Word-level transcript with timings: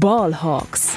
Ballhawks. 0.00 0.96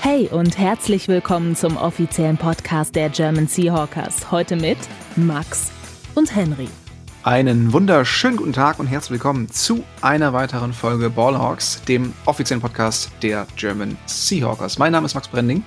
Hey 0.00 0.26
und 0.28 0.56
herzlich 0.56 1.08
willkommen 1.08 1.54
zum 1.54 1.76
offiziellen 1.76 2.38
Podcast 2.38 2.94
der 2.94 3.10
German 3.10 3.46
Seahawkers. 3.46 4.30
Heute 4.30 4.56
mit 4.56 4.78
Max 5.16 5.70
und 6.14 6.34
Henry. 6.34 6.68
Einen 7.24 7.74
wunderschönen 7.74 8.38
guten 8.38 8.54
Tag 8.54 8.78
und 8.78 8.86
herzlich 8.86 9.10
willkommen 9.10 9.50
zu 9.50 9.84
einer 10.00 10.32
weiteren 10.32 10.72
Folge 10.72 11.10
Ballhawks, 11.10 11.82
dem 11.82 12.14
offiziellen 12.24 12.62
Podcast 12.62 13.10
der 13.20 13.46
German 13.56 13.98
Seahawkers. 14.06 14.78
Mein 14.78 14.92
Name 14.92 15.04
ist 15.04 15.14
Max 15.14 15.28
Brending 15.28 15.62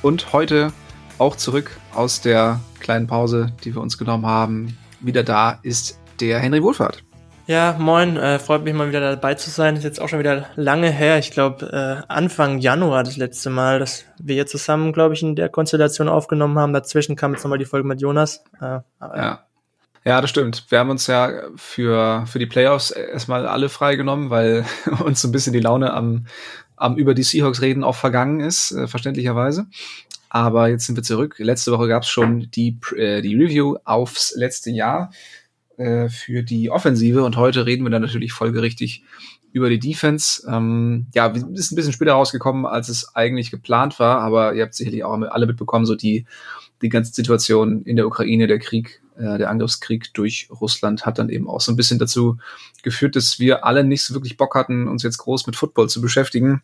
und 0.00 0.32
heute 0.32 0.72
auch 1.18 1.36
zurück 1.36 1.78
aus 1.94 2.22
der 2.22 2.60
kleinen 2.78 3.06
Pause, 3.06 3.52
die 3.62 3.74
wir 3.74 3.82
uns 3.82 3.98
genommen 3.98 4.24
haben. 4.24 4.78
Wieder 5.00 5.22
da 5.22 5.58
ist 5.62 5.98
der 6.20 6.38
Henry 6.38 6.62
Wohlfahrt. 6.62 7.02
Ja, 7.46 7.74
moin, 7.78 8.16
äh, 8.16 8.38
freut 8.38 8.62
mich 8.62 8.74
mal 8.74 8.88
wieder 8.88 9.00
dabei 9.00 9.34
zu 9.34 9.50
sein. 9.50 9.74
Ist 9.74 9.82
jetzt 9.82 10.00
auch 10.00 10.08
schon 10.08 10.20
wieder 10.20 10.46
lange 10.54 10.88
her. 10.88 11.18
Ich 11.18 11.32
glaube, 11.32 11.66
äh, 11.66 12.06
Anfang 12.06 12.58
Januar 12.58 13.02
das 13.02 13.16
letzte 13.16 13.50
Mal, 13.50 13.80
dass 13.80 14.04
wir 14.22 14.36
hier 14.36 14.46
zusammen, 14.46 14.92
glaube 14.92 15.14
ich, 15.14 15.22
in 15.22 15.34
der 15.34 15.48
Konstellation 15.48 16.08
aufgenommen 16.08 16.58
haben. 16.60 16.72
Dazwischen 16.72 17.16
kam 17.16 17.32
jetzt 17.32 17.42
nochmal 17.42 17.58
die 17.58 17.64
Folge 17.64 17.88
mit 17.88 18.00
Jonas. 18.00 18.44
Äh, 18.60 18.80
ja. 19.00 19.46
Ja, 20.04 20.20
das 20.20 20.30
stimmt. 20.30 20.66
Wir 20.68 20.78
haben 20.78 20.90
uns 20.90 21.08
ja 21.08 21.30
für, 21.56 22.24
für 22.26 22.38
die 22.38 22.46
Playoffs 22.46 22.90
erstmal 22.90 23.46
alle 23.46 23.68
freigenommen, 23.68 24.30
weil 24.30 24.64
uns 25.04 25.20
so 25.20 25.28
ein 25.28 25.32
bisschen 25.32 25.52
die 25.52 25.60
Laune 25.60 25.92
am, 25.92 26.26
am 26.76 26.96
über 26.96 27.14
die 27.14 27.22
Seahawks 27.22 27.60
reden 27.60 27.84
auch 27.84 27.96
vergangen 27.96 28.40
ist, 28.40 28.70
äh, 28.70 28.86
verständlicherweise. 28.86 29.66
Aber 30.30 30.68
jetzt 30.68 30.86
sind 30.86 30.96
wir 30.96 31.02
zurück. 31.02 31.34
Letzte 31.38 31.72
Woche 31.72 31.88
gab 31.88 32.04
es 32.04 32.08
schon 32.08 32.50
die, 32.52 32.78
äh, 32.96 33.20
die 33.20 33.34
Review 33.36 33.76
aufs 33.84 34.34
letzte 34.36 34.70
Jahr 34.70 35.10
äh, 35.76 36.08
für 36.08 36.42
die 36.42 36.70
Offensive 36.70 37.24
und 37.24 37.36
heute 37.36 37.66
reden 37.66 37.84
wir 37.84 37.90
dann 37.90 38.02
natürlich 38.02 38.32
folgerichtig 38.32 39.02
über 39.52 39.68
die 39.68 39.80
Defense. 39.80 40.46
Ähm, 40.48 41.08
ja, 41.14 41.34
sind 41.34 41.72
ein 41.72 41.74
bisschen 41.74 41.92
später 41.92 42.12
rausgekommen, 42.12 42.64
als 42.64 42.88
es 42.88 43.16
eigentlich 43.16 43.50
geplant 43.50 43.98
war, 43.98 44.20
aber 44.20 44.54
ihr 44.54 44.62
habt 44.62 44.74
sicherlich 44.74 45.02
auch 45.02 45.20
alle 45.20 45.46
mitbekommen, 45.46 45.84
so 45.84 45.96
die, 45.96 46.26
die 46.80 46.88
ganze 46.88 47.12
Situation 47.12 47.82
in 47.82 47.96
der 47.96 48.06
Ukraine, 48.06 48.46
der 48.46 48.60
Krieg, 48.60 49.02
äh, 49.16 49.38
der 49.38 49.50
Angriffskrieg 49.50 50.14
durch 50.14 50.48
Russland 50.60 51.06
hat 51.06 51.18
dann 51.18 51.28
eben 51.28 51.48
auch 51.48 51.60
so 51.60 51.72
ein 51.72 51.76
bisschen 51.76 51.98
dazu 51.98 52.38
geführt, 52.84 53.16
dass 53.16 53.40
wir 53.40 53.64
alle 53.64 53.82
nicht 53.82 54.04
so 54.04 54.14
wirklich 54.14 54.36
Bock 54.36 54.54
hatten, 54.54 54.86
uns 54.86 55.02
jetzt 55.02 55.18
groß 55.18 55.46
mit 55.46 55.56
Football 55.56 55.88
zu 55.88 56.00
beschäftigen. 56.00 56.62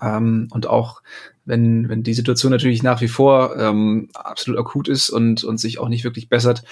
Ähm, 0.00 0.48
und 0.50 0.66
auch 0.66 1.02
wenn, 1.44 1.88
wenn 1.88 2.02
die 2.02 2.14
Situation 2.14 2.52
natürlich 2.52 2.82
nach 2.82 3.00
wie 3.00 3.08
vor 3.08 3.56
ähm, 3.56 4.08
absolut 4.14 4.58
akut 4.60 4.88
ist 4.88 5.10
und, 5.10 5.44
und 5.44 5.58
sich 5.58 5.78
auch 5.78 5.88
nicht 5.88 6.04
wirklich 6.04 6.28
bessert, 6.28 6.62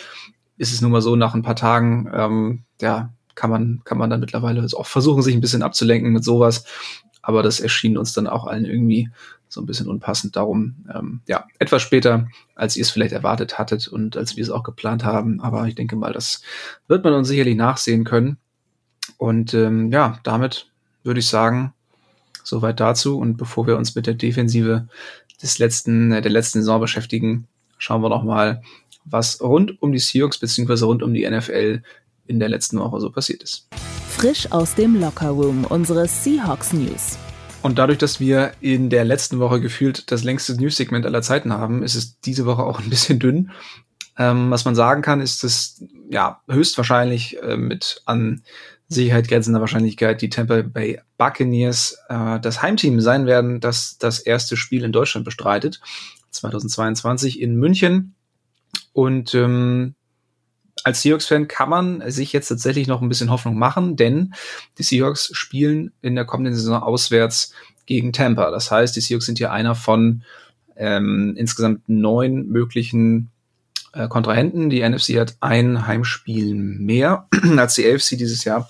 ist 0.56 0.72
es 0.72 0.80
nun 0.80 0.92
mal 0.92 1.02
so, 1.02 1.16
nach 1.16 1.34
ein 1.34 1.42
paar 1.42 1.56
Tagen, 1.56 2.10
ähm, 2.12 2.64
ja, 2.80 3.12
kann 3.34 3.50
man, 3.50 3.80
kann 3.84 3.98
man 3.98 4.10
dann 4.10 4.20
mittlerweile 4.20 4.66
auch 4.74 4.86
versuchen, 4.86 5.22
sich 5.22 5.34
ein 5.34 5.40
bisschen 5.40 5.62
abzulenken 5.62 6.12
mit 6.12 6.24
sowas. 6.24 6.64
Aber 7.22 7.42
das 7.42 7.60
erschien 7.60 7.96
uns 7.96 8.12
dann 8.12 8.26
auch 8.26 8.46
allen 8.46 8.64
irgendwie 8.64 9.10
so 9.48 9.60
ein 9.60 9.66
bisschen 9.66 9.88
unpassend. 9.88 10.36
Darum, 10.36 10.84
ähm, 10.94 11.20
ja, 11.26 11.46
etwas 11.58 11.82
später, 11.82 12.28
als 12.54 12.76
ihr 12.76 12.82
es 12.82 12.90
vielleicht 12.90 13.12
erwartet 13.12 13.58
hattet 13.58 13.88
und 13.88 14.16
als 14.16 14.36
wir 14.36 14.42
es 14.42 14.50
auch 14.50 14.62
geplant 14.62 15.04
haben. 15.04 15.40
Aber 15.40 15.66
ich 15.66 15.74
denke 15.74 15.96
mal, 15.96 16.12
das 16.12 16.42
wird 16.88 17.04
man 17.04 17.14
uns 17.14 17.28
sicherlich 17.28 17.56
nachsehen 17.56 18.04
können. 18.04 18.38
Und 19.18 19.54
ähm, 19.54 19.90
ja, 19.90 20.18
damit 20.22 20.70
würde 21.02 21.20
ich 21.20 21.26
sagen, 21.26 21.72
Soweit 22.44 22.80
dazu. 22.80 23.18
Und 23.18 23.36
bevor 23.36 23.66
wir 23.66 23.76
uns 23.76 23.94
mit 23.94 24.06
der 24.06 24.14
Defensive 24.14 24.88
des 25.42 25.58
letzten, 25.58 26.12
äh, 26.12 26.22
der 26.22 26.32
letzten 26.32 26.60
Saison 26.60 26.80
beschäftigen, 26.80 27.46
schauen 27.78 28.02
wir 28.02 28.08
noch 28.08 28.24
mal, 28.24 28.62
was 29.04 29.40
rund 29.40 29.80
um 29.82 29.92
die 29.92 29.98
Seahawks 29.98 30.38
bzw. 30.38 30.84
rund 30.84 31.02
um 31.02 31.14
die 31.14 31.28
NFL 31.28 31.82
in 32.26 32.38
der 32.38 32.48
letzten 32.48 32.78
Woche 32.78 33.00
so 33.00 33.10
passiert 33.10 33.42
ist. 33.42 33.68
Frisch 34.08 34.50
aus 34.52 34.74
dem 34.74 35.00
Lockerroom 35.00 35.64
unsere 35.64 36.06
Seahawks 36.06 36.72
News. 36.72 37.18
Und 37.62 37.78
dadurch, 37.78 37.98
dass 37.98 38.20
wir 38.20 38.52
in 38.60 38.88
der 38.88 39.04
letzten 39.04 39.38
Woche 39.38 39.60
gefühlt 39.60 40.10
das 40.10 40.24
längste 40.24 40.54
News-Segment 40.54 41.04
aller 41.04 41.22
Zeiten 41.22 41.52
haben, 41.52 41.82
ist 41.82 41.94
es 41.94 42.20
diese 42.20 42.46
Woche 42.46 42.62
auch 42.62 42.80
ein 42.80 42.90
bisschen 42.90 43.18
dünn. 43.18 43.50
Ähm, 44.16 44.50
was 44.50 44.64
man 44.64 44.74
sagen 44.74 45.02
kann, 45.02 45.20
ist, 45.20 45.42
dass 45.44 45.82
ja 46.10 46.42
höchstwahrscheinlich 46.48 47.42
äh, 47.42 47.56
mit 47.56 48.02
an 48.06 48.42
Sicherheit 48.90 49.28
grenzender 49.28 49.60
Wahrscheinlichkeit 49.60 50.20
die 50.20 50.28
Tampa 50.28 50.62
Bay 50.62 51.00
Buccaneers 51.16 51.96
äh, 52.08 52.40
das 52.40 52.60
Heimteam 52.60 53.00
sein 53.00 53.24
werden, 53.24 53.60
das 53.60 53.98
das 53.98 54.18
erste 54.18 54.56
Spiel 54.56 54.82
in 54.82 54.92
Deutschland 54.92 55.24
bestreitet, 55.24 55.80
2022 56.30 57.40
in 57.40 57.54
München. 57.54 58.14
Und 58.92 59.32
ähm, 59.34 59.94
als 60.82 61.02
Seahawks-Fan 61.02 61.46
kann 61.46 61.68
man 61.68 62.10
sich 62.10 62.32
jetzt 62.32 62.48
tatsächlich 62.48 62.88
noch 62.88 63.00
ein 63.00 63.08
bisschen 63.08 63.30
Hoffnung 63.30 63.56
machen, 63.56 63.96
denn 63.96 64.34
die 64.78 64.82
Seahawks 64.82 65.30
spielen 65.34 65.92
in 66.02 66.16
der 66.16 66.24
kommenden 66.24 66.54
Saison 66.54 66.82
auswärts 66.82 67.52
gegen 67.86 68.12
Tampa. 68.12 68.50
Das 68.50 68.72
heißt, 68.72 68.96
die 68.96 69.00
Seahawks 69.00 69.26
sind 69.26 69.38
hier 69.38 69.52
einer 69.52 69.76
von 69.76 70.24
ähm, 70.74 71.34
insgesamt 71.36 71.88
neun 71.88 72.48
möglichen 72.48 73.29
äh, 73.92 74.08
Kontrahenten. 74.08 74.70
Die 74.70 74.88
NFC 74.88 75.18
hat 75.18 75.36
ein 75.40 75.86
Heimspiel 75.86 76.54
mehr 76.54 77.26
als 77.56 77.74
die 77.74 77.90
AFC 77.90 78.10
dieses 78.16 78.44
Jahr. 78.44 78.68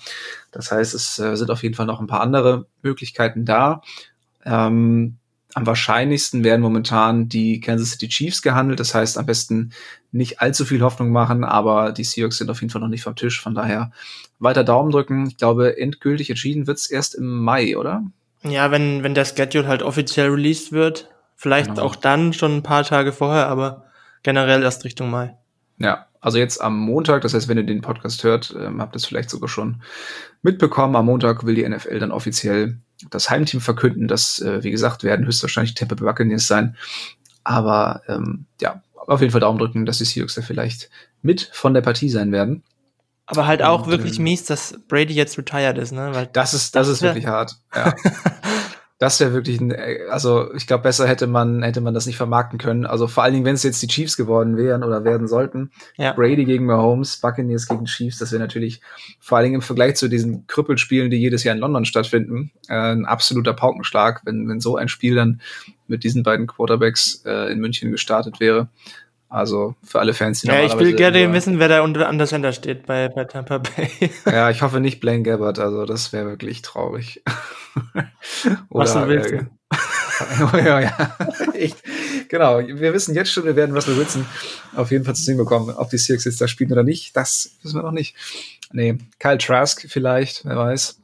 Das 0.51 0.71
heißt, 0.71 0.93
es 0.93 1.19
äh, 1.19 1.35
sind 1.35 1.49
auf 1.49 1.63
jeden 1.63 1.75
Fall 1.75 1.85
noch 1.85 1.99
ein 1.99 2.07
paar 2.07 2.21
andere 2.21 2.65
Möglichkeiten 2.81 3.45
da. 3.45 3.81
Ähm, 4.45 5.17
am 5.53 5.65
wahrscheinlichsten 5.65 6.43
werden 6.43 6.61
momentan 6.61 7.27
die 7.27 7.59
Kansas 7.59 7.91
City 7.91 8.07
Chiefs 8.07 8.41
gehandelt. 8.41 8.79
Das 8.79 8.95
heißt, 8.95 9.17
am 9.17 9.25
besten 9.25 9.71
nicht 10.11 10.41
allzu 10.41 10.65
viel 10.65 10.81
Hoffnung 10.81 11.11
machen, 11.11 11.43
aber 11.43 11.91
die 11.91 12.03
Seahawks 12.03 12.37
sind 12.37 12.49
auf 12.49 12.61
jeden 12.61 12.71
Fall 12.71 12.81
noch 12.81 12.87
nicht 12.87 13.03
vom 13.03 13.15
Tisch. 13.15 13.41
Von 13.41 13.55
daher 13.55 13.91
weiter 14.39 14.63
Daumen 14.63 14.91
drücken. 14.91 15.27
Ich 15.27 15.37
glaube, 15.37 15.77
endgültig 15.77 16.29
entschieden 16.29 16.67
wird's 16.67 16.89
erst 16.89 17.15
im 17.15 17.43
Mai, 17.43 17.77
oder? 17.77 18.03
Ja, 18.43 18.71
wenn, 18.71 19.03
wenn 19.03 19.13
der 19.13 19.25
Schedule 19.25 19.67
halt 19.67 19.83
offiziell 19.83 20.29
released 20.29 20.71
wird. 20.71 21.09
Vielleicht 21.35 21.71
genau. 21.71 21.83
auch 21.83 21.95
dann 21.95 22.33
schon 22.33 22.57
ein 22.57 22.63
paar 22.63 22.83
Tage 22.83 23.11
vorher, 23.11 23.47
aber 23.47 23.85
generell 24.23 24.63
erst 24.63 24.83
Richtung 24.83 25.09
Mai. 25.09 25.35
Ja, 25.77 26.07
also 26.19 26.37
jetzt 26.37 26.61
am 26.61 26.77
Montag, 26.77 27.21
das 27.23 27.33
heißt, 27.33 27.47
wenn 27.47 27.57
ihr 27.57 27.65
den 27.65 27.81
Podcast 27.81 28.23
hört, 28.23 28.55
ähm, 28.57 28.79
habt 28.79 28.95
ihr 28.95 28.97
es 28.97 29.05
vielleicht 29.05 29.29
sogar 29.29 29.49
schon 29.49 29.81
mitbekommen. 30.43 30.95
Am 30.95 31.07
Montag 31.07 31.45
will 31.45 31.55
die 31.55 31.67
NFL 31.67 31.99
dann 31.99 32.11
offiziell 32.11 32.77
das 33.09 33.29
Heimteam 33.31 33.61
verkünden. 33.61 34.07
Das, 34.07 34.39
äh, 34.39 34.63
wie 34.63 34.71
gesagt, 34.71 35.03
werden 35.03 35.25
höchstwahrscheinlich 35.25 35.73
Tampa 35.73 35.95
Bay 35.95 36.05
Buccaneers 36.05 36.45
sein. 36.45 36.77
Aber 37.43 38.03
ähm, 38.07 38.45
ja, 38.61 38.83
auf 38.93 39.21
jeden 39.21 39.31
Fall 39.31 39.41
Daumen 39.41 39.57
drücken, 39.57 39.87
dass 39.87 39.97
die 39.97 40.05
Seahawks 40.05 40.35
da 40.35 40.43
vielleicht 40.43 40.91
mit 41.23 41.49
von 41.51 41.73
der 41.73 41.81
Partie 41.81 42.09
sein 42.09 42.31
werden. 42.31 42.63
Aber 43.25 43.47
halt 43.47 43.63
auch 43.63 43.85
Und, 43.85 43.91
wirklich 43.91 44.17
ähm, 44.17 44.25
mies, 44.25 44.45
dass 44.45 44.75
Brady 44.87 45.13
jetzt 45.13 45.37
retired 45.37 45.77
ist, 45.77 45.91
ne? 45.91 46.11
Weil 46.13 46.27
das 46.27 46.53
ist, 46.53 46.75
das, 46.75 46.87
das 46.87 46.97
ist 46.97 47.01
wirklich 47.01 47.25
hart. 47.25 47.55
Ja. 47.75 47.95
Das 49.01 49.19
wäre 49.19 49.33
wirklich 49.33 49.59
ein, 49.59 49.73
also 50.11 50.53
ich 50.53 50.67
glaube, 50.67 50.83
besser 50.83 51.07
hätte 51.07 51.25
man, 51.25 51.63
hätte 51.63 51.81
man 51.81 51.95
das 51.95 52.05
nicht 52.05 52.17
vermarkten 52.17 52.59
können. 52.59 52.85
Also 52.85 53.07
vor 53.07 53.23
allen 53.23 53.33
Dingen, 53.33 53.45
wenn 53.45 53.55
es 53.55 53.63
jetzt 53.63 53.81
die 53.81 53.87
Chiefs 53.87 54.15
geworden 54.15 54.57
wären 54.57 54.83
oder 54.83 55.03
werden 55.03 55.27
sollten. 55.27 55.71
Ja. 55.97 56.13
Brady 56.13 56.45
gegen 56.45 56.67
Mahomes, 56.67 57.17
Buccaneers 57.17 57.67
gegen 57.67 57.85
Chiefs, 57.85 58.19
das 58.19 58.31
wäre 58.31 58.39
natürlich 58.39 58.79
vor 59.19 59.39
allen 59.39 59.45
Dingen 59.45 59.55
im 59.55 59.61
Vergleich 59.63 59.95
zu 59.95 60.07
diesen 60.07 60.45
Krüppelspielen, 60.45 61.09
die 61.09 61.17
jedes 61.17 61.43
Jahr 61.43 61.55
in 61.55 61.61
London 61.61 61.83
stattfinden, 61.85 62.51
äh, 62.69 62.75
ein 62.75 63.05
absoluter 63.05 63.53
Paukenschlag, 63.53 64.21
wenn, 64.23 64.47
wenn 64.47 64.59
so 64.59 64.75
ein 64.75 64.87
Spiel 64.87 65.15
dann 65.15 65.41
mit 65.87 66.03
diesen 66.03 66.21
beiden 66.21 66.45
Quarterbacks 66.45 67.23
äh, 67.25 67.51
in 67.51 67.59
München 67.59 67.89
gestartet 67.89 68.39
wäre. 68.39 68.69
Also 69.31 69.75
für 69.81 70.01
alle 70.01 70.13
Fans, 70.13 70.41
die 70.41 70.47
Ja, 70.47 70.61
ich 70.61 70.77
will 70.77 70.93
gerne 70.93 71.31
wissen, 71.31 71.57
wer 71.57 71.69
da 71.69 71.83
unter 71.83 72.09
an 72.09 72.17
der 72.17 72.27
Center 72.27 72.51
steht 72.51 72.85
bei, 72.85 73.07
bei 73.07 73.23
Tampa 73.23 73.59
Bay. 73.59 73.89
ja, 74.25 74.49
ich 74.51 74.61
hoffe 74.61 74.81
nicht 74.81 74.99
Blaine 74.99 75.23
Gabbard, 75.23 75.57
also 75.57 75.85
das 75.85 76.11
wäre 76.11 76.25
wirklich 76.25 76.61
traurig. 76.63 77.23
Oder, 78.69 78.83
Was 78.83 78.93
du 78.93 79.07
willst. 79.07 79.31
Äh, 79.31 79.45
ja, 80.65 80.81
ja, 80.81 81.17
echt. 81.53 81.77
Genau, 82.27 82.59
wir 82.59 82.93
wissen 82.93 83.15
jetzt 83.15 83.31
schon, 83.31 83.45
wir 83.45 83.55
werden 83.55 83.73
Russell 83.73 83.95
Wilson 83.95 84.25
auf 84.75 84.91
jeden 84.91 85.05
Fall 85.05 85.15
zu 85.15 85.23
sehen 85.23 85.37
bekommen. 85.37 85.73
Ob 85.77 85.89
die 85.89 85.97
Seahawks 85.97 86.25
jetzt 86.25 86.41
da 86.41 86.49
spielen 86.49 86.73
oder 86.73 86.83
nicht, 86.83 87.15
das 87.15 87.51
wissen 87.63 87.77
wir 87.77 87.83
noch 87.83 87.93
nicht. 87.93 88.17
Nee, 88.73 88.97
Kyle 89.17 89.37
Trask 89.37 89.85
vielleicht, 89.87 90.43
wer 90.43 90.57
weiß. 90.57 90.99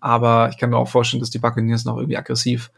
Aber 0.00 0.48
ich 0.50 0.58
kann 0.58 0.70
mir 0.70 0.76
auch 0.76 0.88
vorstellen, 0.88 1.20
dass 1.20 1.30
die 1.30 1.38
Buccaneers 1.38 1.84
noch 1.84 1.98
irgendwie 1.98 2.16
aggressiv 2.16 2.72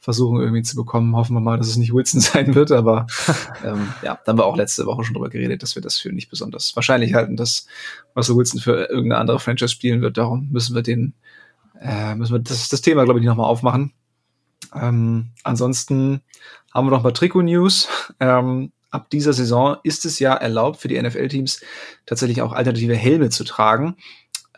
versuchen 0.00 0.40
irgendwie 0.40 0.62
zu 0.62 0.74
bekommen. 0.76 1.14
Hoffen 1.14 1.34
wir 1.34 1.40
mal, 1.40 1.58
dass 1.58 1.68
es 1.68 1.76
nicht 1.76 1.92
Wilson 1.92 2.20
sein 2.20 2.54
wird, 2.54 2.72
aber 2.72 3.06
ähm, 3.64 3.92
ja, 4.02 4.18
da 4.24 4.30
haben 4.30 4.38
wir 4.38 4.46
auch 4.46 4.56
letzte 4.56 4.86
Woche 4.86 5.04
schon 5.04 5.14
drüber 5.14 5.28
geredet, 5.28 5.62
dass 5.62 5.74
wir 5.74 5.82
das 5.82 5.98
für 5.98 6.12
nicht 6.12 6.30
besonders 6.30 6.74
wahrscheinlich 6.74 7.14
halten, 7.14 7.36
dass 7.36 7.66
Russell 8.16 8.36
Wilson 8.36 8.60
für 8.60 8.88
irgendeine 8.88 9.20
andere 9.20 9.38
Franchise 9.38 9.68
spielen 9.68 10.00
wird. 10.00 10.16
Darum 10.16 10.48
müssen 10.50 10.74
wir 10.74 10.82
den, 10.82 11.14
äh, 11.80 12.14
müssen 12.14 12.32
wir 12.32 12.40
das, 12.40 12.68
das 12.68 12.80
Thema, 12.80 13.04
glaube 13.04 13.20
ich, 13.20 13.22
nicht 13.22 13.30
nochmal 13.30 13.50
aufmachen. 13.50 13.92
Ähm, 14.74 15.30
ansonsten 15.42 16.22
haben 16.72 16.86
wir 16.86 16.90
noch 16.90 17.02
mal 17.02 17.12
Trikot-News. 17.12 17.88
Ähm, 18.22 18.72
ab 18.90 19.08
dieser 19.08 19.32
Saison 19.32 19.78
ist 19.82 20.04
es 20.04 20.18
ja 20.18 20.34
erlaubt 20.34 20.78
für 20.78 20.88
die 20.88 21.00
NFL-Teams 21.00 21.62
tatsächlich 22.04 22.42
auch 22.42 22.52
alternative 22.52 22.94
Helme 22.94 23.30
zu 23.30 23.44
tragen. 23.44 23.96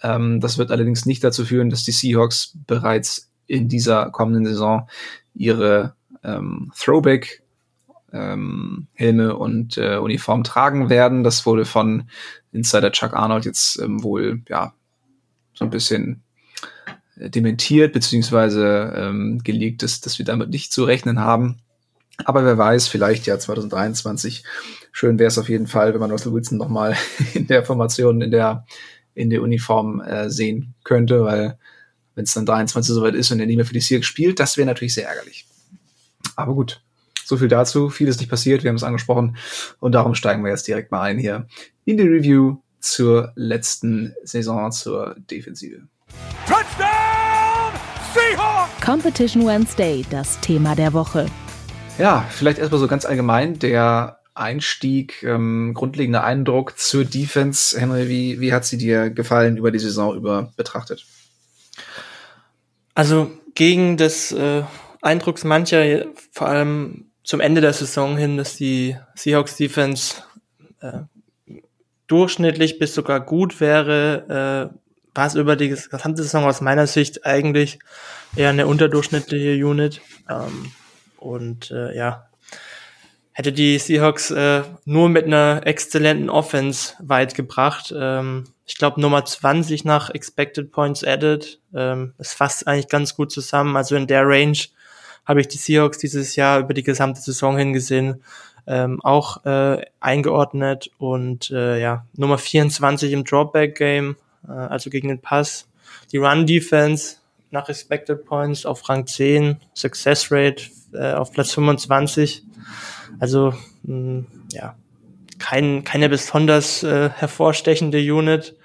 Ähm, 0.03 0.41
das 0.41 0.59
wird 0.59 0.73
allerdings 0.73 1.07
nicht 1.07 1.23
dazu 1.23 1.45
führen, 1.45 1.71
dass 1.71 1.85
die 1.85 1.93
Seahawks 1.93 2.59
bereits 2.67 3.31
in 3.47 3.69
dieser 3.69 4.11
kommenden 4.11 4.47
Saison 4.47 4.89
ihre 5.35 5.95
ähm, 6.23 6.73
Throwback 6.77 7.43
ähm, 8.13 8.87
Helme 8.95 9.37
und 9.37 9.79
äh, 9.79 9.97
Uniform 9.97 10.45
tragen 10.45 10.91
werden. 10.91 11.25
Das 11.25 11.47
wurde 11.47 11.65
von 11.65 12.05
Insider 12.53 12.93
Chuck 12.93 13.15
Arnold 13.15 13.45
jetzt 13.45 13.81
ähm, 13.81 14.03
wohl 14.03 14.43
ja 14.49 14.75
so 15.55 15.65
ein 15.65 15.71
bisschen 15.71 16.23
äh, 17.17 17.31
dementiert 17.31 17.93
beziehungsweise 17.93 18.93
ähm, 18.97 19.41
gelegt 19.43 19.83
ist, 19.83 20.07
dass 20.07 20.19
wir 20.19 20.27
damit 20.27 20.51
nicht 20.51 20.73
zu 20.73 20.85
rechnen 20.85 21.21
haben. 21.21 21.59
Aber 22.25 22.45
wer 22.45 22.59
weiß, 22.59 22.89
vielleicht 22.89 23.27
ja 23.27 23.39
2023. 23.39 24.45
Schön 24.93 25.19
wäre 25.19 25.29
es 25.29 25.39
auf 25.39 25.49
jeden 25.49 25.67
Fall, 25.67 25.95
wenn 25.95 26.01
man 26.01 26.11
Russell 26.11 26.33
Wilson 26.33 26.59
nochmal 26.59 26.97
in 27.35 27.47
der 27.47 27.65
Formation, 27.65 28.21
in 28.21 28.31
der, 28.31 28.67
in 29.15 29.31
der 29.31 29.43
Uniform 29.43 30.01
äh, 30.01 30.29
sehen 30.29 30.75
könnte, 30.85 31.25
weil 31.25 31.59
wenn 32.15 32.25
es 32.25 32.35
dann 32.35 32.47
23 32.47 32.95
soweit 32.95 33.15
ist 33.15 33.31
und 33.31 33.41
er 33.41 33.47
nie 33.47 33.57
mehr 33.57 33.65
für 33.65 33.75
die 33.75 33.81
Seahawks 33.81 34.07
spielt, 34.07 34.41
das 34.41 34.57
wäre 34.57 34.67
natürlich 34.67 34.95
sehr 34.95 35.09
ärgerlich. 35.09 35.47
Aber 36.37 36.55
gut, 36.55 36.83
so 37.25 37.37
viel 37.37 37.49
dazu. 37.49 37.89
Vieles 37.89 38.19
nicht 38.19 38.29
passiert, 38.29 38.63
wir 38.63 38.69
haben 38.69 38.77
es 38.77 38.83
angesprochen 38.83 39.37
und 39.81 39.93
darum 39.93 40.15
steigen 40.15 40.43
wir 40.45 40.51
jetzt 40.51 40.67
direkt 40.67 40.91
mal 40.91 41.03
ein 41.03 41.19
hier 41.19 41.47
in 41.85 41.97
die 41.97 42.07
Review 42.07 42.59
zur 42.81 43.33
letzten 43.37 44.15
Saison 44.25 44.73
zur 44.73 45.17
Defensive. 45.31 45.83
Touchdown 46.47 47.73
Seahawks! 48.13 48.85
Competition 48.85 49.47
Wednesday, 49.47 50.05
das 50.11 50.41
Thema 50.41 50.75
der 50.75 50.93
Woche. 50.93 51.27
Ja, 51.99 52.27
vielleicht 52.31 52.59
erstmal 52.59 52.81
so 52.81 52.89
ganz 52.89 53.05
allgemein 53.05 53.59
der 53.59 54.19
Einstieg, 54.35 55.23
ähm, 55.23 55.73
grundlegender 55.75 56.25
Eindruck 56.25 56.79
zur 56.79 57.05
Defense. 57.05 57.79
Henry, 57.79 58.09
wie, 58.09 58.41
wie 58.41 58.53
hat 58.53 58.65
sie 58.65 58.79
dir 58.79 59.11
gefallen 59.11 59.57
über 59.57 59.71
die 59.71 59.79
Saison 59.79 60.17
über 60.17 60.53
betrachtet? 60.57 61.07
Also 62.95 63.31
gegen 63.55 63.97
das 63.97 64.33
äh, 64.33 64.63
Eindrucks 65.01 65.45
mancher, 65.45 66.07
vor 66.31 66.49
allem 66.49 67.11
zum 67.25 67.41
Ende 67.41 67.61
der 67.61 67.73
Saison 67.73 68.17
hin, 68.17 68.37
dass 68.37 68.57
die 68.57 68.97
Seahawks 69.15 69.57
Defense 69.57 70.17
äh, 70.81 71.01
durchschnittlich 72.07 72.79
bis 72.79 72.95
sogar 72.95 73.21
gut 73.21 73.61
wäre, 73.61 74.71
äh, 74.73 74.79
war 75.15 75.27
es 75.27 75.35
über 75.35 75.57
die 75.57 75.69
gesamte 75.69 76.23
Saison 76.23 76.45
aus 76.45 76.61
meiner 76.61 76.87
Sicht 76.87 77.27
eigentlich 77.27 77.79
eher 78.37 78.51
eine 78.51 78.67
unterdurchschnittliche 78.67 79.65
Unit. 79.65 80.01
Ähm, 80.29 80.73
und 81.17 81.71
äh, 81.71 81.97
ja, 81.97 82.29
hätte 83.33 83.53
die 83.53 83.79
Seahawks 83.79 84.31
äh, 84.31 84.63
nur 84.85 85.09
mit 85.09 85.27
einer 85.27 85.63
exzellenten 85.65 86.31
Offense 86.31 86.95
weit 87.01 87.35
gebracht. 87.35 87.93
Ähm, 87.97 88.45
ich 88.73 88.79
glaube 88.79 89.03
Nummer 89.03 89.23
20 89.23 89.85
nach 89.85 90.09
Expected 90.09 90.73
Points 90.73 91.05
Added. 91.05 91.61
Ähm, 91.75 92.15
es 92.17 92.33
fasst 92.33 92.67
eigentlich 92.67 92.89
ganz 92.89 93.15
gut 93.15 93.31
zusammen. 93.31 93.77
Also 93.77 93.97
in 93.97 94.07
der 94.07 94.27
Range 94.27 94.57
habe 95.27 95.43
ich 95.43 95.49
die 95.49 95.59
Seahawks 95.59 95.99
dieses 95.99 96.37
Jahr 96.37 96.59
über 96.61 96.73
die 96.73 96.83
gesamte 96.83 97.21
Saison 97.21 97.59
hingesehen 97.59 98.23
ähm, 98.67 99.01
auch 99.03 99.45
äh, 99.45 99.85
eingeordnet 100.01 100.91
und 100.99 101.51
äh, 101.51 101.81
ja 101.81 102.07
Nummer 102.15 102.39
24 102.39 103.13
im 103.13 103.25
Dropback 103.25 103.77
Game, 103.77 104.17
äh, 104.49 104.53
also 104.53 104.91
gegen 104.91 105.09
den 105.09 105.21
Pass. 105.21 105.69
Die 106.13 106.19
Run 106.19 106.47
Defense 106.47 107.17
nach 107.51 107.69
Expected 107.69 108.25
Points 108.25 108.65
auf 108.65 108.89
Rang 108.89 109.07
10, 109.07 109.59
Success 109.75 110.31
Rate 110.31 110.65
äh, 110.93 111.13
auf 111.13 111.33
Platz 111.33 111.53
25. 111.53 112.45
Also 113.19 113.55
mh, 113.83 113.95
mm, 113.95 114.27
ja, 114.53 114.77
kein, 115.43 115.83
keine 115.83 116.09
besonders 116.09 116.85
äh, 116.85 117.11
hervorstechende 117.11 117.99
Unit, 117.99 118.57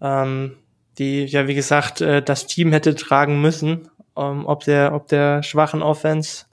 ähm, 0.00 0.56
die 0.96 1.26
ja 1.26 1.46
wie 1.46 1.54
gesagt 1.54 2.00
äh, 2.00 2.22
das 2.22 2.46
Team 2.46 2.72
hätte 2.72 2.94
tragen 2.94 3.42
müssen, 3.42 3.90
ähm, 4.16 4.46
ob 4.46 4.64
der 4.64 4.94
ob 4.94 5.06
der 5.08 5.42
schwachen 5.42 5.82
Offense. 5.82 6.46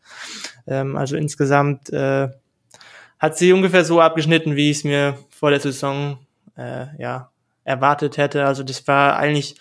Ähm, 0.67 0.97
also 0.97 1.15
insgesamt 1.15 1.89
äh, 1.91 2.27
hat 3.17 3.37
sie 3.37 3.53
ungefähr 3.53 3.85
so 3.85 4.01
abgeschnitten, 4.01 4.57
wie 4.57 4.69
ich 4.71 4.77
es 4.77 4.83
mir 4.83 5.17
vor 5.29 5.51
der 5.51 5.61
Saison 5.61 6.19
äh, 6.57 6.87
ja 6.99 7.31
erwartet 7.63 8.17
hätte. 8.17 8.45
Also 8.45 8.63
das 8.63 8.85
war 8.87 9.17
eigentlich 9.17 9.55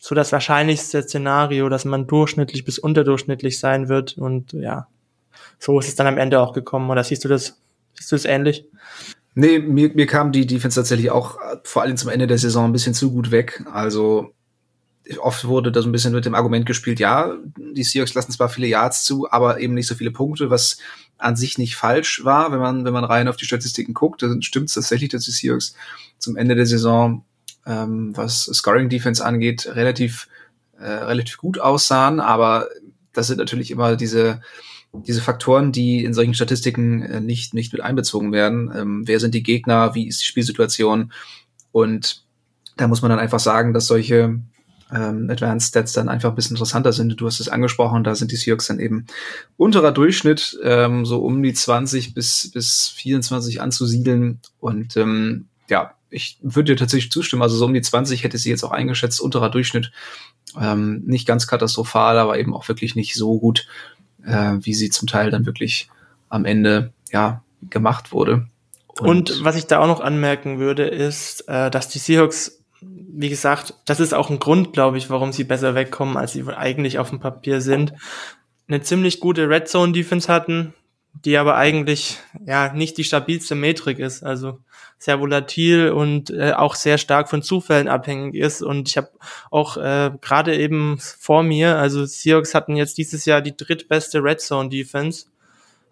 so 0.00 0.14
das 0.14 0.32
wahrscheinlichste 0.32 1.02
Szenario, 1.02 1.68
dass 1.68 1.84
man 1.84 2.06
durchschnittlich 2.06 2.64
bis 2.64 2.78
unterdurchschnittlich 2.78 3.58
sein 3.60 3.88
wird. 3.88 4.18
Und 4.18 4.52
ja, 4.52 4.88
so 5.58 5.78
ist 5.78 5.88
es 5.88 5.94
dann 5.94 6.06
am 6.06 6.18
Ende 6.18 6.40
auch 6.40 6.52
gekommen. 6.52 6.90
Oder 6.90 7.04
siehst 7.04 7.24
du 7.24 7.28
das, 7.28 7.60
siehst 7.94 8.12
du 8.12 8.16
das 8.16 8.24
ähnlich? 8.24 8.64
Nee, 9.40 9.60
mir, 9.60 9.94
mir 9.94 10.06
kam 10.06 10.32
die 10.32 10.48
Defense 10.48 10.74
tatsächlich 10.74 11.12
auch 11.12 11.38
vor 11.62 11.82
allem 11.82 11.96
zum 11.96 12.10
Ende 12.10 12.26
der 12.26 12.38
Saison 12.38 12.64
ein 12.64 12.72
bisschen 12.72 12.92
zu 12.92 13.12
gut 13.12 13.30
weg. 13.30 13.62
Also 13.72 14.34
oft 15.20 15.46
wurde 15.46 15.70
da 15.70 15.80
so 15.80 15.88
ein 15.88 15.92
bisschen 15.92 16.12
mit 16.12 16.26
dem 16.26 16.34
Argument 16.34 16.66
gespielt, 16.66 16.98
ja, 16.98 17.36
die 17.56 17.84
Seahawks 17.84 18.14
lassen 18.14 18.32
zwar 18.32 18.48
viele 18.48 18.66
Yards 18.66 19.04
zu, 19.04 19.30
aber 19.30 19.60
eben 19.60 19.74
nicht 19.74 19.86
so 19.86 19.94
viele 19.94 20.10
Punkte, 20.10 20.50
was 20.50 20.78
an 21.18 21.36
sich 21.36 21.56
nicht 21.56 21.76
falsch 21.76 22.24
war, 22.24 22.50
wenn 22.50 22.58
man, 22.58 22.84
wenn 22.84 22.92
man 22.92 23.04
rein 23.04 23.28
auf 23.28 23.36
die 23.36 23.44
Statistiken 23.44 23.94
guckt. 23.94 24.22
Dann 24.22 24.42
stimmt 24.42 24.70
es 24.70 24.74
tatsächlich, 24.74 25.10
dass 25.10 25.24
die 25.24 25.30
Seahawks 25.30 25.76
zum 26.18 26.36
Ende 26.36 26.56
der 26.56 26.66
Saison 26.66 27.24
ähm, 27.64 28.16
was 28.16 28.50
Scoring 28.52 28.88
Defense 28.88 29.24
angeht, 29.24 29.68
relativ, 29.68 30.26
äh, 30.80 30.84
relativ 30.84 31.36
gut 31.38 31.60
aussahen, 31.60 32.18
aber 32.18 32.68
das 33.12 33.28
sind 33.28 33.38
natürlich 33.38 33.70
immer 33.70 33.94
diese, 33.94 34.40
diese 34.92 35.20
Faktoren, 35.20 35.72
die 35.72 36.04
in 36.04 36.14
solchen 36.14 36.34
Statistiken 36.34 37.02
äh, 37.02 37.20
nicht, 37.20 37.54
nicht 37.54 37.72
mit 37.72 37.82
einbezogen 37.82 38.32
werden. 38.32 38.72
Ähm, 38.74 39.02
wer 39.06 39.20
sind 39.20 39.34
die 39.34 39.42
Gegner? 39.42 39.94
Wie 39.94 40.08
ist 40.08 40.20
die 40.20 40.26
Spielsituation? 40.26 41.12
Und 41.72 42.24
da 42.76 42.88
muss 42.88 43.02
man 43.02 43.10
dann 43.10 43.18
einfach 43.18 43.40
sagen, 43.40 43.74
dass 43.74 43.86
solche 43.86 44.40
ähm, 44.92 45.28
Advanced 45.30 45.68
Stats 45.68 45.92
dann 45.92 46.08
einfach 46.08 46.30
ein 46.30 46.34
bisschen 46.34 46.56
interessanter 46.56 46.92
sind. 46.92 47.20
Du 47.20 47.26
hast 47.26 47.40
es 47.40 47.48
angesprochen, 47.48 48.04
da 48.04 48.14
sind 48.14 48.32
die 48.32 48.36
Seahawks 48.36 48.68
dann 48.68 48.80
eben 48.80 49.06
unterer 49.56 49.92
Durchschnitt, 49.92 50.58
ähm, 50.62 51.04
so 51.04 51.20
um 51.20 51.42
die 51.42 51.52
20 51.52 52.14
bis, 52.14 52.50
bis 52.52 52.88
24 52.88 53.60
anzusiedeln. 53.60 54.40
Und 54.60 54.96
ähm, 54.96 55.48
ja, 55.68 55.94
ich 56.10 56.38
würde 56.40 56.72
dir 56.72 56.78
tatsächlich 56.78 57.12
zustimmen. 57.12 57.42
Also 57.42 57.56
so 57.56 57.66
um 57.66 57.74
die 57.74 57.82
20 57.82 58.24
hätte 58.24 58.38
sie 58.38 58.50
jetzt 58.50 58.64
auch 58.64 58.72
eingeschätzt, 58.72 59.20
unterer 59.20 59.50
Durchschnitt. 59.50 59.92
Ähm, 60.58 61.02
nicht 61.04 61.26
ganz 61.26 61.46
katastrophal, 61.46 62.18
aber 62.18 62.38
eben 62.38 62.54
auch 62.54 62.66
wirklich 62.68 62.96
nicht 62.96 63.14
so 63.14 63.38
gut, 63.38 63.66
äh, 64.24 64.54
wie 64.60 64.74
sie 64.74 64.90
zum 64.90 65.08
Teil 65.08 65.30
dann 65.30 65.46
wirklich 65.46 65.88
am 66.28 66.44
Ende 66.44 66.92
ja 67.10 67.42
gemacht 67.70 68.12
wurde. 68.12 68.46
Und, 69.00 69.30
Und 69.30 69.44
was 69.44 69.56
ich 69.56 69.66
da 69.66 69.80
auch 69.80 69.86
noch 69.86 70.00
anmerken 70.00 70.58
würde, 70.58 70.86
ist, 70.86 71.48
äh, 71.48 71.70
dass 71.70 71.88
die 71.88 71.98
Seahawks, 71.98 72.64
wie 72.80 73.28
gesagt, 73.28 73.74
das 73.86 74.00
ist 74.00 74.12
auch 74.12 74.30
ein 74.30 74.38
Grund, 74.38 74.72
glaube 74.72 74.98
ich, 74.98 75.10
warum 75.10 75.32
sie 75.32 75.44
besser 75.44 75.74
wegkommen, 75.74 76.16
als 76.16 76.32
sie 76.32 76.44
eigentlich 76.48 76.98
auf 76.98 77.10
dem 77.10 77.20
Papier 77.20 77.60
sind. 77.60 77.92
Eine 78.66 78.82
ziemlich 78.82 79.20
gute 79.20 79.48
Red 79.48 79.68
Zone 79.68 79.92
Defense 79.92 80.32
hatten, 80.32 80.74
die 81.12 81.36
aber 81.36 81.56
eigentlich 81.56 82.18
ja 82.44 82.72
nicht 82.72 82.98
die 82.98 83.04
stabilste 83.04 83.54
Metrik 83.54 83.98
ist. 83.98 84.22
Also 84.22 84.60
sehr 84.98 85.20
volatil 85.20 85.90
und 85.90 86.30
äh, 86.30 86.52
auch 86.52 86.74
sehr 86.74 86.98
stark 86.98 87.30
von 87.30 87.42
Zufällen 87.42 87.88
abhängig 87.88 88.34
ist. 88.34 88.62
Und 88.62 88.88
ich 88.88 88.96
habe 88.96 89.10
auch 89.50 89.76
äh, 89.76 90.10
gerade 90.20 90.56
eben 90.56 90.98
vor 90.98 91.42
mir, 91.42 91.76
also 91.76 92.04
Seahawks 92.04 92.54
hatten 92.54 92.76
jetzt 92.76 92.98
dieses 92.98 93.24
Jahr 93.24 93.40
die 93.40 93.56
drittbeste 93.56 94.22
Red 94.22 94.40
Zone 94.40 94.68
Defense, 94.68 95.26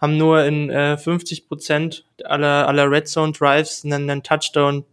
haben 0.01 0.17
nur 0.17 0.45
in 0.45 0.71
äh, 0.71 0.99
50 0.99 1.49
Prozent 1.49 2.05
aller, 2.25 2.67
aller 2.67 2.91
Red 2.91 3.09
Zone 3.09 3.33
Drives 3.33 3.85
einen, 3.85 4.11
einen 4.11 4.23
Touchdown 4.25 4.85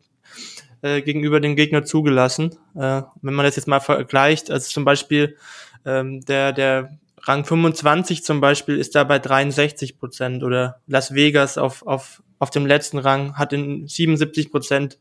äh, 0.83 1.01
gegenüber 1.01 1.39
dem 1.39 1.55
Gegner 1.55 1.83
zugelassen. 1.83 2.51
Äh, 2.75 3.01
wenn 3.21 3.33
man 3.33 3.45
das 3.45 3.55
jetzt 3.55 3.67
mal 3.67 3.79
vergleicht, 3.79 4.51
also 4.51 4.69
zum 4.69 4.85
Beispiel 4.85 5.37
ähm, 5.85 6.21
der, 6.21 6.53
der 6.53 6.97
Rang 7.23 7.45
25 7.45 8.23
zum 8.23 8.41
Beispiel 8.41 8.77
ist 8.77 8.95
da 8.95 9.03
bei 9.03 9.19
63 9.19 9.97
Prozent 9.97 10.43
oder 10.43 10.81
Las 10.87 11.13
Vegas 11.13 11.57
auf, 11.57 11.85
auf 11.87 12.21
auf 12.43 12.49
dem 12.49 12.65
letzten 12.65 12.97
Rang, 12.97 13.37
hat 13.37 13.53
in 13.53 13.87
77 13.87 14.51
Prozent 14.51 14.99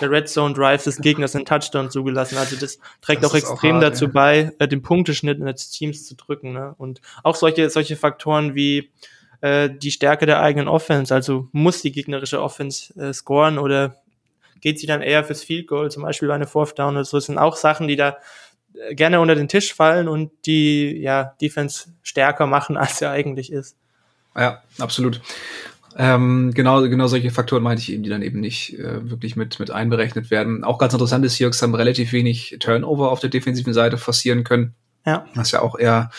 der 0.00 0.10
Red 0.10 0.28
Zone 0.28 0.54
Drives 0.54 0.84
des 0.84 0.98
Gegners 0.98 1.36
einen 1.36 1.46
Touchdown 1.46 1.88
zugelassen. 1.88 2.36
Also 2.36 2.56
das 2.56 2.80
trägt 3.00 3.22
das 3.22 3.30
auch 3.30 3.36
extrem 3.36 3.76
auch 3.76 3.82
hart, 3.82 3.92
dazu 3.92 4.06
ja. 4.06 4.10
bei, 4.10 4.52
äh, 4.58 4.66
den 4.66 4.82
Punkteschnitt 4.82 5.40
des 5.40 5.70
Teams 5.70 6.04
zu 6.04 6.16
drücken. 6.16 6.52
Ne? 6.52 6.74
Und 6.76 7.00
auch 7.22 7.36
solche, 7.36 7.70
solche 7.70 7.96
Faktoren 7.96 8.56
wie 8.56 8.90
äh, 9.40 9.70
die 9.70 9.92
Stärke 9.92 10.26
der 10.26 10.42
eigenen 10.42 10.66
Offense, 10.66 11.14
also 11.14 11.48
muss 11.52 11.80
die 11.80 11.92
gegnerische 11.92 12.42
Offense 12.42 12.92
äh, 13.00 13.12
scoren 13.12 13.58
oder 13.58 13.94
geht 14.60 14.80
sie 14.80 14.88
dann 14.88 15.00
eher 15.00 15.22
fürs 15.22 15.44
Field 15.44 15.68
Goal, 15.68 15.92
zum 15.92 16.02
Beispiel 16.02 16.28
bei 16.28 16.34
einer 16.34 16.48
Fourth 16.48 16.76
Down 16.76 16.94
oder 16.94 17.04
so. 17.04 17.16
Das 17.16 17.26
sind 17.26 17.38
auch 17.38 17.56
Sachen, 17.56 17.86
die 17.86 17.96
da 17.96 18.18
gerne 18.92 19.20
unter 19.20 19.34
den 19.34 19.48
Tisch 19.48 19.74
fallen 19.74 20.08
und 20.08 20.30
die 20.46 20.98
ja 21.00 21.34
Defense 21.40 21.90
stärker 22.02 22.46
machen, 22.46 22.76
als 22.76 22.98
sie 22.98 23.08
eigentlich 23.08 23.52
ist. 23.52 23.76
Ja, 24.36 24.62
absolut. 24.78 25.20
Ähm, 25.96 26.52
genau, 26.54 26.82
genau 26.82 27.08
solche 27.08 27.30
Faktoren 27.30 27.64
meinte 27.64 27.82
ich 27.82 27.92
eben, 27.92 28.04
die 28.04 28.10
dann 28.10 28.22
eben 28.22 28.40
nicht 28.40 28.78
äh, 28.78 29.10
wirklich 29.10 29.34
mit, 29.34 29.58
mit 29.58 29.70
einberechnet 29.70 30.30
werden. 30.30 30.62
Auch 30.62 30.78
ganz 30.78 30.92
interessant 30.92 31.24
ist, 31.24 31.36
Seahawks 31.36 31.60
haben 31.62 31.74
relativ 31.74 32.12
wenig 32.12 32.56
Turnover 32.60 33.10
auf 33.10 33.20
der 33.20 33.30
defensiven 33.30 33.74
Seite 33.74 33.98
forcieren 33.98 34.44
können. 34.44 34.74
Ja. 35.06 35.26
Das 35.34 35.48
ist 35.48 35.52
ja 35.52 35.62
auch 35.62 35.78
eher, 35.78 36.10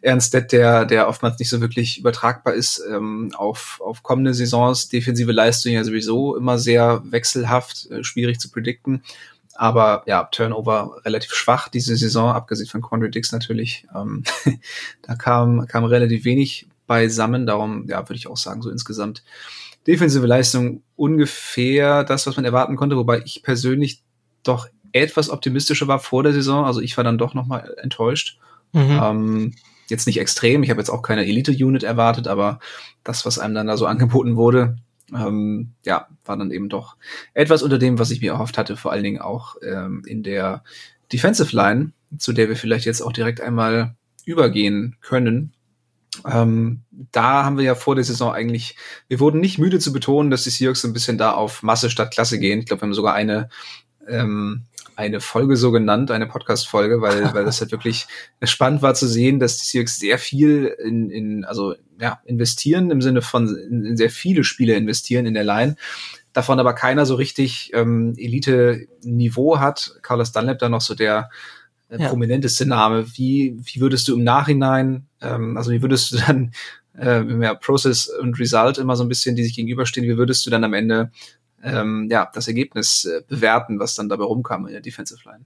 eher 0.00 0.12
ein 0.12 0.20
Stat, 0.20 0.52
der, 0.52 0.84
der 0.84 1.08
oftmals 1.08 1.38
nicht 1.38 1.48
so 1.48 1.60
wirklich 1.60 1.98
übertragbar 1.98 2.54
ist 2.54 2.80
ähm, 2.90 3.32
auf, 3.36 3.80
auf 3.84 4.02
kommende 4.02 4.32
Saisons. 4.32 4.88
Defensive 4.88 5.32
Leistung 5.32 5.72
ja 5.72 5.84
sowieso 5.84 6.36
immer 6.36 6.58
sehr 6.58 7.02
wechselhaft, 7.04 7.90
äh, 7.90 8.04
schwierig 8.04 8.38
zu 8.38 8.50
predikten. 8.50 9.02
Aber 9.58 10.04
ja, 10.06 10.22
Turnover 10.22 11.00
relativ 11.04 11.34
schwach 11.34 11.68
diese 11.68 11.96
Saison, 11.96 12.30
abgesehen 12.30 12.68
von 12.68 12.80
Quandre 12.80 13.10
Dix 13.10 13.32
natürlich. 13.32 13.88
Ähm, 13.92 14.22
da 15.02 15.16
kam, 15.16 15.66
kam 15.66 15.82
relativ 15.84 16.24
wenig 16.24 16.68
beisammen. 16.86 17.44
Darum, 17.44 17.88
ja, 17.88 18.08
würde 18.08 18.14
ich 18.14 18.28
auch 18.28 18.36
sagen, 18.36 18.62
so 18.62 18.70
insgesamt 18.70 19.24
defensive 19.84 20.24
Leistung 20.24 20.84
ungefähr 20.94 22.04
das, 22.04 22.24
was 22.28 22.36
man 22.36 22.44
erwarten 22.44 22.76
konnte, 22.76 22.96
wobei 22.96 23.20
ich 23.24 23.42
persönlich 23.42 24.04
doch 24.44 24.68
etwas 24.92 25.28
optimistischer 25.28 25.88
war 25.88 25.98
vor 25.98 26.22
der 26.22 26.32
Saison. 26.32 26.64
Also 26.64 26.80
ich 26.80 26.96
war 26.96 27.02
dann 27.02 27.18
doch 27.18 27.34
nochmal 27.34 27.74
enttäuscht. 27.82 28.38
Mhm. 28.72 29.00
Ähm, 29.02 29.54
jetzt 29.88 30.06
nicht 30.06 30.20
extrem, 30.20 30.62
ich 30.62 30.70
habe 30.70 30.80
jetzt 30.80 30.90
auch 30.90 31.02
keine 31.02 31.26
Elite-Unit 31.26 31.82
erwartet, 31.82 32.28
aber 32.28 32.60
das, 33.02 33.26
was 33.26 33.40
einem 33.40 33.56
dann 33.56 33.66
da 33.66 33.76
so 33.76 33.86
angeboten 33.86 34.36
wurde, 34.36 34.76
ähm, 35.14 35.72
ja, 35.84 36.08
war 36.24 36.36
dann 36.36 36.50
eben 36.50 36.68
doch 36.68 36.96
etwas 37.34 37.62
unter 37.62 37.78
dem, 37.78 37.98
was 37.98 38.10
ich 38.10 38.20
mir 38.20 38.32
erhofft 38.32 38.58
hatte, 38.58 38.76
vor 38.76 38.92
allen 38.92 39.04
Dingen 39.04 39.20
auch 39.20 39.56
ähm, 39.62 40.02
in 40.06 40.22
der 40.22 40.64
Defensive 41.12 41.54
Line, 41.54 41.92
zu 42.18 42.32
der 42.32 42.48
wir 42.48 42.56
vielleicht 42.56 42.84
jetzt 42.84 43.00
auch 43.00 43.12
direkt 43.12 43.40
einmal 43.40 43.94
übergehen 44.24 44.96
können. 45.00 45.52
Ähm, 46.26 46.82
da 47.12 47.44
haben 47.44 47.58
wir 47.58 47.64
ja 47.64 47.74
vor 47.74 47.94
der 47.94 48.04
Saison 48.04 48.32
eigentlich, 48.32 48.76
wir 49.08 49.20
wurden 49.20 49.40
nicht 49.40 49.58
müde 49.58 49.78
zu 49.78 49.92
betonen, 49.92 50.30
dass 50.30 50.44
die 50.44 50.50
Seahawks 50.50 50.84
ein 50.84 50.92
bisschen 50.92 51.18
da 51.18 51.32
auf 51.32 51.62
Masse 51.62 51.90
statt 51.90 52.10
Klasse 52.10 52.38
gehen. 52.38 52.58
Ich 52.58 52.66
glaube, 52.66 52.82
wir 52.82 52.86
haben 52.86 52.94
sogar 52.94 53.14
eine 53.14 53.48
ähm, 54.08 54.64
eine 54.98 55.20
Folge 55.20 55.56
so 55.56 55.70
genannt, 55.70 56.10
eine 56.10 56.26
Podcast-Folge, 56.26 57.00
weil, 57.00 57.32
weil 57.32 57.44
das 57.44 57.60
halt 57.60 57.70
wirklich 57.70 58.08
spannend 58.42 58.82
war 58.82 58.94
zu 58.94 59.06
sehen, 59.06 59.38
dass 59.38 59.58
die 59.58 59.66
Seahawks 59.66 60.00
sehr 60.00 60.18
viel 60.18 60.74
in, 60.84 61.08
in 61.08 61.44
also 61.44 61.76
ja, 62.00 62.20
investieren 62.24 62.90
im 62.90 63.00
Sinne 63.00 63.22
von 63.22 63.46
in, 63.56 63.84
in 63.84 63.96
sehr 63.96 64.10
viele 64.10 64.42
Spiele 64.42 64.74
investieren 64.74 65.24
in 65.24 65.34
der 65.34 65.44
Line, 65.44 65.76
davon 66.32 66.58
aber 66.58 66.72
keiner 66.72 67.06
so 67.06 67.14
richtig 67.14 67.70
ähm, 67.74 68.14
Elite-Niveau 68.16 69.60
hat. 69.60 69.94
Carlos 70.02 70.32
Dunlap 70.32 70.58
da 70.58 70.68
noch 70.68 70.80
so 70.80 70.96
der 70.96 71.30
äh, 71.90 72.02
ja. 72.02 72.08
prominenteste 72.08 72.66
Name. 72.66 73.06
Wie, 73.14 73.56
wie 73.56 73.80
würdest 73.80 74.08
du 74.08 74.16
im 74.16 74.24
Nachhinein, 74.24 75.06
ähm, 75.20 75.56
also 75.56 75.70
wie 75.70 75.80
würdest 75.80 76.10
du 76.10 76.16
dann 76.16 76.50
äh, 76.98 77.22
ja, 77.40 77.54
Process 77.54 78.08
und 78.08 78.36
Result 78.40 78.78
immer 78.78 78.96
so 78.96 79.04
ein 79.04 79.08
bisschen, 79.08 79.36
die 79.36 79.44
sich 79.44 79.54
gegenüberstehen, 79.54 80.08
wie 80.08 80.16
würdest 80.16 80.44
du 80.44 80.50
dann 80.50 80.64
am 80.64 80.74
Ende 80.74 81.12
ähm, 81.62 82.08
ja, 82.10 82.30
das 82.32 82.48
Ergebnis 82.48 83.04
äh, 83.04 83.22
bewerten, 83.26 83.78
was 83.78 83.94
dann 83.94 84.08
dabei 84.08 84.24
rumkam 84.24 84.66
in 84.66 84.72
der 84.72 84.80
Defensive 84.80 85.20
Line. 85.24 85.44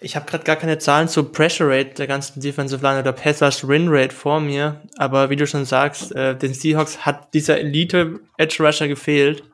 Ich 0.00 0.16
habe 0.16 0.26
gerade 0.26 0.42
gar 0.42 0.56
keine 0.56 0.78
Zahlen 0.78 1.06
zur 1.06 1.30
Pressure 1.30 1.68
Rate 1.68 1.94
der 1.94 2.08
ganzen 2.08 2.40
Defensive 2.40 2.82
Line 2.82 2.98
oder 2.98 3.12
Passers 3.12 3.66
Win 3.66 3.86
Rate 3.88 4.14
vor 4.14 4.40
mir, 4.40 4.82
aber 4.96 5.30
wie 5.30 5.36
du 5.36 5.46
schon 5.46 5.64
sagst, 5.64 6.14
äh, 6.16 6.36
den 6.36 6.54
Seahawks 6.54 7.06
hat 7.06 7.32
dieser 7.34 7.60
Elite 7.60 8.20
Edge 8.36 8.56
Rusher 8.64 8.88
gefehlt 8.88 9.44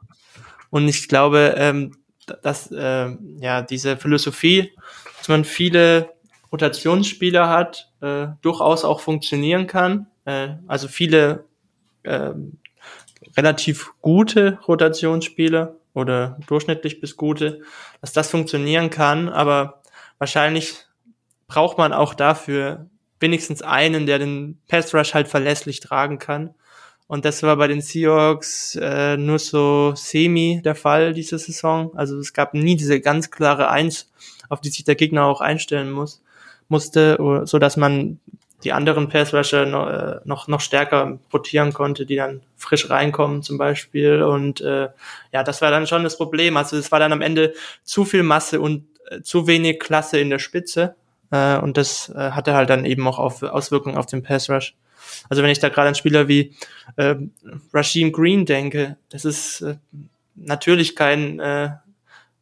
und 0.70 0.88
ich 0.88 1.08
glaube, 1.08 1.54
ähm, 1.58 1.96
dass 2.42 2.70
äh, 2.72 3.10
ja 3.40 3.62
diese 3.62 3.96
Philosophie, 3.96 4.72
dass 5.18 5.28
man 5.28 5.44
viele 5.44 6.10
Rotationsspieler 6.52 7.48
hat, 7.48 7.90
äh, 8.00 8.28
durchaus 8.42 8.84
auch 8.84 9.00
funktionieren 9.00 9.66
kann. 9.66 10.06
Äh, 10.24 10.56
also 10.66 10.88
viele 10.88 11.44
äh, 12.02 12.30
relativ 13.38 13.92
gute 14.02 14.58
Rotationsspiele 14.66 15.76
oder 15.94 16.38
durchschnittlich 16.48 17.00
bis 17.00 17.16
gute, 17.16 17.62
dass 18.00 18.12
das 18.12 18.30
funktionieren 18.30 18.90
kann, 18.90 19.28
aber 19.28 19.80
wahrscheinlich 20.18 20.74
braucht 21.46 21.78
man 21.78 21.92
auch 21.92 22.14
dafür 22.14 22.86
wenigstens 23.20 23.62
einen, 23.62 24.06
der 24.06 24.18
den 24.18 24.58
Pass 24.66 24.92
Rush 24.92 25.14
halt 25.14 25.28
verlässlich 25.28 25.78
tragen 25.78 26.18
kann. 26.18 26.54
Und 27.06 27.24
das 27.24 27.44
war 27.44 27.56
bei 27.56 27.68
den 27.68 27.80
Seahawks 27.80 28.74
äh, 28.74 29.16
nur 29.16 29.38
so 29.38 29.92
semi 29.94 30.60
der 30.62 30.74
Fall 30.74 31.14
diese 31.14 31.38
Saison. 31.38 31.96
Also 31.96 32.18
es 32.18 32.32
gab 32.32 32.54
nie 32.54 32.76
diese 32.76 33.00
ganz 33.00 33.30
klare 33.30 33.70
Eins, 33.70 34.10
auf 34.48 34.60
die 34.60 34.70
sich 34.70 34.84
der 34.84 34.96
Gegner 34.96 35.24
auch 35.26 35.40
einstellen 35.40 35.92
muss, 35.92 36.22
musste, 36.68 37.16
so 37.44 37.58
dass 37.58 37.76
man 37.76 38.18
die 38.64 38.72
anderen 38.72 39.08
Passrusher 39.08 39.66
noch, 39.66 39.88
äh, 39.88 40.20
noch, 40.24 40.48
noch 40.48 40.60
stärker 40.60 41.18
rotieren 41.32 41.72
konnte, 41.72 42.06
die 42.06 42.16
dann 42.16 42.40
frisch 42.56 42.90
reinkommen 42.90 43.42
zum 43.42 43.56
Beispiel. 43.58 44.22
Und 44.22 44.60
äh, 44.60 44.88
ja, 45.32 45.44
das 45.44 45.62
war 45.62 45.70
dann 45.70 45.86
schon 45.86 46.02
das 46.02 46.16
Problem. 46.16 46.56
Also 46.56 46.76
es 46.76 46.90
war 46.90 46.98
dann 46.98 47.12
am 47.12 47.22
Ende 47.22 47.54
zu 47.84 48.04
viel 48.04 48.22
Masse 48.22 48.60
und 48.60 48.84
äh, 49.10 49.22
zu 49.22 49.46
wenig 49.46 49.78
Klasse 49.78 50.18
in 50.18 50.30
der 50.30 50.40
Spitze. 50.40 50.96
Äh, 51.30 51.58
und 51.58 51.76
das 51.76 52.08
äh, 52.08 52.32
hatte 52.32 52.54
halt 52.54 52.70
dann 52.70 52.84
eben 52.84 53.06
auch 53.06 53.18
auf, 53.18 53.42
Auswirkungen 53.42 53.96
auf 53.96 54.06
den 54.06 54.22
Passrush. 54.22 54.74
Also 55.28 55.42
wenn 55.42 55.50
ich 55.50 55.60
da 55.60 55.68
gerade 55.68 55.88
an 55.88 55.94
Spieler 55.94 56.26
wie 56.28 56.54
äh, 56.96 57.14
Rashim 57.72 58.12
Green 58.12 58.44
denke, 58.44 58.96
das 59.10 59.24
ist 59.24 59.60
äh, 59.60 59.76
natürlich 60.34 60.96
kein 60.96 61.38
äh, 61.38 61.70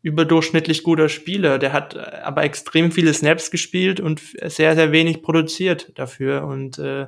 überdurchschnittlich 0.07 0.85
guter 0.85 1.09
Spieler. 1.09 1.59
Der 1.59 1.73
hat 1.73 1.97
äh, 1.97 2.21
aber 2.23 2.45
extrem 2.45 2.93
viele 2.93 3.13
Snaps 3.13 3.51
gespielt 3.51 3.99
und 3.99 4.21
sehr, 4.45 4.77
sehr 4.77 4.93
wenig 4.93 5.21
produziert 5.21 5.91
dafür. 5.97 6.45
Und 6.45 6.79
äh, 6.79 7.07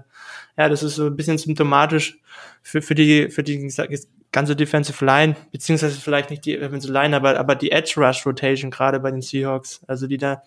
ja, 0.57 0.69
das 0.69 0.83
ist 0.83 0.97
so 0.97 1.07
ein 1.07 1.15
bisschen 1.15 1.39
symptomatisch 1.39 2.19
für, 2.61 2.83
für 2.83 2.97
die, 2.97 3.31
für 3.31 3.45
die 3.45 3.73
ganze 4.33 4.57
Defensive 4.57 5.05
Line, 5.05 5.37
beziehungsweise 5.53 6.01
vielleicht 6.01 6.31
nicht 6.31 6.45
die 6.45 6.59
Defensive 6.59 6.93
Line, 6.93 7.15
aber, 7.15 7.39
aber 7.39 7.55
die 7.55 7.71
Edge 7.71 7.95
Rush 7.97 8.27
Rotation, 8.27 8.73
gerade 8.73 8.99
bei 8.99 9.13
den 9.13 9.23
Seahawks, 9.23 9.81
also 9.87 10.09
die 10.09 10.19
da 10.19 10.43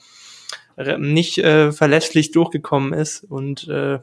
nicht 0.98 1.38
äh, 1.38 1.72
verlässlich 1.72 2.32
durchgekommen 2.32 2.94
ist 2.94 3.24
und 3.24 3.68
äh, 3.68 4.00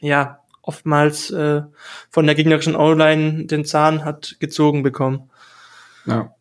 ja, 0.00 0.40
oftmals 0.62 1.30
äh, 1.30 1.62
von 2.10 2.26
der 2.26 2.34
gegnerischen 2.34 2.76
O-Line 2.76 3.46
den 3.46 3.64
Zahn 3.64 4.04
hat 4.04 4.36
gezogen 4.38 4.82
bekommen. 4.82 5.30
Ja. 6.04 6.34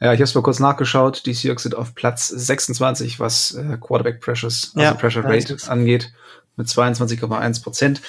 Ja, 0.00 0.12
ich 0.12 0.20
habe 0.20 0.24
es 0.24 0.34
mal 0.34 0.42
kurz 0.42 0.60
nachgeschaut. 0.60 1.26
Die 1.26 1.34
Seahawks 1.34 1.64
sind 1.64 1.74
auf 1.74 1.94
Platz 1.94 2.28
26, 2.28 3.18
was 3.18 3.54
äh, 3.54 3.78
Quarterback 3.80 4.20
Pressures, 4.20 4.72
also 4.74 4.80
ja, 4.80 4.94
Pressure 4.94 5.24
Rate 5.24 5.56
angeht, 5.68 6.12
mit 6.56 6.68
22,1 6.68 7.62
Prozent. 7.62 8.00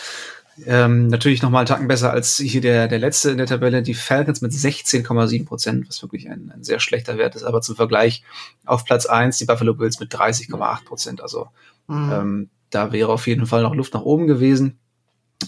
Ähm, 0.65 1.07
natürlich 1.07 1.41
nochmal 1.41 1.61
einen 1.61 1.67
Tacken 1.67 1.87
besser 1.87 2.11
als 2.11 2.37
hier 2.37 2.61
der, 2.61 2.87
der 2.87 2.99
letzte 2.99 3.31
in 3.31 3.37
der 3.37 3.47
Tabelle, 3.47 3.81
die 3.81 3.93
Falcons 3.93 4.41
mit 4.41 4.51
16,7 4.51 5.45
Prozent, 5.45 5.87
was 5.87 6.01
wirklich 6.01 6.29
ein, 6.29 6.51
ein 6.53 6.63
sehr 6.63 6.79
schlechter 6.79 7.17
Wert 7.17 7.35
ist. 7.35 7.43
Aber 7.43 7.61
zum 7.61 7.75
Vergleich 7.75 8.23
auf 8.65 8.85
Platz 8.85 9.05
1 9.05 9.37
die 9.37 9.45
Buffalo 9.45 9.73
Bills 9.73 9.99
mit 9.99 10.13
30,8 10.13 10.85
Prozent. 10.85 11.21
Also 11.21 11.47
mhm. 11.87 12.11
ähm, 12.11 12.49
da 12.69 12.91
wäre 12.91 13.11
auf 13.11 13.27
jeden 13.27 13.45
Fall 13.45 13.63
noch 13.63 13.75
Luft 13.75 13.93
nach 13.93 14.01
oben 14.01 14.27
gewesen. 14.27 14.79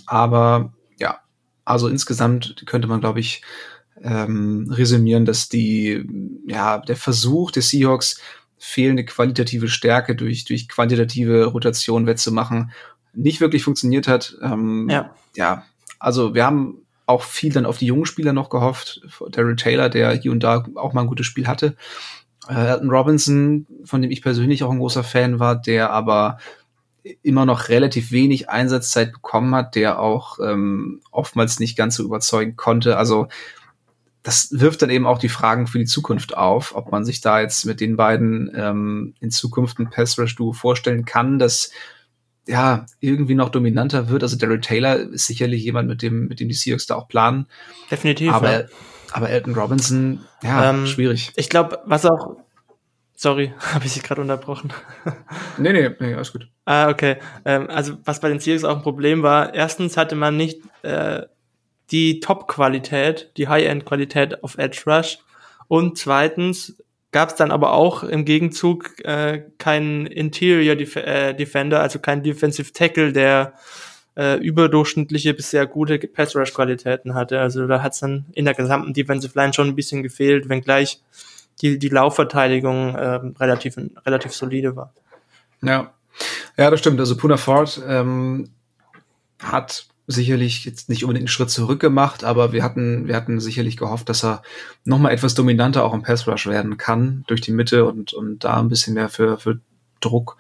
Aber 0.06 0.74
ja, 0.98 1.20
also 1.66 1.88
insgesamt 1.88 2.64
könnte 2.66 2.88
man, 2.88 3.02
glaube 3.02 3.20
ich, 3.20 3.42
ähm, 4.04 4.68
resümieren, 4.72 5.26
dass 5.26 5.50
die, 5.50 6.06
ja, 6.48 6.80
der 6.80 6.96
Versuch 6.96 7.52
des 7.52 7.70
Seahawks, 7.70 8.20
fehlende 8.58 9.04
qualitative 9.06 9.68
Stärke 9.68 10.16
durch, 10.16 10.46
durch 10.46 10.70
quantitative 10.70 11.46
Rotation 11.46 12.06
wettzumachen, 12.06 12.72
nicht 13.14 13.42
wirklich 13.42 13.64
funktioniert 13.64 14.08
hat. 14.08 14.38
Ähm, 14.42 14.88
ja. 14.90 15.16
ja, 15.36 15.66
also 16.00 16.36
wir 16.36 16.46
haben 16.46 16.86
auch 17.08 17.24
viel 17.24 17.52
dann 17.52 17.66
auf 17.66 17.80
die 17.80 17.88
jungen 17.88 18.06
Spieler 18.06 18.34
noch 18.34 18.50
gehofft. 18.50 19.02
Daryl 19.32 19.56
Taylor, 19.56 19.90
der 19.90 20.12
hier 20.14 20.32
und 20.32 20.42
da 20.42 20.64
auch 20.76 20.94
mal 20.94 21.02
ein 21.02 21.08
gutes 21.08 21.26
Spiel 21.26 21.48
hatte. 21.48 21.76
Äh, 22.48 22.68
Elton 22.68 22.90
Robinson, 22.90 23.68
von 23.84 24.02
dem 24.02 24.12
ich 24.12 24.22
persönlich 24.22 24.64
auch 24.64 24.72
ein 24.72 24.80
großer 24.80 25.04
Fan 25.04 25.40
war, 25.40 25.60
der 25.60 25.92
aber 25.92 26.38
immer 27.24 27.46
noch 27.46 27.70
relativ 27.70 28.12
wenig 28.12 28.50
Einsatzzeit 28.50 29.12
bekommen 29.12 29.56
hat, 29.56 29.76
der 29.76 30.00
auch 30.00 30.38
ähm, 30.40 31.02
oftmals 31.12 31.60
nicht 31.60 31.76
ganz 31.76 31.96
so 31.96 32.04
überzeugen 32.04 32.56
konnte. 32.56 32.98
Also 32.98 33.28
das 34.24 34.50
wirft 34.52 34.82
dann 34.82 34.90
eben 34.90 35.08
auch 35.08 35.18
die 35.18 35.30
Fragen 35.30 35.68
für 35.68 35.80
die 35.80 35.86
Zukunft 35.86 36.38
auf, 36.38 36.76
ob 36.76 36.92
man 36.92 37.06
sich 37.06 37.22
da 37.22 37.42
jetzt 37.42 37.66
mit 37.66 37.82
den 37.82 37.98
beiden 37.98 38.52
ähm, 38.56 39.14
in 39.20 39.32
Zukunft 39.32 39.80
ein 39.80 39.90
Pass 39.90 40.20
Rush 40.20 40.36
Duo 40.36 40.54
vorstellen 40.54 41.06
kann, 41.06 41.40
das 41.40 41.72
ja 42.46 42.86
irgendwie 43.00 43.36
noch 43.36 43.50
dominanter 43.50 44.10
wird. 44.10 44.24
Also 44.24 44.38
Daryl 44.38 44.62
Taylor 44.62 44.98
ist 44.98 45.26
sicherlich 45.26 45.64
jemand, 45.64 45.88
mit 45.88 46.02
dem 46.02 46.28
mit 46.28 46.40
dem 46.40 46.50
die 46.50 46.54
Seahawks 46.54 46.86
da 46.86 46.96
auch 46.96 47.08
planen. 47.08 47.48
Definitiv. 47.90 48.32
Aber 48.32 48.62
ja. 48.62 48.68
aber 49.12 49.30
Elton 49.30 49.56
Robinson, 49.56 50.20
ja, 50.44 50.70
ähm, 50.70 50.86
schwierig. 50.86 51.32
Ich 51.36 51.50
glaube, 51.50 51.80
was 51.86 52.06
auch 52.06 52.38
Sorry, 53.22 53.54
habe 53.74 53.86
ich 53.86 53.92
Sie 53.92 54.02
gerade 54.02 54.20
unterbrochen? 54.20 54.74
nee, 55.60 55.72
nee, 55.72 55.92
nee, 56.00 56.16
alles 56.16 56.32
gut. 56.32 56.48
Ah, 56.66 56.90
okay. 56.90 57.18
Ähm, 57.46 57.70
also 57.70 57.98
was 58.04 58.20
bei 58.20 58.30
den 58.30 58.40
Seahawks 58.40 58.64
auch 58.64 58.78
ein 58.78 58.82
Problem 58.82 59.22
war, 59.22 59.54
erstens 59.54 59.96
hatte 59.96 60.16
man 60.16 60.38
nicht 60.38 60.60
äh, 60.82 61.22
die 61.92 62.20
Top-Qualität, 62.20 63.32
die 63.38 63.48
High-End-Qualität 63.48 64.44
auf 64.44 64.58
Edge 64.58 64.84
Rush. 64.86 65.20
Und 65.68 65.98
zweitens 65.98 66.78
gab 67.12 67.30
es 67.30 67.36
dann 67.36 67.52
aber 67.52 67.74
auch 67.74 68.04
im 68.04 68.26
Gegenzug 68.26 69.04
äh, 69.04 69.44
keinen 69.58 70.06
Interior 70.06 70.76
Def 70.76 70.96
äh, 70.96 71.34
Defender, 71.34 71.82
also 71.82 72.00
keinen 72.00 72.24
Defensive 72.24 72.72
Tackle, 72.72 73.12
der 73.12 73.54
äh, 74.16 74.38
überdurchschnittliche 74.38 75.34
bis 75.34 75.52
sehr 75.52 75.68
gute 75.68 76.00
Pass 76.00 76.36
Rush 76.36 76.54
Qualitäten 76.54 77.14
hatte. 77.14 77.40
Also 77.40 77.68
da 77.68 77.82
hat 77.82 77.94
es 77.94 78.00
dann 78.00 78.26
in 78.34 78.46
der 78.46 78.54
gesamten 78.54 78.94
Defensive 78.94 79.38
Line 79.38 79.54
schon 79.54 79.68
ein 79.68 79.76
bisschen 79.76 80.04
gefehlt, 80.04 80.50
wenngleich 80.50 81.02
die, 81.62 81.78
die 81.78 81.90
Laufverteidigung 81.90 82.96
äh, 82.96 83.20
relativ, 83.40 83.76
relativ 84.06 84.34
solide 84.34 84.76
war. 84.76 84.94
Ja. 85.62 85.94
Ja, 86.58 86.70
das 86.70 86.80
stimmt. 86.80 87.00
Also 87.00 87.16
Puna 87.16 87.38
Ford 87.38 87.82
ähm, 87.88 88.50
hat 89.42 89.88
sicherlich 90.12 90.66
jetzt 90.66 90.90
nicht 90.90 91.04
unbedingt 91.04 91.24
einen 91.24 91.28
Schritt 91.28 91.50
zurück 91.50 91.80
gemacht, 91.80 92.24
aber 92.24 92.54
wir 92.54 92.64
hatten, 92.64 93.08
wir 93.08 93.16
hatten 93.16 93.40
sicherlich 93.40 93.78
gehofft, 93.78 94.10
dass 94.10 94.24
er 94.24 94.44
nochmal 94.86 95.14
etwas 95.14 95.34
dominanter 95.34 95.84
auch 95.84 95.94
im 95.94 96.04
Pass 96.04 96.28
Rush 96.28 96.48
werden 96.48 96.78
kann 96.78 97.24
durch 97.28 97.42
die 97.42 97.52
Mitte 97.52 97.86
und, 97.86 98.14
und 98.14 98.44
da 98.44 98.60
ein 98.60 98.70
bisschen 98.70 98.94
mehr 98.94 99.10
für, 99.10 99.38
für 99.38 99.60
Druck 100.00 100.38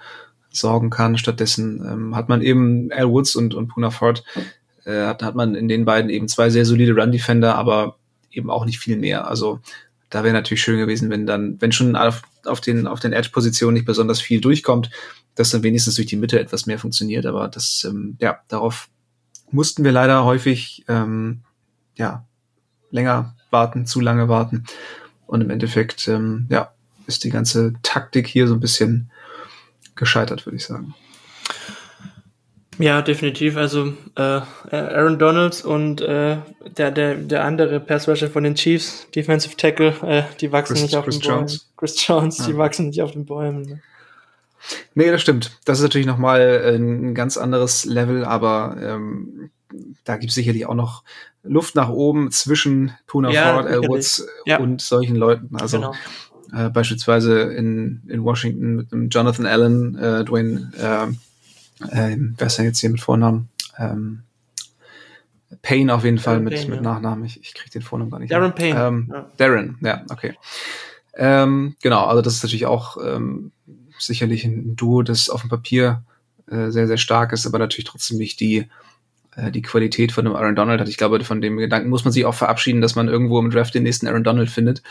sorgen 0.52 0.90
kann. 0.90 1.18
Stattdessen 1.18 1.86
ähm, 1.86 2.16
hat 2.16 2.30
man 2.30 2.42
eben 2.42 2.92
Al 2.92 3.10
Woods 3.10 3.36
und, 3.36 3.54
und 3.54 3.70
Puna 3.70 3.90
Ford, 3.90 4.24
äh, 4.86 5.06
hat, 5.06 5.24
hat 5.24 5.36
man 5.36 5.56
in 5.56 5.68
den 5.68 5.86
beiden 5.86 6.10
eben 6.10 6.28
zwei 6.28 6.50
sehr 6.50 6.66
solide 6.66 6.94
Run-Defender, 6.94 7.56
aber 7.56 7.98
eben 8.32 8.50
auch 8.50 8.66
nicht 8.66 8.80
viel 8.80 8.98
mehr. 8.98 9.28
Also 9.28 9.60
da 10.10 10.24
wäre 10.24 10.34
natürlich 10.34 10.62
schön 10.62 10.78
gewesen, 10.78 11.10
wenn 11.10 11.26
dann, 11.26 11.60
wenn 11.60 11.72
schon 11.72 11.96
auf, 11.96 12.22
auf 12.46 12.62
den, 12.62 12.88
auf 12.88 13.00
den 13.00 13.14
Edge-Positionen 13.14 13.74
nicht 13.74 13.86
besonders 13.86 14.20
viel 14.20 14.42
durchkommt, 14.42 14.90
dass 15.36 15.52
dann 15.52 15.64
wenigstens 15.64 15.96
durch 15.96 16.08
die 16.08 16.18
Mitte 16.18 16.40
etwas 16.40 16.66
mehr 16.66 16.80
funktioniert. 16.80 17.26
Aber 17.26 17.48
das, 17.48 17.86
ähm, 17.90 18.18
ja, 18.20 18.40
darauf 18.48 18.90
mussten 19.52 19.84
wir 19.84 19.92
leider 19.92 20.24
häufig, 20.26 20.84
ähm, 20.88 21.42
ja, 21.96 22.26
länger 22.90 23.36
warten, 23.50 23.86
zu 23.86 24.00
lange 24.00 24.30
warten. 24.30 24.66
Und 25.28 25.42
im 25.42 25.50
Endeffekt, 25.50 26.08
ähm, 26.08 26.48
ja, 26.50 26.72
ist 27.08 27.24
die 27.24 27.30
ganze 27.30 27.74
Taktik 27.84 28.28
hier 28.28 28.48
so 28.48 28.54
ein 28.54 28.60
bisschen 28.60 29.12
gescheitert, 29.96 30.46
würde 30.46 30.58
ich 30.58 30.66
sagen. 30.66 30.94
Ja, 32.78 33.02
definitiv. 33.02 33.58
Also 33.58 33.94
äh, 34.16 34.42
Aaron 34.72 35.20
Donalds 35.20 35.62
und 35.62 36.02
äh, 36.02 36.38
der, 36.78 36.92
der, 36.92 37.16
der 37.16 37.44
andere 37.44 37.80
Passrusher 37.80 38.30
von 38.30 38.44
den 38.44 38.56
Chiefs, 38.56 39.08
Defensive 39.14 39.56
Tackle, 39.56 39.94
äh, 40.02 40.24
die 40.40 40.52
wachsen 40.52 40.74
Chris, 40.74 40.84
nicht 40.84 40.96
auf 40.96 41.06
Chris 41.06 41.20
den 41.20 41.28
Bäumen. 41.28 41.40
Jones. 41.40 41.72
Chris 41.78 42.08
Jones, 42.08 42.38
ja. 42.40 42.46
die 42.48 42.58
wachsen 42.58 42.88
nicht 42.88 43.02
auf 43.02 43.12
den 43.12 43.26
Bäumen. 43.26 43.62
Ne? 43.64 43.82
Nee, 44.96 45.12
das 45.12 45.22
stimmt. 45.22 45.58
Das 45.66 45.80
ist 45.80 45.84
natürlich 45.84 46.08
nochmal 46.08 46.76
ein 46.76 47.16
ganz 47.16 47.38
anderes 47.38 47.86
Level, 47.86 48.26
aber 48.26 48.78
ähm, 48.82 49.50
da 50.04 50.18
gibt 50.18 50.30
es 50.30 50.36
sicherlich 50.36 50.66
auch 50.66 50.76
noch 50.76 51.04
Luft 51.44 51.76
nach 51.76 51.90
oben 51.90 52.32
zwischen 52.32 52.92
Puna 53.08 53.32
ja, 53.32 53.54
Ford, 53.54 53.68
Elwoods 53.68 54.28
ja. 54.46 54.60
und 54.60 54.82
solchen 54.82 55.16
Leuten. 55.16 55.56
Also 55.56 55.78
genau. 55.80 55.94
äh, 56.54 56.70
beispielsweise 56.70 57.42
in, 57.42 58.04
in 58.08 58.24
Washington 58.24 58.76
mit 58.76 58.94
einem 58.94 59.10
Jonathan 59.10 59.46
Allen, 59.46 59.98
äh, 59.98 60.24
Dwayne 60.24 60.72
äh, 60.78 61.14
äh, 61.90 62.18
wer 62.38 62.48
ist 62.48 62.58
denn 62.58 62.66
jetzt 62.66 62.80
hier 62.80 62.90
mit 62.90 63.02
Vornamen? 63.02 63.50
Ähm, 63.78 64.24
Payne 65.62 65.94
auf 65.94 66.04
jeden 66.04 66.18
Fall 66.18 66.40
mit, 66.40 66.54
Payne, 66.54 66.68
mit 66.68 66.76
ja. 66.78 66.82
Nachnamen. 66.82 67.26
Ich, 67.26 67.40
ich 67.42 67.54
kriege 67.54 67.72
den 67.72 67.82
Vornamen 67.82 68.12
gar 68.12 68.20
nicht. 68.20 68.32
Darren 68.32 68.56
Payne. 68.56 68.80
Ähm. 68.80 69.14
Darren, 69.38 69.78
ja, 69.82 70.04
okay. 70.10 70.36
Ähm, 71.14 71.76
genau, 71.82 72.06
also 72.06 72.22
das 72.22 72.36
ist 72.36 72.44
natürlich 72.44 72.66
auch 72.66 72.98
ähm, 73.04 73.52
sicherlich 74.02 74.44
ein 74.44 74.76
Duo, 74.76 75.02
das 75.02 75.30
auf 75.30 75.42
dem 75.42 75.50
Papier 75.50 76.04
äh, 76.50 76.70
sehr, 76.70 76.88
sehr 76.88 76.98
stark 76.98 77.34
ist, 77.34 77.46
aber 77.46 77.60
natürlich 77.60 77.86
trotzdem 77.86 78.18
nicht 78.18 78.40
die, 78.40 78.68
äh, 79.36 79.52
die 79.52 79.62
Qualität 79.62 80.12
von 80.12 80.26
dem 80.26 80.36
Aaron 80.36 80.56
Donald 80.56 80.82
hat. 80.82 80.90
Ich 80.90 80.98
glaube, 80.98 81.24
von 81.24 81.42
dem 81.42 81.58
Gedanken 81.58 81.90
muss 81.90 82.04
man 82.04 82.12
sich 82.12 82.26
auch 82.26 82.36
verabschieden, 82.36 82.82
dass 82.82 82.96
man 82.96 83.08
irgendwo 83.08 83.40
im 83.40 83.52
Draft 83.52 83.74
den 83.74 83.84
nächsten 83.84 84.08
Aaron 84.08 84.24
Donald 84.24 84.50
findet. 84.50 84.82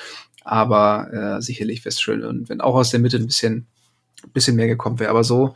Aber 0.44 1.12
äh, 1.12 1.42
sicherlich 1.42 1.80
wäre 1.80 1.90
es 1.90 2.00
schön, 2.00 2.48
wenn 2.48 2.60
auch 2.60 2.74
aus 2.74 2.90
der 2.90 3.00
Mitte 3.00 3.18
ein 3.18 3.26
bisschen, 3.26 3.66
bisschen 4.32 4.56
mehr 4.56 4.68
gekommen 4.68 4.98
wäre. 4.98 5.10
Aber 5.10 5.24
so 5.24 5.54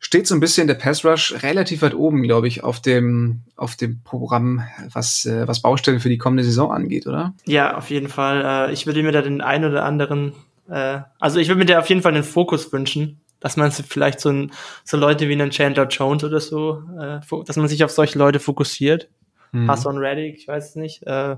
steht 0.00 0.26
so 0.26 0.34
ein 0.34 0.40
bisschen 0.40 0.66
der 0.66 0.74
Pass 0.74 1.04
Rush 1.04 1.42
relativ 1.42 1.82
weit 1.82 1.94
oben, 1.94 2.22
glaube 2.22 2.48
ich, 2.48 2.64
auf 2.64 2.80
dem, 2.80 3.42
auf 3.56 3.76
dem 3.76 4.02
Programm, 4.02 4.64
was, 4.92 5.26
äh, 5.26 5.46
was 5.46 5.62
Baustellen 5.62 6.00
für 6.00 6.08
die 6.08 6.18
kommende 6.18 6.42
Saison 6.42 6.72
angeht, 6.72 7.06
oder? 7.06 7.34
Ja, 7.44 7.76
auf 7.76 7.90
jeden 7.90 8.08
Fall. 8.08 8.68
Äh, 8.68 8.72
ich 8.72 8.86
würde 8.86 9.02
mir 9.02 9.12
da 9.12 9.22
den 9.22 9.40
einen 9.40 9.70
oder 9.70 9.84
anderen, 9.84 10.32
äh, 10.70 11.00
also 11.18 11.38
ich 11.38 11.48
würde 11.48 11.58
mir 11.58 11.66
da 11.66 11.78
auf 11.78 11.88
jeden 11.88 12.02
Fall 12.02 12.12
den 12.12 12.22
Fokus 12.22 12.72
wünschen, 12.72 13.20
dass 13.40 13.56
man 13.56 13.72
vielleicht 13.72 14.20
so, 14.20 14.30
ein, 14.30 14.52
so 14.84 14.96
Leute 14.96 15.28
wie 15.28 15.32
einen 15.32 15.50
Chandler 15.50 15.86
Jones 15.88 16.24
oder 16.24 16.40
so, 16.40 16.82
äh, 17.00 17.20
dass 17.44 17.56
man 17.56 17.68
sich 17.68 17.82
auf 17.84 17.90
solche 17.90 18.18
Leute 18.18 18.40
fokussiert. 18.40 19.08
Mhm. 19.52 19.70
Hassan 19.70 19.98
Reddick, 19.98 20.36
ich 20.36 20.48
weiß 20.48 20.70
es 20.70 20.76
nicht. 20.76 21.02
Äh, 21.06 21.36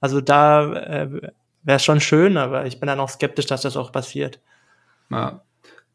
also 0.00 0.20
da 0.20 0.72
äh, 0.72 1.10
wäre 1.62 1.76
es 1.76 1.84
schon 1.84 2.00
schön, 2.00 2.36
aber 2.36 2.66
ich 2.66 2.80
bin 2.80 2.86
dann 2.86 3.00
auch 3.00 3.08
skeptisch, 3.08 3.46
dass 3.46 3.62
das 3.62 3.76
auch 3.76 3.92
passiert. 3.92 4.40
Ja. 5.10 5.42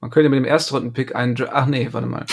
Man 0.02 0.12
könnte 0.12 0.30
mit 0.30 0.38
dem 0.38 0.46
Erstrunden-Pick 0.46 1.14
einen. 1.16 1.36
Ach 1.52 1.66
nee, 1.66 1.90
warte 1.92 2.08
mal. 2.08 2.26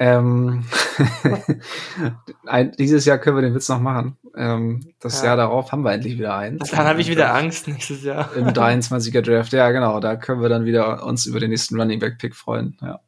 Ähm, 0.00 0.64
ein, 2.46 2.72
dieses 2.72 3.04
Jahr 3.04 3.18
können 3.18 3.36
wir 3.36 3.42
den 3.42 3.54
Witz 3.54 3.68
noch 3.68 3.80
machen. 3.80 4.16
Ähm, 4.34 4.80
das 4.98 5.20
ja. 5.20 5.26
Jahr 5.26 5.36
darauf 5.36 5.72
haben 5.72 5.84
wir 5.84 5.92
endlich 5.92 6.18
wieder 6.18 6.34
einen. 6.34 6.58
Dann 6.58 6.86
habe 6.86 7.02
ich 7.02 7.10
wieder 7.10 7.34
Angst 7.34 7.68
nächstes 7.68 8.02
Jahr. 8.02 8.34
Im 8.34 8.46
23er 8.48 9.20
Draft, 9.20 9.52
ja 9.52 9.70
genau. 9.70 10.00
Da 10.00 10.16
können 10.16 10.40
wir 10.40 10.48
dann 10.48 10.64
wieder 10.64 11.04
uns 11.04 11.26
über 11.26 11.38
den 11.38 11.50
nächsten 11.50 11.78
Running 11.78 12.00
Back 12.00 12.16
Pick 12.16 12.34
freuen. 12.34 12.78
Ja. 12.80 13.00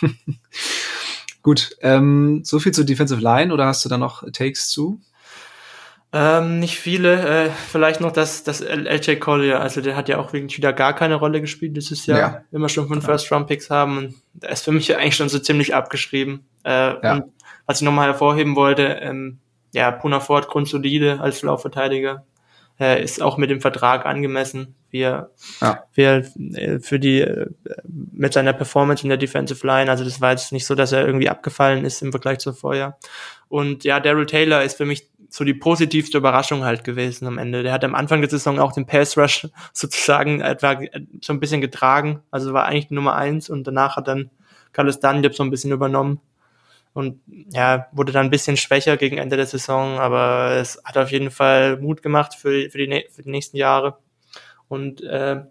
Gut, 1.42 1.76
ähm, 1.80 2.42
so 2.44 2.60
viel 2.60 2.72
zur 2.72 2.84
Defensive 2.84 3.20
Line 3.20 3.52
oder 3.52 3.66
hast 3.66 3.84
du 3.84 3.88
da 3.88 3.98
noch 3.98 4.22
Takes 4.30 4.70
zu? 4.70 5.00
Ähm, 6.12 6.58
nicht 6.58 6.78
viele. 6.78 7.46
Äh, 7.46 7.50
vielleicht 7.50 8.00
noch 8.00 8.12
das, 8.12 8.42
das 8.42 8.60
LJ 8.60 9.16
Collier. 9.16 9.60
Also 9.60 9.80
der 9.80 9.94
hat 9.94 10.08
ja 10.08 10.18
auch 10.18 10.32
wirklich 10.32 10.56
wieder 10.56 10.72
gar 10.72 10.94
keine 10.94 11.16
Rolle 11.16 11.40
gespielt 11.40 11.76
dieses 11.76 12.06
Jahr. 12.06 12.18
Ja. 12.18 12.42
Immer 12.50 12.68
schon 12.68 12.88
fünf 12.88 13.04
First-Round-Picks 13.04 13.68
haben. 13.68 13.98
Und 13.98 14.14
der 14.32 14.50
ist 14.50 14.64
für 14.64 14.72
mich 14.72 14.96
eigentlich 14.96 15.16
schon 15.16 15.28
so 15.28 15.38
ziemlich 15.38 15.74
abgeschrieben. 15.74 16.46
Äh, 16.64 16.70
ja. 16.70 17.12
Und 17.14 17.24
was 17.66 17.80
ich 17.80 17.84
nochmal 17.84 18.08
hervorheben 18.08 18.56
wollte, 18.56 18.84
ähm, 19.02 19.38
ja, 19.74 19.90
Puna 19.90 20.20
Ford 20.20 20.48
grundsolide 20.48 21.20
als 21.20 21.42
Laufverteidiger. 21.42 22.24
Äh, 22.80 23.02
ist 23.02 23.20
auch 23.20 23.36
mit 23.36 23.50
dem 23.50 23.60
Vertrag 23.60 24.06
angemessen, 24.06 24.76
wie 24.90 25.00
er, 25.00 25.30
ja. 25.60 25.82
wie 25.94 26.02
er 26.02 26.24
äh, 26.54 26.78
für 26.78 27.00
die, 27.00 27.20
äh, 27.20 27.50
mit 27.84 28.32
seiner 28.32 28.52
Performance 28.52 29.02
in 29.02 29.08
der 29.08 29.18
Defensive 29.18 29.66
Line. 29.66 29.90
Also 29.90 30.04
das 30.04 30.20
war 30.20 30.30
jetzt 30.30 30.52
nicht 30.52 30.64
so, 30.64 30.76
dass 30.76 30.92
er 30.92 31.04
irgendwie 31.04 31.28
abgefallen 31.28 31.84
ist 31.84 32.02
im 32.02 32.12
Vergleich 32.12 32.38
zu 32.38 32.52
vorher. 32.52 32.96
Und 33.48 33.82
ja, 33.82 33.98
Daryl 33.98 34.26
Taylor 34.26 34.62
ist 34.62 34.76
für 34.76 34.84
mich 34.84 35.10
so 35.28 35.44
die 35.44 35.54
positivste 35.54 36.18
Überraschung 36.18 36.64
halt 36.64 36.84
gewesen 36.84 37.26
am 37.26 37.38
Ende. 37.38 37.62
Der 37.62 37.72
hat 37.72 37.84
am 37.84 37.94
Anfang 37.94 38.20
der 38.20 38.30
Saison 38.30 38.58
auch 38.58 38.72
den 38.72 38.86
Pass 38.86 39.16
Rush 39.16 39.48
sozusagen 39.72 40.40
etwa 40.40 40.80
so 41.20 41.32
ein 41.32 41.40
bisschen 41.40 41.60
getragen. 41.60 42.22
Also 42.30 42.52
war 42.52 42.64
eigentlich 42.64 42.90
Nummer 42.90 43.14
eins 43.14 43.50
und 43.50 43.66
danach 43.66 43.96
hat 43.96 44.08
dann 44.08 44.30
Carlos 44.72 45.00
Dunlap 45.00 45.34
so 45.34 45.42
ein 45.42 45.50
bisschen 45.50 45.72
übernommen. 45.72 46.20
Und 46.94 47.20
ja, 47.50 47.86
wurde 47.92 48.12
dann 48.12 48.26
ein 48.26 48.30
bisschen 48.30 48.56
schwächer 48.56 48.96
gegen 48.96 49.18
Ende 49.18 49.36
der 49.36 49.46
Saison, 49.46 49.98
aber 49.98 50.52
es 50.52 50.82
hat 50.84 50.96
auf 50.96 51.12
jeden 51.12 51.30
Fall 51.30 51.76
Mut 51.76 52.02
gemacht 52.02 52.34
für, 52.34 52.70
für, 52.70 52.78
die, 52.78 53.06
für 53.10 53.22
die 53.22 53.30
nächsten 53.30 53.56
Jahre. 53.56 53.98
Und 54.68 55.02
äh, 55.02 55.42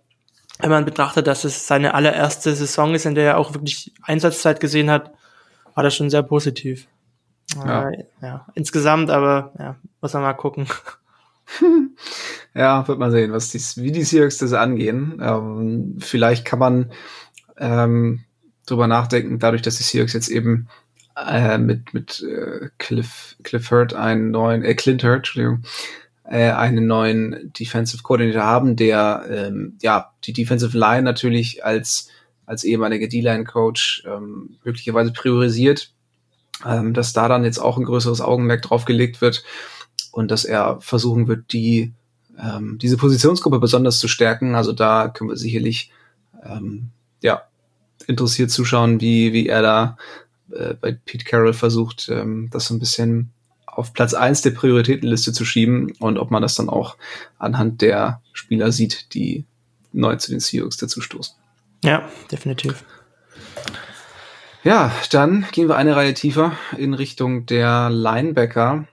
wenn 0.60 0.70
man 0.70 0.86
betrachtet, 0.86 1.28
dass 1.28 1.44
es 1.44 1.68
seine 1.68 1.94
allererste 1.94 2.54
Saison 2.54 2.96
ist, 2.96 3.06
in 3.06 3.16
der 3.16 3.26
er 3.26 3.38
auch 3.38 3.54
wirklich 3.54 3.94
Einsatzzeit 4.02 4.60
gesehen 4.60 4.90
hat, 4.90 5.12
war 5.76 5.84
das 5.84 5.96
schon 5.96 6.10
sehr 6.10 6.24
positiv. 6.24 6.88
Ja. 7.56 7.90
Äh, 7.90 8.06
ja. 8.22 8.46
Insgesamt, 8.56 9.10
aber 9.10 9.54
ja, 9.60 9.76
muss 10.02 10.14
man 10.14 10.24
mal 10.24 10.34
gucken. 10.34 10.68
ja, 12.54 12.88
wird 12.88 13.00
man 13.00 13.12
sehen, 13.12 13.32
was 13.32 13.50
die, 13.50 13.60
wie 13.82 13.92
die 13.92 14.04
Seahawks 14.04 14.38
das 14.38 14.54
angehen. 14.54 15.20
Ähm, 15.22 15.96
vielleicht 16.00 16.46
kann 16.46 16.60
man 16.60 16.92
ähm, 17.58 18.24
drüber 18.66 18.88
nachdenken, 18.88 19.40
dadurch, 19.40 19.62
dass 19.62 19.78
die 19.78 19.84
Seahawks 19.84 20.14
jetzt 20.14 20.30
eben 20.30 20.68
äh, 21.16 21.58
mit, 21.58 21.94
mit 21.94 22.22
äh, 22.22 22.70
Cliff, 22.78 23.36
Cliff 23.44 23.72
Hurt 23.72 23.94
einen 23.94 24.32
neuen, 24.32 24.64
äh, 24.64 24.76
Clint 24.76 25.04
Hurt, 25.04 25.18
Entschuldigung, 25.18 25.64
äh, 26.26 26.52
einen 26.52 26.86
neuen 26.86 27.52
Defensive 27.58 28.04
Coordinator 28.04 28.44
haben, 28.44 28.76
der 28.76 29.26
ähm, 29.30 29.78
ja 29.82 30.12
die 30.26 30.34
Defensive 30.34 30.78
Line 30.78 31.04
natürlich 31.04 31.64
als 31.64 32.10
als 32.46 32.64
ehemaliger 32.64 33.08
D-Line-Coach 33.08 34.06
ähm, 34.08 34.58
möglicherweise 34.64 35.12
priorisiert 35.12 35.92
ähm, 36.66 36.94
dass 36.94 37.14
da 37.14 37.28
dann 37.28 37.44
jetzt 37.44 37.60
auch 37.60 37.78
ein 37.78 37.86
größeres 37.86 38.22
Augenmerk 38.22 38.62
drauf 38.62 38.86
gelegt 38.86 39.22
wird 39.22 39.44
und 40.12 40.32
dass 40.32 40.46
er 40.46 40.80
versuchen 40.82 41.28
wird, 41.28 41.52
die 41.54 41.94
ähm, 42.40 42.78
diese 42.80 42.98
Positionsgruppe 42.98 43.60
besonders 43.60 44.00
zu 44.00 44.08
stärken. 44.08 44.56
Also 44.56 44.74
da 44.74 45.08
können 45.08 45.30
wir 45.30 45.38
sicherlich 45.38 45.92
ähm, 46.44 46.90
ja 47.22 47.44
interessiert 48.08 48.52
zuschauen, 48.52 49.02
wie 49.02 49.34
wie 49.34 49.48
er 49.48 49.62
da 49.62 49.98
äh, 50.52 50.74
bei 50.74 50.94
Pete 50.94 51.26
Carroll 51.26 51.54
versucht, 51.54 52.10
ähm, 52.10 52.50
das 52.52 52.68
so 52.68 52.74
ein 52.74 52.80
bisschen 52.80 53.32
auf 53.66 53.94
Platz 53.94 54.14
eins 54.14 54.42
der 54.42 54.52
Prioritätenliste 54.52 55.34
zu 55.34 55.46
schieben 55.46 55.94
und 56.00 56.18
ob 56.18 56.32
man 56.32 56.42
das 56.42 56.56
dann 56.56 56.70
auch 56.70 56.98
anhand 57.38 57.82
der 57.82 58.22
Spieler 58.34 58.72
sieht, 58.72 59.14
die 59.14 59.46
neu 59.94 60.16
zu 60.16 60.32
den 60.32 60.40
Seahawks 60.40 60.78
dazustoßen. 60.78 61.36
Ja, 61.84 62.10
definitiv. 62.32 62.84
Ja, 64.64 64.92
dann 65.12 65.46
gehen 65.52 65.68
wir 65.68 65.78
eine 65.78 65.96
Reihe 65.96 66.14
tiefer 66.14 66.54
in 66.78 66.94
Richtung 66.94 67.46
der 67.46 67.90
Linebacker 67.90 68.88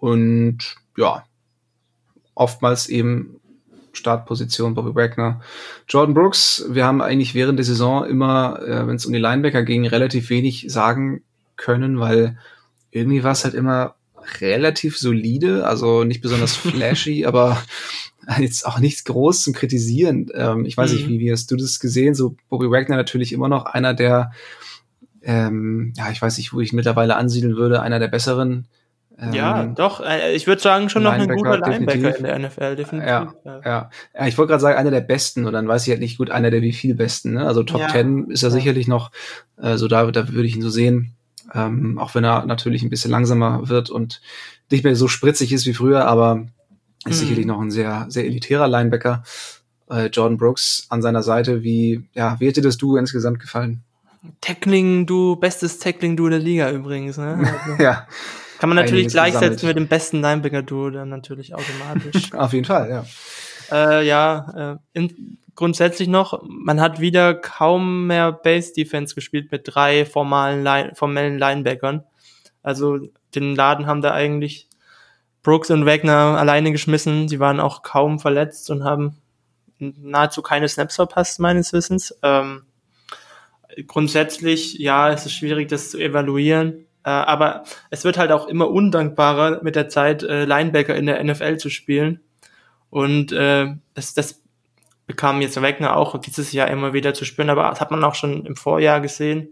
und 0.00 0.76
ja, 0.96 1.24
oftmals 2.34 2.88
eben 2.88 3.40
Startposition 3.92 4.74
Bobby 4.74 4.94
Wagner, 4.94 5.40
Jordan 5.88 6.14
Brooks. 6.14 6.64
Wir 6.68 6.86
haben 6.86 7.02
eigentlich 7.02 7.34
während 7.34 7.58
der 7.58 7.64
Saison 7.64 8.04
immer, 8.04 8.60
äh, 8.62 8.86
wenn 8.86 8.96
es 8.96 9.06
um 9.06 9.12
die 9.12 9.18
Linebacker 9.18 9.62
ging, 9.62 9.86
relativ 9.86 10.30
wenig 10.30 10.66
sagen 10.68 11.22
können, 11.56 12.00
weil 12.00 12.38
irgendwie 12.90 13.22
war 13.22 13.32
es 13.32 13.44
halt 13.44 13.54
immer 13.54 13.94
relativ 14.40 14.98
solide, 14.98 15.66
also 15.66 16.04
nicht 16.04 16.20
besonders 16.20 16.56
flashy, 16.56 17.26
aber 17.26 17.62
jetzt 18.38 18.66
auch 18.66 18.78
nichts 18.78 19.04
groß 19.04 19.42
zum 19.42 19.52
Kritisieren. 19.52 20.30
Ähm, 20.34 20.64
ich 20.64 20.76
weiß 20.76 20.90
mhm. 20.90 20.96
nicht, 20.96 21.08
wie, 21.08 21.20
wie 21.20 21.32
hast 21.32 21.50
du 21.50 21.56
das 21.56 21.80
gesehen? 21.80 22.14
So 22.14 22.36
Bobby 22.48 22.70
Wagner 22.70 22.96
natürlich 22.96 23.32
immer 23.32 23.48
noch 23.48 23.66
einer 23.66 23.94
der 23.94 24.32
ähm, 25.22 25.92
ja, 25.96 26.10
ich 26.10 26.20
weiß 26.20 26.38
nicht, 26.38 26.52
wo 26.52 26.60
ich 26.60 26.72
mittlerweile 26.72 27.16
ansiedeln 27.16 27.56
würde, 27.56 27.82
einer 27.82 27.98
der 27.98 28.08
besseren 28.08 28.66
ja, 29.32 29.62
ähm, 29.62 29.74
doch. 29.74 30.00
Äh, 30.00 30.34
ich 30.34 30.46
würde 30.46 30.60
sagen, 30.60 30.88
schon 30.88 31.02
noch 31.02 31.12
ein 31.12 31.28
guter 31.28 31.58
Linebacker 31.58 32.12
definitiv. 32.12 32.16
in 32.18 32.24
der 32.24 32.38
NFL, 32.38 32.76
definitiv. 32.76 33.08
Ja, 33.08 33.34
ja. 33.44 33.60
ja. 33.64 33.90
ja 34.14 34.26
ich 34.26 34.36
wollte 34.36 34.50
gerade 34.50 34.62
sagen, 34.62 34.78
einer 34.78 34.90
der 34.90 35.00
besten, 35.00 35.46
und 35.46 35.52
dann 35.52 35.68
weiß 35.68 35.84
ich 35.84 35.90
halt 35.90 36.00
nicht 36.00 36.18
gut, 36.18 36.30
einer 36.30 36.50
der 36.50 36.62
wie 36.62 36.72
viel 36.72 36.94
besten. 36.94 37.34
Ne? 37.34 37.46
Also 37.46 37.62
Top 37.62 37.80
ja. 37.80 37.88
10 37.88 38.30
ist 38.30 38.42
er 38.42 38.50
sicherlich 38.50 38.88
noch, 38.88 39.10
äh, 39.60 39.76
so 39.76 39.86
da, 39.86 40.10
da 40.10 40.28
würde 40.28 40.46
ich 40.46 40.56
ihn 40.56 40.62
so 40.62 40.70
sehen. 40.70 41.14
Ähm, 41.54 41.98
auch 41.98 42.14
wenn 42.14 42.24
er 42.24 42.46
natürlich 42.46 42.82
ein 42.82 42.90
bisschen 42.90 43.10
langsamer 43.10 43.68
wird 43.68 43.90
und 43.90 44.22
nicht 44.70 44.84
mehr 44.84 44.96
so 44.96 45.08
spritzig 45.08 45.52
ist 45.52 45.66
wie 45.66 45.74
früher, 45.74 46.06
aber 46.06 46.46
ist 47.04 47.16
mhm. 47.16 47.26
sicherlich 47.26 47.46
noch 47.46 47.60
ein 47.60 47.70
sehr, 47.70 48.06
sehr 48.08 48.24
elitärer 48.24 48.68
Linebacker. 48.68 49.22
Äh, 49.90 50.06
Jordan 50.06 50.38
Brooks 50.38 50.86
an 50.88 51.02
seiner 51.02 51.22
Seite, 51.22 51.62
wie, 51.62 52.08
ja, 52.14 52.40
wie 52.40 52.48
hätte 52.48 52.62
das 52.62 52.78
du 52.78 52.96
insgesamt 52.96 53.38
gefallen? 53.38 53.82
Tackling, 54.40 55.06
du, 55.06 55.36
bestes 55.36 55.78
Tackling-Du 55.78 56.28
der 56.28 56.38
Liga 56.38 56.70
übrigens, 56.70 57.16
ne? 57.18 57.38
Also. 57.66 57.82
ja. 57.82 58.06
Kann 58.58 58.68
man 58.68 58.76
natürlich 58.76 59.08
gleichsetzen 59.08 59.66
mit 59.66 59.76
dem 59.76 59.88
besten 59.88 60.20
Linebacker-Duo 60.20 60.90
dann 60.90 61.08
natürlich 61.08 61.52
automatisch. 61.52 62.32
Auf 62.36 62.52
jeden 62.52 62.64
Fall, 62.64 62.88
ja. 62.88 63.04
Äh, 63.72 64.06
ja, 64.06 64.78
äh, 64.94 64.98
in, 64.98 65.38
grundsätzlich 65.56 66.06
noch, 66.06 66.42
man 66.46 66.80
hat 66.80 67.00
wieder 67.00 67.34
kaum 67.34 68.06
mehr 68.06 68.30
Base-Defense 68.30 69.16
gespielt 69.16 69.50
mit 69.50 69.62
drei 69.64 70.04
formalen 70.04 70.62
Line, 70.62 70.92
formellen 70.94 71.38
Linebackern. 71.38 72.04
Also 72.62 72.98
den 73.34 73.56
Laden 73.56 73.86
haben 73.86 74.02
da 74.02 74.12
eigentlich 74.12 74.68
Brooks 75.42 75.70
und 75.70 75.84
Wagner 75.84 76.38
alleine 76.38 76.70
geschmissen. 76.70 77.28
Sie 77.28 77.40
waren 77.40 77.58
auch 77.58 77.82
kaum 77.82 78.20
verletzt 78.20 78.70
und 78.70 78.84
haben 78.84 79.16
nahezu 79.78 80.42
keine 80.42 80.68
Snaps 80.68 80.96
verpasst, 80.96 81.40
meines 81.40 81.72
Wissens. 81.72 82.16
Ähm, 82.22 82.62
grundsätzlich, 83.86 84.78
ja, 84.78 85.10
es 85.10 85.26
ist 85.26 85.32
schwierig, 85.32 85.68
das 85.68 85.90
zu 85.90 85.98
evaluieren. 85.98 86.86
Äh, 87.04 87.10
aber 87.10 87.64
es 87.90 88.04
wird 88.04 88.18
halt 88.18 88.30
auch 88.30 88.46
immer 88.48 88.70
undankbarer 88.70 89.62
mit 89.62 89.76
der 89.76 89.88
Zeit, 89.88 90.22
äh, 90.22 90.44
Linebacker 90.44 90.94
in 90.94 91.06
der 91.06 91.22
NFL 91.22 91.56
zu 91.56 91.70
spielen. 91.70 92.20
Und 92.90 93.32
äh, 93.32 93.74
das, 93.94 94.14
das 94.14 94.42
bekam 95.06 95.40
jetzt 95.40 95.60
Wegner 95.60 95.96
auch 95.96 96.18
dieses 96.20 96.52
Jahr 96.52 96.70
immer 96.70 96.92
wieder 96.92 97.14
zu 97.14 97.24
spüren, 97.24 97.50
aber 97.50 97.68
das 97.70 97.80
hat 97.80 97.90
man 97.90 98.04
auch 98.04 98.14
schon 98.14 98.46
im 98.46 98.56
Vorjahr 98.56 99.00
gesehen. 99.00 99.48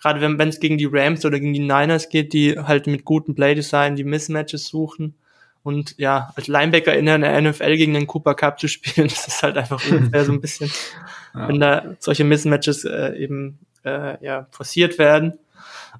Gerade 0.00 0.20
wenn 0.20 0.48
es 0.48 0.58
gegen 0.58 0.78
die 0.78 0.88
Rams 0.90 1.24
oder 1.24 1.38
gegen 1.38 1.52
die 1.52 1.60
Niners 1.60 2.08
geht, 2.08 2.32
die 2.32 2.58
halt 2.58 2.86
mit 2.86 3.04
gutem 3.04 3.34
Playdesign 3.34 3.94
die 3.94 4.04
Mismatches 4.04 4.66
suchen. 4.66 5.14
Und 5.62 5.94
ja, 5.98 6.32
als 6.34 6.48
Linebacker 6.48 6.94
in 6.96 7.06
der 7.06 7.40
NFL 7.40 7.76
gegen 7.76 7.94
den 7.94 8.06
Cooper 8.06 8.34
Cup 8.34 8.58
zu 8.58 8.68
spielen, 8.68 9.08
das 9.08 9.28
ist 9.28 9.42
halt 9.42 9.56
einfach 9.56 9.82
unfair 9.90 10.24
so 10.24 10.32
ein 10.32 10.40
bisschen, 10.40 10.70
ja. 11.34 11.48
wenn 11.48 11.60
da 11.60 11.96
solche 11.98 12.24
Mismatches 12.24 12.84
äh, 12.84 13.16
eben 13.16 13.58
äh, 13.84 14.24
ja, 14.24 14.46
forciert 14.50 14.98
werden 14.98 15.38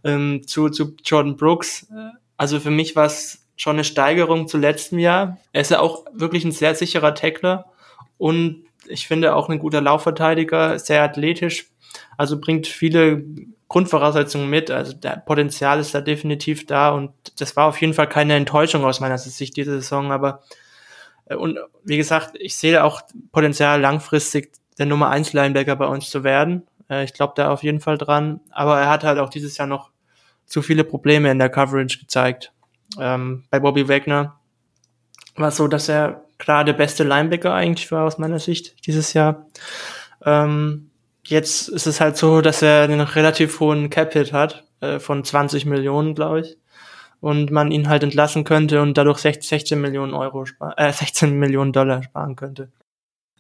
ähm, 0.05 0.47
zu, 0.47 0.69
zu 0.69 0.97
Jordan 1.05 1.37
Brooks. 1.37 1.87
Also 2.37 2.61
für 2.61 2.71
mich 2.71 2.97
war 2.97 3.07
es 3.07 3.47
schon 3.57 3.77
eine 3.77 3.85
Steigerung 3.85 4.49
zu 4.49 4.59
letztem 4.59 4.99
Jahr. 4.99 5.39
Er 5.53 5.61
ist 5.61 5.71
ja 5.71 5.81
auch 5.81 6.05
wirklich 6.13 6.45
ein 6.45 6.53
sehr 6.53 6.75
sicherer 6.75 7.15
Tackler 7.15 7.67
und 8.19 8.65
ich 8.89 9.07
finde 9.07 9.37
auch 9.37 9.49
ein 9.49 9.61
guter 9.61 9.81
Laufverteidiger, 9.81 10.79
sehr 10.79 11.03
athletisch, 11.03 11.71
also 12.17 12.41
bringt 12.41 12.67
viele 12.67 13.25
Grundvoraussetzungen 13.73 14.51
mit. 14.51 14.71
Also 14.71 14.93
der 14.93 15.17
Potenzial 15.17 15.81
ist 15.81 15.95
da 15.95 16.03
definitiv 16.03 16.67
da 16.67 16.91
und 16.91 17.13
das 17.41 17.57
war 17.57 17.67
auf 17.67 17.81
jeden 17.81 17.95
Fall 17.95 18.07
keine 18.07 18.37
Enttäuschung 18.37 18.85
aus 18.85 19.01
meiner 19.01 19.17
Sicht 19.17 19.57
diese 19.57 19.81
Saison, 19.81 20.13
aber 20.13 20.43
äh, 21.25 21.37
und 21.37 21.59
wie 21.83 21.97
gesagt, 21.97 22.33
ich 22.39 22.55
sehe 22.57 22.85
auch 22.85 23.01
Potenzial 23.33 23.81
langfristig 23.81 24.53
der 24.79 24.85
Nummer 24.85 25.09
1 25.09 25.33
Linebacker 25.33 25.75
bei 25.77 25.87
uns 25.87 26.11
zu 26.11 26.23
werden. 26.23 26.67
Äh, 26.91 27.05
ich 27.05 27.15
glaube 27.15 27.33
da 27.35 27.51
auf 27.51 27.63
jeden 27.63 27.81
Fall 27.81 27.97
dran. 27.97 28.41
Aber 28.51 28.79
er 28.79 28.91
hat 28.91 29.05
halt 29.05 29.19
auch 29.19 29.31
dieses 29.31 29.57
Jahr 29.57 29.67
noch 29.67 29.91
zu 30.45 30.61
viele 30.61 30.85
Probleme 30.85 31.31
in 31.31 31.39
der 31.39 31.49
Coverage 31.49 31.99
gezeigt. 31.99 32.53
Ähm, 33.01 33.45
bei 33.49 33.59
Bobby 33.59 33.89
Wagner 33.89 34.39
war 35.37 35.49
es 35.49 35.57
so, 35.57 35.67
dass 35.67 35.89
er 35.89 36.25
klar 36.37 36.65
der 36.65 36.75
beste 36.75 37.05
Linebacker 37.05 37.55
eigentlich 37.55 37.91
war 37.91 38.05
aus 38.05 38.19
meiner 38.19 38.39
Sicht 38.39 38.87
dieses 38.87 39.15
Jahr. 39.15 39.47
Ähm, 40.25 40.91
jetzt 41.33 41.69
ist 41.69 41.87
es 41.87 42.01
halt 42.01 42.17
so, 42.17 42.41
dass 42.41 42.63
er 42.63 42.83
einen 42.83 43.01
relativ 43.01 43.59
hohen 43.59 43.91
Cap-Hit 43.91 44.33
hat, 44.33 44.65
äh, 44.81 45.01
von 45.01 45.25
20 45.25 45.67
Millionen, 45.67 46.15
glaube 46.15 46.41
ich. 46.41 46.59
Und 47.21 47.51
man 47.51 47.71
ihn 47.71 47.89
halt 47.89 48.03
entlassen 48.03 48.45
könnte 48.45 48.83
und 48.83 48.97
dadurch 48.99 49.19
16 49.19 49.81
Millionen 49.81 50.13
Euro, 50.13 50.45
äh, 50.77 50.93
16 50.93 51.39
Millionen 51.39 51.73
Dollar 51.73 52.03
sparen 52.03 52.37
könnte. 52.37 52.69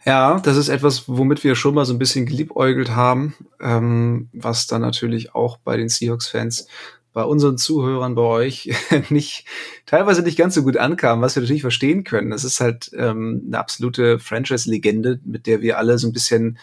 Ja, 0.04 0.40
das 0.40 0.56
ist 0.56 0.68
etwas, 0.68 1.04
womit 1.06 1.44
wir 1.44 1.54
schon 1.54 1.74
mal 1.74 1.84
so 1.84 1.92
ein 1.92 1.98
bisschen 1.98 2.26
geliebäugelt 2.26 2.90
haben, 2.90 3.34
ähm, 3.60 4.28
was 4.32 4.66
dann 4.66 4.82
natürlich 4.82 5.34
auch 5.34 5.58
bei 5.58 5.76
den 5.76 5.88
Seahawks-Fans, 5.88 6.66
bei 7.12 7.22
unseren 7.24 7.58
Zuhörern, 7.58 8.14
bei 8.14 8.22
euch 8.22 8.70
nicht 9.10 9.44
teilweise 9.86 10.22
nicht 10.22 10.38
ganz 10.38 10.54
so 10.54 10.62
gut 10.62 10.76
ankam, 10.76 11.20
was 11.20 11.36
wir 11.36 11.42
natürlich 11.42 11.62
verstehen 11.62 12.04
können. 12.04 12.30
Das 12.30 12.42
ist 12.44 12.60
halt 12.60 12.90
ähm, 12.96 13.42
eine 13.46 13.58
absolute 13.58 14.18
Franchise-Legende, 14.18 15.20
mit 15.24 15.46
der 15.46 15.60
wir 15.60 15.78
alle 15.78 15.98
so 15.98 16.08
ein 16.08 16.12
bisschen 16.12 16.58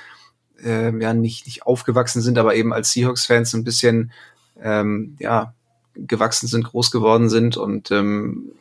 äh, 0.63 0.97
ja 0.97 1.13
nicht 1.13 1.45
nicht 1.45 1.63
aufgewachsen 1.63 2.21
sind, 2.21 2.37
aber 2.37 2.55
eben 2.55 2.73
als 2.73 2.91
Seahawks-Fans 2.91 3.53
ein 3.53 3.63
bisschen 3.63 4.11
ähm, 4.61 5.15
ja 5.19 5.53
gewachsen 5.95 6.47
sind, 6.47 6.63
groß 6.63 6.91
geworden 6.91 7.29
sind 7.29 7.57
und 7.57 7.91
ähm, 7.91 8.51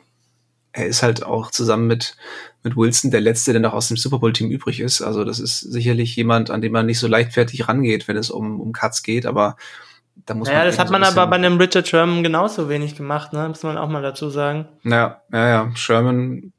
er 0.71 0.85
ist 0.87 1.03
halt 1.03 1.23
auch 1.23 1.51
zusammen 1.51 1.87
mit, 1.87 2.15
mit 2.63 2.77
Wilson 2.77 3.11
der 3.11 3.21
Letzte, 3.21 3.51
der 3.53 3.61
noch 3.61 3.73
aus 3.73 3.87
dem 3.87 3.97
Super 3.97 4.19
Bowl-Team 4.19 4.51
übrig 4.51 4.79
ist. 4.79 5.01
Also 5.01 5.23
das 5.23 5.39
ist 5.39 5.59
sicherlich 5.59 6.15
jemand, 6.15 6.51
an 6.51 6.61
dem 6.61 6.71
man 6.71 6.85
nicht 6.85 6.99
so 6.99 7.07
leichtfertig 7.07 7.67
rangeht, 7.67 8.07
wenn 8.07 8.17
es 8.17 8.29
um, 8.29 8.61
um 8.61 8.71
Cuts 8.71 9.01
geht, 9.01 9.25
aber 9.25 9.57
da 10.25 10.33
muss 10.33 10.47
ja, 10.47 10.53
man. 10.53 10.61
Ja, 10.61 10.65
das 10.65 10.79
hat 10.79 10.87
so 10.87 10.91
man 10.91 11.03
aber 11.03 11.25
bei 11.27 11.35
einem 11.35 11.57
Richard 11.57 11.87
Sherman 11.87 12.23
genauso 12.23 12.69
wenig 12.69 12.95
gemacht, 12.95 13.33
ne? 13.33 13.47
Muss 13.47 13.63
man 13.63 13.77
auch 13.77 13.89
mal 13.89 14.01
dazu 14.01 14.29
sagen. 14.29 14.67
Ja, 14.83 15.21
ja, 15.31 15.47
ja. 15.47 15.75
Sherman, 15.75 16.53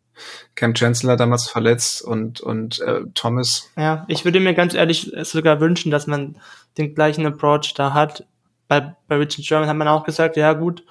Cam 0.55 0.75
Chancellor 0.75 1.17
damals 1.17 1.49
verletzt 1.49 2.03
und, 2.03 2.41
und 2.41 2.81
äh, 2.81 3.03
Thomas. 3.15 3.71
Ja, 3.77 4.05
ich 4.09 4.25
würde 4.25 4.41
mir 4.41 4.55
ganz 4.55 4.75
ehrlich 4.75 5.13
sogar 5.23 5.61
wünschen, 5.61 5.91
dass 5.91 6.07
man 6.07 6.37
den 6.79 6.95
gleichen 6.95 7.27
Approach 7.27 7.75
da 7.75 7.95
hat. 7.95 8.27
Bei, 8.69 8.95
bei 9.09 9.17
Richard 9.17 9.45
Sherman 9.45 9.69
hat 9.69 9.77
man 9.77 9.89
auch 9.89 10.05
gesagt, 10.05 10.37
ja 10.37 10.53
gut, 10.53 10.85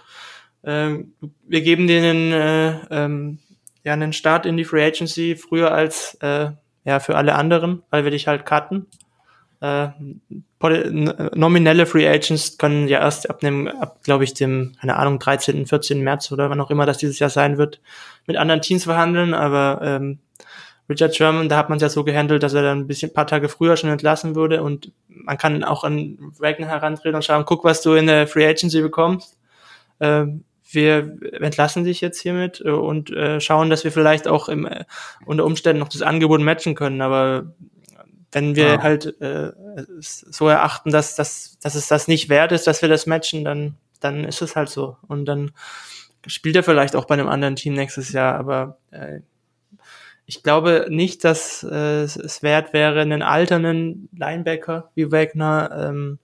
ähm, 0.63 1.13
wir 1.47 1.61
geben 1.61 1.87
denen 1.87 2.31
äh, 2.33 2.79
ähm, 2.89 3.39
ja 3.83 3.93
einen 3.93 4.13
Start 4.13 4.45
in 4.45 4.57
die 4.57 4.65
Free 4.65 4.85
Agency 4.85 5.35
früher 5.35 5.71
als 5.71 6.15
äh, 6.21 6.51
ja 6.83 6.99
für 6.99 7.15
alle 7.15 7.35
anderen, 7.35 7.83
weil 7.89 8.03
wir 8.03 8.11
dich 8.11 8.27
halt 8.27 8.45
cutten. 8.45 8.87
Äh, 9.61 9.89
nominelle 11.35 11.85
Free 11.85 12.07
Agents 12.07 12.57
können 12.57 12.87
ja 12.87 12.99
erst 12.99 13.29
ab 13.29 13.39
dem, 13.39 13.67
ab, 13.67 13.99
glaube 14.03 14.23
ich, 14.23 14.33
dem, 14.33 14.73
keine 14.79 14.95
Ahnung, 14.95 15.19
13., 15.19 15.65
14. 15.65 16.01
März 16.01 16.31
oder 16.31 16.49
wann 16.49 16.61
auch 16.61 16.71
immer 16.71 16.85
das 16.85 16.97
dieses 16.97 17.19
Jahr 17.19 17.29
sein 17.29 17.57
wird, 17.57 17.81
mit 18.25 18.37
anderen 18.37 18.61
Teams 18.61 18.85
verhandeln, 18.85 19.33
aber 19.33 19.79
ähm, 19.83 20.19
Richard 20.89 21.15
Sherman, 21.15 21.49
da 21.49 21.57
hat 21.57 21.69
man 21.69 21.77
es 21.77 21.83
ja 21.83 21.89
so 21.89 22.03
gehandelt, 22.03 22.41
dass 22.41 22.53
er 22.53 22.63
dann 22.63 22.79
ein 22.79 22.87
bisschen 22.87 23.11
ein 23.11 23.13
paar 23.13 23.27
Tage 23.27 23.47
früher 23.47 23.77
schon 23.77 23.91
entlassen 23.91 24.35
wurde 24.35 24.63
und 24.63 24.91
man 25.07 25.37
kann 25.37 25.63
auch 25.63 25.83
an 25.83 26.17
Wagner 26.39 26.67
herantreten 26.67 27.15
und 27.15 27.23
schauen, 27.23 27.45
guck, 27.45 27.63
was 27.63 27.81
du 27.81 27.93
in 27.93 28.07
der 28.07 28.27
Free 28.27 28.47
Agency 28.47 28.81
bekommst. 28.81 29.37
Ähm, 29.99 30.45
wir 30.71 31.17
entlassen 31.41 31.83
dich 31.83 32.01
jetzt 32.01 32.19
hiermit 32.19 32.61
äh, 32.63 32.69
und 32.69 33.11
äh, 33.11 33.39
schauen, 33.39 33.69
dass 33.69 33.83
wir 33.83 33.91
vielleicht 33.91 34.27
auch 34.27 34.49
im, 34.49 34.65
äh, 34.65 34.85
unter 35.25 35.45
Umständen 35.45 35.79
noch 35.79 35.89
das 35.89 36.01
Angebot 36.01 36.41
matchen 36.41 36.75
können. 36.75 37.01
Aber 37.01 37.53
wenn 38.31 38.55
wir 38.55 38.67
ja. 38.67 38.81
halt 38.81 39.19
äh, 39.21 39.51
so 39.99 40.47
erachten, 40.47 40.91
dass, 40.91 41.15
dass, 41.15 41.57
dass 41.59 41.75
es 41.75 41.87
das 41.87 42.07
nicht 42.07 42.29
wert 42.29 42.51
ist, 42.51 42.67
dass 42.67 42.81
wir 42.81 42.89
das 42.89 43.05
matchen, 43.05 43.43
dann, 43.43 43.75
dann 43.99 44.23
ist 44.23 44.41
es 44.41 44.55
halt 44.55 44.69
so. 44.69 44.97
Und 45.07 45.25
dann 45.25 45.51
spielt 46.27 46.55
er 46.55 46.63
vielleicht 46.63 46.95
auch 46.95 47.05
bei 47.05 47.13
einem 47.13 47.29
anderen 47.29 47.55
Team 47.55 47.73
nächstes 47.73 48.11
Jahr. 48.11 48.35
Aber 48.35 48.77
äh, 48.91 49.21
ich 50.25 50.43
glaube 50.43 50.85
nicht, 50.89 51.23
dass 51.23 51.63
äh, 51.63 52.03
es 52.03 52.43
wert 52.43 52.73
wäre, 52.73 53.01
einen 53.01 53.23
alternden 53.23 54.09
Linebacker 54.15 54.91
wie 54.93 55.11
Wagner 55.11 55.89
ähm, 55.89 56.19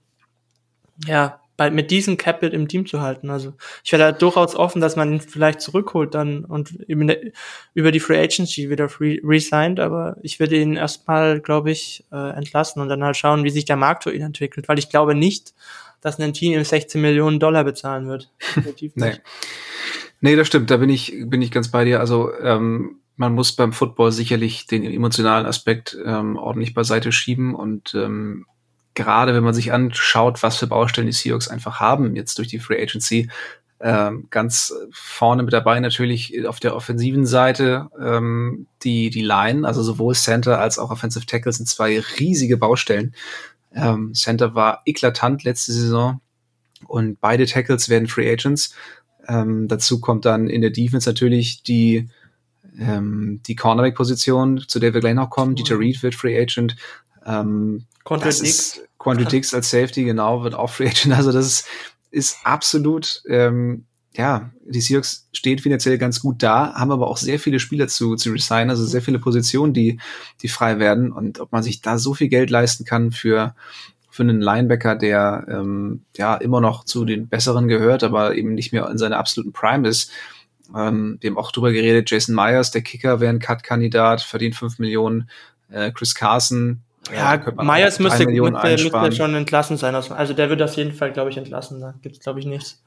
ja, 1.07 1.41
bei, 1.57 1.71
mit 1.71 1.91
diesem 1.91 2.17
Capit 2.17 2.53
im 2.53 2.67
Team 2.67 2.85
zu 2.85 3.01
halten. 3.01 3.29
Also 3.29 3.53
ich 3.83 3.91
wäre 3.91 4.01
da 4.01 4.11
durchaus 4.11 4.55
offen, 4.55 4.81
dass 4.81 4.95
man 4.95 5.13
ihn 5.13 5.21
vielleicht 5.21 5.61
zurückholt 5.61 6.13
dann 6.13 6.45
und 6.45 6.71
über 6.87 7.91
die 7.91 7.99
Free 7.99 8.19
Agency 8.19 8.69
wieder 8.69 8.89
free, 8.89 9.19
resigned, 9.23 9.79
aber 9.79 10.17
ich 10.21 10.39
würde 10.39 10.57
ihn 10.57 10.75
erstmal, 10.75 11.39
glaube 11.39 11.71
ich, 11.71 12.05
äh, 12.11 12.35
entlassen 12.35 12.81
und 12.81 12.89
dann 12.89 13.03
halt 13.03 13.17
schauen, 13.17 13.43
wie 13.43 13.49
sich 13.49 13.65
der 13.65 13.77
Markt 13.77 14.03
für 14.03 14.13
ihn 14.13 14.21
entwickelt, 14.21 14.67
weil 14.67 14.79
ich 14.79 14.89
glaube 14.89 15.15
nicht, 15.15 15.53
dass 16.01 16.19
ein 16.19 16.33
Team 16.33 16.53
ihm 16.53 16.63
16 16.63 17.01
Millionen 17.01 17.39
Dollar 17.39 17.63
bezahlen 17.63 18.07
wird. 18.07 18.31
nee. 18.95 19.13
nee, 20.21 20.35
das 20.35 20.47
stimmt, 20.47 20.69
da 20.69 20.77
bin 20.77 20.89
ich, 20.89 21.15
bin 21.25 21.41
ich 21.41 21.51
ganz 21.51 21.71
bei 21.71 21.85
dir. 21.85 21.99
Also 21.99 22.31
ähm, 22.41 22.99
man 23.15 23.33
muss 23.33 23.53
beim 23.53 23.73
Football 23.73 24.11
sicherlich 24.11 24.67
den 24.67 24.83
emotionalen 24.83 25.45
Aspekt 25.45 25.97
ähm, 26.05 26.35
ordentlich 26.35 26.73
beiseite 26.73 27.11
schieben 27.11 27.55
und 27.55 27.95
ähm, 27.95 28.45
gerade 28.95 29.35
wenn 29.35 29.43
man 29.43 29.53
sich 29.53 29.71
anschaut, 29.71 30.41
was 30.41 30.57
für 30.57 30.67
Baustellen 30.67 31.07
die 31.07 31.13
Seahawks 31.13 31.47
einfach 31.47 31.79
haben 31.79 32.15
jetzt 32.15 32.37
durch 32.37 32.47
die 32.47 32.59
Free 32.59 32.81
Agency, 32.81 33.29
ähm, 33.81 34.27
ganz 34.29 34.73
vorne 34.91 35.43
mit 35.43 35.53
dabei 35.53 35.79
natürlich 35.81 36.47
auf 36.47 36.59
der 36.61 36.75
offensiven 36.75 37.25
Seite 37.25 37.89
ähm, 37.99 38.67
die, 38.83 39.09
die 39.09 39.21
Line, 39.21 39.67
also 39.67 39.83
sowohl 39.83 40.15
Center 40.15 40.59
als 40.59 40.79
auch 40.79 40.91
Offensive 40.91 41.25
Tackle 41.25 41.51
sind 41.51 41.67
zwei 41.67 41.99
riesige 42.19 42.57
Baustellen. 42.57 43.13
Ähm, 43.73 44.13
Center 44.13 44.55
war 44.55 44.81
eklatant 44.85 45.43
letzte 45.43 45.73
Saison 45.73 46.21
und 46.87 47.19
beide 47.19 47.45
Tackles 47.45 47.89
werden 47.89 48.07
Free 48.07 48.31
Agents. 48.31 48.73
Ähm, 49.27 49.67
dazu 49.67 49.99
kommt 49.99 50.23
dann 50.23 50.49
in 50.49 50.61
der 50.61 50.69
Defense 50.69 51.09
natürlich 51.09 51.63
die, 51.63 52.09
ähm, 52.79 53.41
die 53.45 53.55
Cornerback-Position, 53.55 54.63
zu 54.67 54.79
der 54.79 54.93
wir 54.93 55.01
gleich 55.01 55.15
noch 55.15 55.29
kommen. 55.29 55.55
Dieter 55.55 55.77
Reed 55.77 56.01
wird 56.01 56.15
Free 56.15 56.39
Agent. 56.39 56.77
Ähm, 57.25 57.85
Quantity 58.99 59.29
Dix 59.29 59.53
als 59.53 59.69
Safety, 59.69 60.05
genau, 60.05 60.43
wird 60.43 60.55
auch 60.55 60.69
Free 60.69 60.87
Agent. 60.87 61.13
Also 61.17 61.31
das 61.31 61.45
ist, 61.45 61.67
ist 62.11 62.37
absolut, 62.43 63.21
ähm, 63.27 63.85
ja, 64.13 64.51
die 64.63 64.79
Seahawks 64.79 65.27
stehen 65.33 65.59
finanziell 65.59 65.97
ganz 65.97 66.21
gut 66.21 66.41
da, 66.41 66.73
haben 66.73 66.91
aber 66.91 67.07
auch 67.07 67.17
sehr 67.17 67.39
viele 67.39 67.59
Spieler 67.59 67.87
zu, 67.87 68.15
zu 68.15 68.31
resignen, 68.31 68.69
also 68.69 68.85
sehr 68.85 69.01
viele 69.01 69.19
Positionen, 69.19 69.73
die, 69.73 69.99
die 70.41 70.47
frei 70.47 70.79
werden. 70.79 71.11
Und 71.11 71.39
ob 71.39 71.51
man 71.51 71.63
sich 71.63 71.81
da 71.81 71.97
so 71.97 72.13
viel 72.13 72.29
Geld 72.29 72.49
leisten 72.49 72.85
kann 72.85 73.11
für, 73.11 73.55
für 74.09 74.23
einen 74.23 74.39
Linebacker, 74.39 74.95
der 74.95 75.45
ähm, 75.49 76.03
ja 76.15 76.35
immer 76.35 76.61
noch 76.61 76.85
zu 76.85 77.03
den 77.03 77.27
Besseren 77.27 77.67
gehört, 77.67 78.03
aber 78.03 78.35
eben 78.35 78.53
nicht 78.53 78.71
mehr 78.71 78.89
in 78.89 78.97
seiner 78.97 79.17
absoluten 79.17 79.51
Prime 79.51 79.87
ist. 79.87 80.11
Ähm, 80.73 81.17
wir 81.19 81.31
haben 81.31 81.37
auch 81.37 81.51
drüber 81.51 81.73
geredet, 81.73 82.09
Jason 82.09 82.33
Myers, 82.33 82.71
der 82.71 82.81
Kicker, 82.81 83.19
wäre 83.19 83.33
ein 83.33 83.39
Cut-Kandidat, 83.39 84.21
verdient 84.21 84.55
fünf 84.55 84.79
Millionen. 84.79 85.29
Äh, 85.69 85.91
Chris 85.91 86.15
Carson. 86.15 86.81
Ja, 87.13 87.35
ja 87.35 87.63
Myers 87.63 87.99
müsste, 87.99 88.25
müsste, 88.25 88.89
müsste 88.89 89.11
schon 89.11 89.35
entlassen 89.35 89.77
sein. 89.77 89.93
Also 89.95 90.33
der 90.33 90.49
wird 90.49 90.61
auf 90.61 90.75
jeden 90.75 90.93
Fall, 90.93 91.11
glaube 91.11 91.29
ich, 91.29 91.37
entlassen. 91.37 91.79
Da 91.79 91.93
gibt 92.01 92.15
es, 92.15 92.21
glaube 92.21 92.39
ich, 92.39 92.45
nichts. 92.45 92.83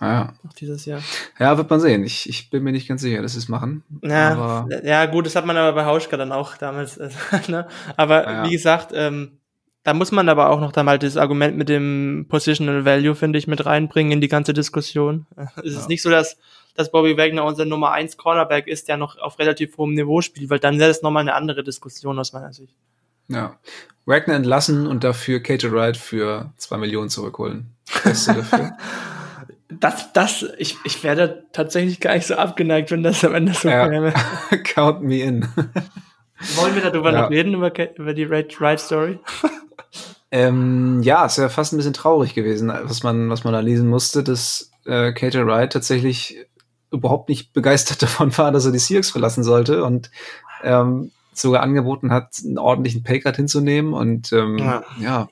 Ja. 0.00 0.32
Noch 0.42 0.52
dieses 0.54 0.84
Jahr. 0.84 1.00
Ja, 1.38 1.56
wird 1.56 1.70
man 1.70 1.78
sehen. 1.78 2.02
Ich, 2.04 2.28
ich 2.28 2.50
bin 2.50 2.64
mir 2.64 2.72
nicht 2.72 2.88
ganz 2.88 3.02
sicher, 3.02 3.22
dass 3.22 3.32
sie 3.32 3.38
es 3.38 3.48
machen. 3.48 3.84
Ja, 4.02 4.66
ja, 4.82 5.06
gut, 5.06 5.26
das 5.26 5.36
hat 5.36 5.46
man 5.46 5.56
aber 5.56 5.72
bei 5.74 5.84
Hauschka 5.84 6.16
dann 6.16 6.32
auch 6.32 6.56
damals. 6.56 6.98
ne? 7.48 7.68
Aber 7.96 8.24
ja. 8.24 8.44
wie 8.44 8.50
gesagt, 8.50 8.90
ähm, 8.94 9.38
da 9.84 9.94
muss 9.94 10.10
man 10.10 10.28
aber 10.28 10.50
auch 10.50 10.60
noch 10.60 10.72
dann 10.72 10.86
mal 10.86 10.98
das 10.98 11.16
Argument 11.16 11.56
mit 11.56 11.68
dem 11.68 12.26
Positional 12.28 12.84
Value, 12.84 13.14
finde 13.14 13.38
ich, 13.38 13.46
mit 13.46 13.64
reinbringen 13.64 14.12
in 14.12 14.20
die 14.20 14.28
ganze 14.28 14.52
Diskussion. 14.52 15.26
Es 15.64 15.72
ja. 15.72 15.80
ist 15.80 15.88
nicht 15.88 16.02
so, 16.02 16.10
dass, 16.10 16.36
dass 16.74 16.90
Bobby 16.90 17.16
Wagner 17.16 17.44
unser 17.44 17.64
Nummer 17.64 17.92
1 17.92 18.16
Cornerback 18.16 18.66
ist, 18.66 18.88
der 18.88 18.96
noch 18.96 19.18
auf 19.18 19.38
relativ 19.38 19.76
hohem 19.78 19.94
Niveau 19.94 20.20
spielt, 20.20 20.50
weil 20.50 20.58
dann 20.58 20.80
wäre 20.80 20.88
das 20.88 21.02
nochmal 21.02 21.22
eine 21.22 21.34
andere 21.34 21.62
Diskussion 21.62 22.18
aus 22.18 22.32
meiner 22.32 22.52
Sicht. 22.52 22.74
Ja. 23.28 23.58
Wagner 24.04 24.34
entlassen 24.34 24.86
und 24.86 25.04
dafür 25.04 25.40
Kate 25.40 25.70
Wright 25.72 25.96
für 25.96 26.52
zwei 26.56 26.76
Millionen 26.76 27.08
zurückholen. 27.08 27.74
Beste 28.04 28.34
dafür. 28.34 28.72
das, 29.68 30.12
das, 30.12 30.46
ich, 30.58 30.76
ich 30.84 31.02
werde 31.04 31.44
tatsächlich 31.52 32.00
gar 32.00 32.14
nicht 32.14 32.26
so 32.26 32.34
abgeneigt, 32.34 32.90
wenn 32.90 33.02
das 33.02 33.24
am 33.24 33.34
Ende 33.34 33.54
so 33.54 33.68
ja. 33.68 33.90
wäre. 33.90 34.12
Count 34.74 35.02
me 35.02 35.20
in. 35.20 35.48
Wollen 36.56 36.74
wir 36.74 36.82
darüber 36.82 37.12
ja. 37.12 37.22
noch 37.22 37.30
reden, 37.30 37.54
über, 37.54 37.72
über 37.96 38.14
die 38.14 38.24
Right 38.24 38.80
Story? 38.80 39.18
ähm, 40.30 41.00
ja, 41.02 41.26
es 41.26 41.38
wäre 41.38 41.50
fast 41.50 41.72
ein 41.72 41.76
bisschen 41.76 41.92
traurig 41.92 42.34
gewesen, 42.34 42.72
was 42.84 43.02
man, 43.02 43.30
was 43.30 43.44
man 43.44 43.52
da 43.52 43.60
lesen 43.60 43.88
musste, 43.88 44.22
dass 44.22 44.70
äh, 44.84 45.12
Cater 45.12 45.46
Wright 45.46 45.72
tatsächlich 45.72 46.38
überhaupt 46.90 47.28
nicht 47.28 47.52
begeistert 47.52 48.02
davon 48.02 48.36
war, 48.36 48.52
dass 48.52 48.66
er 48.66 48.72
die 48.72 48.78
Seahawks 48.78 49.10
verlassen 49.10 49.44
sollte 49.44 49.84
und 49.84 50.10
ähm, 50.62 51.12
sogar 51.32 51.62
angeboten 51.62 52.12
hat, 52.12 52.40
einen 52.44 52.58
ordentlichen 52.58 53.02
Paycard 53.02 53.36
hinzunehmen 53.36 53.94
und 53.94 54.32
ähm, 54.32 54.58
ja. 54.58 54.82
ja 55.00 55.28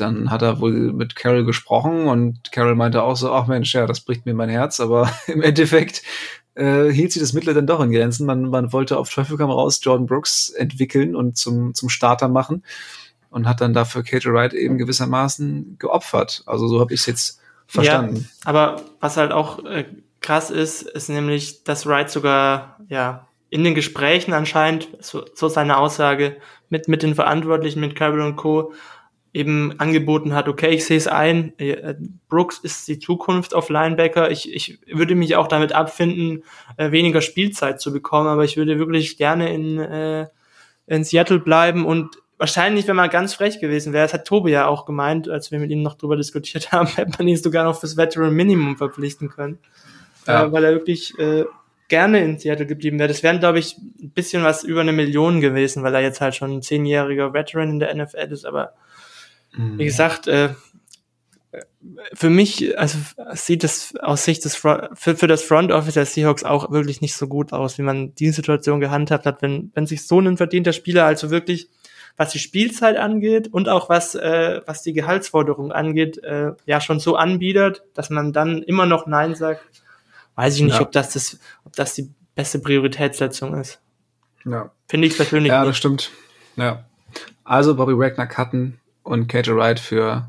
dann 0.00 0.30
hat 0.30 0.42
er 0.42 0.60
wohl 0.60 0.92
mit 0.92 1.16
Carol 1.16 1.44
gesprochen 1.44 2.06
und 2.06 2.52
Carol 2.52 2.74
meinte 2.74 3.02
auch 3.02 3.16
so, 3.16 3.32
ach 3.32 3.46
Mensch, 3.46 3.74
ja, 3.74 3.86
das 3.86 4.00
bricht 4.00 4.26
mir 4.26 4.34
mein 4.34 4.48
Herz, 4.48 4.80
aber 4.80 5.10
im 5.26 5.42
Endeffekt 5.42 6.02
äh, 6.54 6.90
hielt 6.90 7.12
sich 7.12 7.22
das 7.22 7.32
Mittel 7.32 7.54
dann 7.54 7.66
doch 7.66 7.80
in 7.80 7.92
Grenzen. 7.92 8.26
Man, 8.26 8.50
man 8.50 8.72
wollte 8.72 8.98
auf 8.98 9.10
Teufel 9.10 9.36
komm 9.36 9.50
raus 9.50 9.80
Jordan 9.82 10.06
Brooks 10.06 10.50
entwickeln 10.50 11.14
und 11.14 11.36
zum, 11.36 11.74
zum 11.74 11.88
Starter 11.88 12.28
machen 12.28 12.64
und 13.30 13.46
hat 13.48 13.60
dann 13.60 13.74
dafür 13.74 14.02
Kate 14.02 14.32
Wright 14.32 14.54
eben 14.54 14.78
gewissermaßen 14.78 15.76
geopfert. 15.78 16.42
Also 16.46 16.68
so 16.68 16.80
habe 16.80 16.94
ich 16.94 17.00
es 17.00 17.06
jetzt 17.06 17.40
verstanden. 17.66 18.28
Ja, 18.44 18.46
aber 18.46 18.82
was 19.00 19.16
halt 19.16 19.32
auch 19.32 19.64
äh, 19.64 19.84
krass 20.20 20.50
ist, 20.50 20.82
ist 20.82 21.08
nämlich, 21.08 21.64
dass 21.64 21.86
Wright 21.86 22.10
sogar 22.10 22.78
ja 22.88 23.27
in 23.50 23.64
den 23.64 23.74
Gesprächen 23.74 24.32
anscheinend, 24.32 24.88
so, 25.00 25.24
so 25.34 25.48
seine 25.48 25.78
Aussage, 25.78 26.36
mit, 26.68 26.88
mit 26.88 27.02
den 27.02 27.14
Verantwortlichen, 27.14 27.80
mit 27.80 27.94
Carol 27.96 28.20
und 28.20 28.36
Co., 28.36 28.72
eben 29.34 29.78
angeboten 29.78 30.34
hat, 30.34 30.48
okay, 30.48 30.70
ich 30.70 30.86
sehe 30.86 30.96
es 30.96 31.06
ein, 31.06 31.52
äh, 31.58 31.94
Brooks 32.28 32.58
ist 32.58 32.88
die 32.88 32.98
Zukunft 32.98 33.54
auf 33.54 33.68
Linebacker. 33.68 34.30
Ich, 34.30 34.52
ich 34.52 34.80
würde 34.90 35.14
mich 35.14 35.36
auch 35.36 35.48
damit 35.48 35.72
abfinden, 35.72 36.44
äh, 36.76 36.90
weniger 36.92 37.20
Spielzeit 37.20 37.80
zu 37.80 37.92
bekommen, 37.92 38.26
aber 38.26 38.44
ich 38.44 38.56
würde 38.56 38.78
wirklich 38.78 39.18
gerne 39.18 39.52
in, 39.52 39.78
äh, 39.78 40.28
in 40.86 41.04
Seattle 41.04 41.40
bleiben 41.40 41.84
und 41.84 42.16
wahrscheinlich, 42.38 42.88
wenn 42.88 42.96
man 42.96 43.10
ganz 43.10 43.34
frech 43.34 43.60
gewesen 43.60 43.92
wäre, 43.92 44.04
das 44.04 44.14
hat 44.14 44.26
Tobi 44.26 44.52
ja 44.52 44.66
auch 44.66 44.86
gemeint, 44.86 45.28
als 45.28 45.50
wir 45.50 45.58
mit 45.58 45.70
ihm 45.70 45.82
noch 45.82 45.94
drüber 45.94 46.16
diskutiert 46.16 46.72
haben, 46.72 46.88
hätte 46.88 47.12
man 47.18 47.28
ihn 47.28 47.36
sogar 47.36 47.64
noch 47.64 47.78
fürs 47.78 47.96
Veteran 47.96 48.32
Minimum 48.32 48.76
verpflichten 48.76 49.28
können, 49.28 49.58
ja. 50.26 50.44
äh, 50.44 50.52
weil 50.52 50.64
er 50.64 50.72
wirklich 50.72 51.18
äh, 51.18 51.44
gerne 51.88 52.22
in 52.22 52.38
Seattle 52.38 52.66
geblieben 52.66 52.98
wäre. 52.98 53.08
Das 53.08 53.22
wären, 53.22 53.40
glaube 53.40 53.58
ich, 53.58 53.76
ein 53.78 54.10
bisschen 54.10 54.44
was 54.44 54.62
über 54.62 54.80
eine 54.82 54.92
Million 54.92 55.40
gewesen, 55.40 55.82
weil 55.82 55.94
er 55.94 56.02
jetzt 56.02 56.20
halt 56.20 56.34
schon 56.34 56.52
ein 56.52 56.62
zehnjähriger 56.62 57.32
Veteran 57.32 57.70
in 57.70 57.78
der 57.78 57.94
NFL 57.94 58.32
ist, 58.32 58.44
aber 58.44 58.74
Mhm. 59.56 59.78
Wie 59.78 59.84
gesagt, 59.84 60.26
äh, 60.28 60.50
für 62.12 62.28
mich, 62.28 62.78
also 62.78 62.98
sieht 63.32 63.64
es 63.64 63.96
aus 63.96 64.24
Sicht 64.24 64.44
des 64.44 64.54
Front, 64.54 64.90
für, 64.94 65.16
für 65.16 65.26
das 65.26 65.42
Front 65.42 65.72
Office 65.72 65.94
der 65.94 66.04
Seahawks 66.04 66.44
auch 66.44 66.70
wirklich 66.70 67.00
nicht 67.00 67.14
so 67.14 67.26
gut 67.26 67.52
aus, 67.52 67.78
wie 67.78 67.82
man 67.82 68.14
die 68.14 68.30
Situation 68.30 68.80
gehandhabt 68.80 69.24
hat, 69.24 69.42
wenn, 69.42 69.70
wenn 69.74 69.86
sich 69.86 70.06
so 70.06 70.20
ein 70.20 70.36
verdienter 70.36 70.72
Spieler 70.72 71.06
also 71.06 71.30
wirklich, 71.30 71.70
was 72.16 72.32
die 72.32 72.38
Spielzeit 72.38 72.96
angeht 72.96 73.48
und 73.48 73.68
auch 73.68 73.88
was, 73.88 74.14
äh, 74.14 74.60
was 74.66 74.82
die 74.82 74.92
Gehaltsforderung 74.92 75.72
angeht, 75.72 76.22
äh, 76.22 76.52
ja 76.66 76.80
schon 76.80 77.00
so 77.00 77.16
anbietet, 77.16 77.82
dass 77.94 78.10
man 78.10 78.32
dann 78.32 78.62
immer 78.62 78.86
noch 78.86 79.06
Nein 79.06 79.34
sagt, 79.34 79.62
weiß 80.38 80.54
ich 80.54 80.62
nicht, 80.62 80.76
ja. 80.76 80.82
ob 80.82 80.92
das 80.92 81.12
das, 81.14 81.38
ob 81.64 81.74
das 81.74 81.94
die 81.94 82.08
beste 82.36 82.60
Prioritätssetzung 82.60 83.60
ist. 83.60 83.80
Ja. 84.44 84.70
Finde 84.88 85.08
ich 85.08 85.16
persönlich. 85.16 85.50
Ja, 85.50 85.60
nicht. 85.60 85.70
das 85.70 85.76
stimmt. 85.76 86.12
Ja. 86.54 86.84
Also 87.42 87.74
Bobby 87.74 87.98
Wagner 87.98 88.26
cutten, 88.26 88.78
und 89.08 89.26
Kate 89.26 89.56
Wright 89.56 89.80
für 89.80 90.28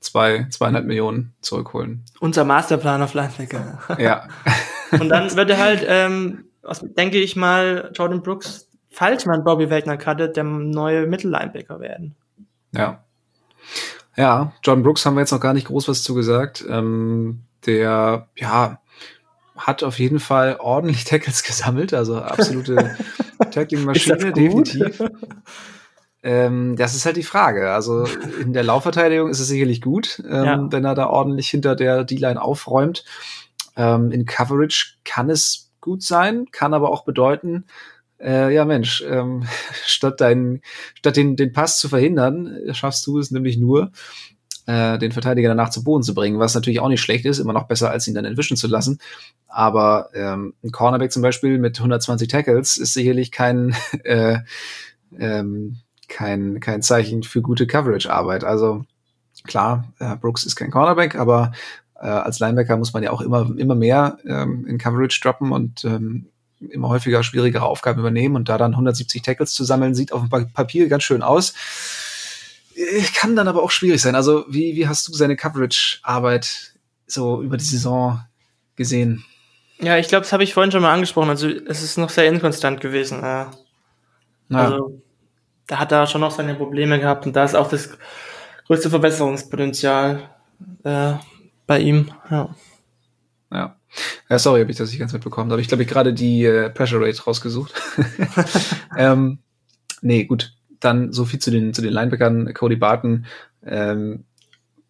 zwei, 0.00 0.46
zweieinhalb 0.50 0.86
Millionen 0.86 1.34
zurückholen. 1.40 2.02
Unser 2.20 2.44
Masterplan 2.44 3.02
auf 3.02 3.14
Linebacker. 3.14 3.78
Ja. 3.98 4.28
und 4.90 5.08
dann 5.08 5.34
wird 5.36 5.50
er 5.50 5.58
halt, 5.58 5.84
ähm, 5.86 6.46
was, 6.62 6.80
denke 6.80 7.18
ich 7.18 7.36
mal, 7.36 7.92
Jordan 7.94 8.22
Brooks, 8.22 8.68
falls 8.90 9.26
man 9.26 9.44
Bobby 9.44 9.70
Wagner 9.70 9.98
cuttet, 9.98 10.36
der 10.36 10.44
neue 10.44 11.06
Mittellinebacker 11.06 11.80
werden. 11.80 12.16
Ja. 12.72 13.04
Ja, 14.16 14.52
Jordan 14.62 14.84
Brooks 14.84 15.04
haben 15.04 15.14
wir 15.14 15.20
jetzt 15.20 15.32
noch 15.32 15.40
gar 15.40 15.54
nicht 15.54 15.66
groß 15.66 15.88
was 15.88 16.02
zugesagt. 16.02 16.64
Ähm, 16.68 17.42
der, 17.66 18.28
ja, 18.36 18.80
hat 19.56 19.82
auf 19.82 19.98
jeden 19.98 20.20
Fall 20.20 20.56
ordentlich 20.58 21.04
Tackles 21.04 21.42
gesammelt, 21.42 21.94
also 21.94 22.18
absolute 22.18 22.96
Tackling-Maschine, 23.50 24.32
definitiv. 24.32 25.02
Ähm, 26.22 26.74
das 26.76 26.94
ist 26.94 27.04
halt 27.04 27.16
die 27.16 27.22
Frage. 27.22 27.72
Also 27.72 28.06
in 28.40 28.54
der 28.54 28.64
Laufverteidigung 28.64 29.28
ist 29.28 29.40
es 29.40 29.48
sicherlich 29.48 29.82
gut, 29.82 30.22
ähm, 30.26 30.44
ja. 30.44 30.66
wenn 30.70 30.84
er 30.84 30.94
da 30.94 31.08
ordentlich 31.08 31.50
hinter 31.50 31.76
der 31.76 32.04
D-Line 32.04 32.40
aufräumt. 32.40 33.04
Ähm, 33.76 34.10
in 34.10 34.24
Coverage 34.24 34.94
kann 35.04 35.28
es 35.28 35.72
gut 35.80 36.02
sein, 36.02 36.46
kann 36.50 36.72
aber 36.72 36.90
auch 36.90 37.04
bedeuten, 37.04 37.66
äh, 38.18 38.54
ja 38.54 38.64
Mensch, 38.64 39.04
ähm, 39.06 39.44
statt, 39.84 40.20
dein, 40.20 40.62
statt 40.94 41.16
den, 41.16 41.36
den 41.36 41.52
Pass 41.52 41.78
zu 41.78 41.90
verhindern, 41.90 42.58
schaffst 42.72 43.06
du 43.06 43.18
es 43.18 43.30
nämlich 43.30 43.58
nur, 43.58 43.92
äh, 44.66 44.98
den 44.98 45.12
Verteidiger 45.12 45.48
danach 45.48 45.70
zu 45.70 45.84
Boden 45.84 46.02
zu 46.02 46.14
bringen, 46.14 46.38
was 46.38 46.54
natürlich 46.54 46.80
auch 46.80 46.88
nicht 46.88 47.02
schlecht 47.02 47.24
ist, 47.26 47.38
immer 47.38 47.52
noch 47.52 47.66
besser, 47.66 47.90
als 47.90 48.08
ihn 48.08 48.14
dann 48.14 48.24
entwischen 48.24 48.56
zu 48.56 48.66
lassen. 48.66 48.98
Aber 49.46 50.08
ähm, 50.14 50.54
ein 50.62 50.72
Cornerback 50.72 51.12
zum 51.12 51.22
Beispiel 51.22 51.58
mit 51.58 51.78
120 51.78 52.28
Tackles 52.28 52.76
ist 52.76 52.94
sicherlich 52.94 53.30
kein 53.30 53.74
äh, 54.04 54.38
ähm, 55.18 55.78
kein, 56.08 56.60
kein 56.60 56.82
Zeichen 56.82 57.22
für 57.22 57.42
gute 57.42 57.66
Coverage-Arbeit. 57.66 58.44
Also 58.44 58.84
klar, 59.44 59.92
äh, 59.98 60.16
Brooks 60.16 60.44
ist 60.44 60.56
kein 60.56 60.70
Cornerback, 60.70 61.16
aber 61.16 61.52
äh, 61.96 62.06
als 62.06 62.38
Linebacker 62.38 62.76
muss 62.76 62.92
man 62.92 63.02
ja 63.02 63.10
auch 63.10 63.20
immer, 63.20 63.50
immer 63.56 63.74
mehr 63.74 64.18
ähm, 64.26 64.66
in 64.66 64.78
Coverage 64.78 65.20
droppen 65.22 65.52
und 65.52 65.84
ähm, 65.84 66.26
immer 66.70 66.88
häufiger 66.88 67.22
schwierigere 67.22 67.64
Aufgaben 67.64 68.00
übernehmen 68.00 68.36
und 68.36 68.48
da 68.48 68.58
dann 68.58 68.72
170 68.72 69.22
Tackles 69.22 69.52
zu 69.52 69.64
sammeln, 69.64 69.94
sieht 69.94 70.12
auf 70.12 70.28
dem 70.28 70.52
Papier 70.52 70.88
ganz 70.88 71.02
schön 71.02 71.22
aus. 71.22 71.54
Äh, 72.74 73.02
kann 73.14 73.36
dann 73.36 73.48
aber 73.48 73.62
auch 73.62 73.70
schwierig 73.70 74.00
sein. 74.02 74.14
Also, 74.14 74.44
wie, 74.48 74.76
wie 74.76 74.88
hast 74.88 75.08
du 75.08 75.12
seine 75.12 75.36
Coverage-Arbeit 75.36 76.74
so 77.06 77.42
über 77.42 77.56
die 77.56 77.64
Saison 77.64 78.20
gesehen? 78.76 79.24
Ja, 79.80 79.98
ich 79.98 80.08
glaube, 80.08 80.22
das 80.22 80.32
habe 80.32 80.44
ich 80.44 80.54
vorhin 80.54 80.72
schon 80.72 80.82
mal 80.82 80.92
angesprochen. 80.92 81.30
Also, 81.30 81.48
es 81.48 81.82
ist 81.82 81.98
noch 81.98 82.10
sehr 82.10 82.26
inkonstant 82.26 82.80
gewesen. 82.80 83.20
Ja. 83.22 83.50
Also, 84.50 85.02
da 85.66 85.78
hat 85.78 85.92
er 85.92 86.06
schon 86.06 86.20
noch 86.20 86.30
seine 86.30 86.54
Probleme 86.54 87.00
gehabt 87.00 87.26
und 87.26 87.34
da 87.34 87.44
ist 87.44 87.54
auch 87.54 87.68
das 87.68 87.90
größte 88.66 88.90
Verbesserungspotenzial 88.90 90.28
äh, 90.84 91.14
bei 91.66 91.78
ihm. 91.80 92.10
Ja. 92.30 92.54
Ja. 93.52 93.76
Ja, 94.28 94.38
sorry, 94.38 94.60
habe 94.60 94.72
ich 94.72 94.76
das 94.76 94.90
nicht 94.90 94.98
ganz 94.98 95.12
mitbekommen. 95.12 95.48
Da 95.48 95.54
habe 95.54 95.62
ich, 95.62 95.68
glaube 95.68 95.84
ich, 95.84 95.88
gerade 95.88 96.12
die 96.12 96.44
äh, 96.44 96.70
Pressure 96.70 97.00
Rate 97.00 97.22
rausgesucht. 97.22 97.72
ähm, 98.96 99.38
nee, 100.02 100.24
gut. 100.24 100.52
Dann 100.84 101.12
so 101.12 101.24
viel 101.24 101.38
zu 101.38 101.50
den, 101.50 101.72
zu 101.72 101.82
den 101.82 101.92
Linebackern. 101.92 102.52
Cody 102.54 102.76
Barton, 102.76 103.26
ähm, 103.64 104.24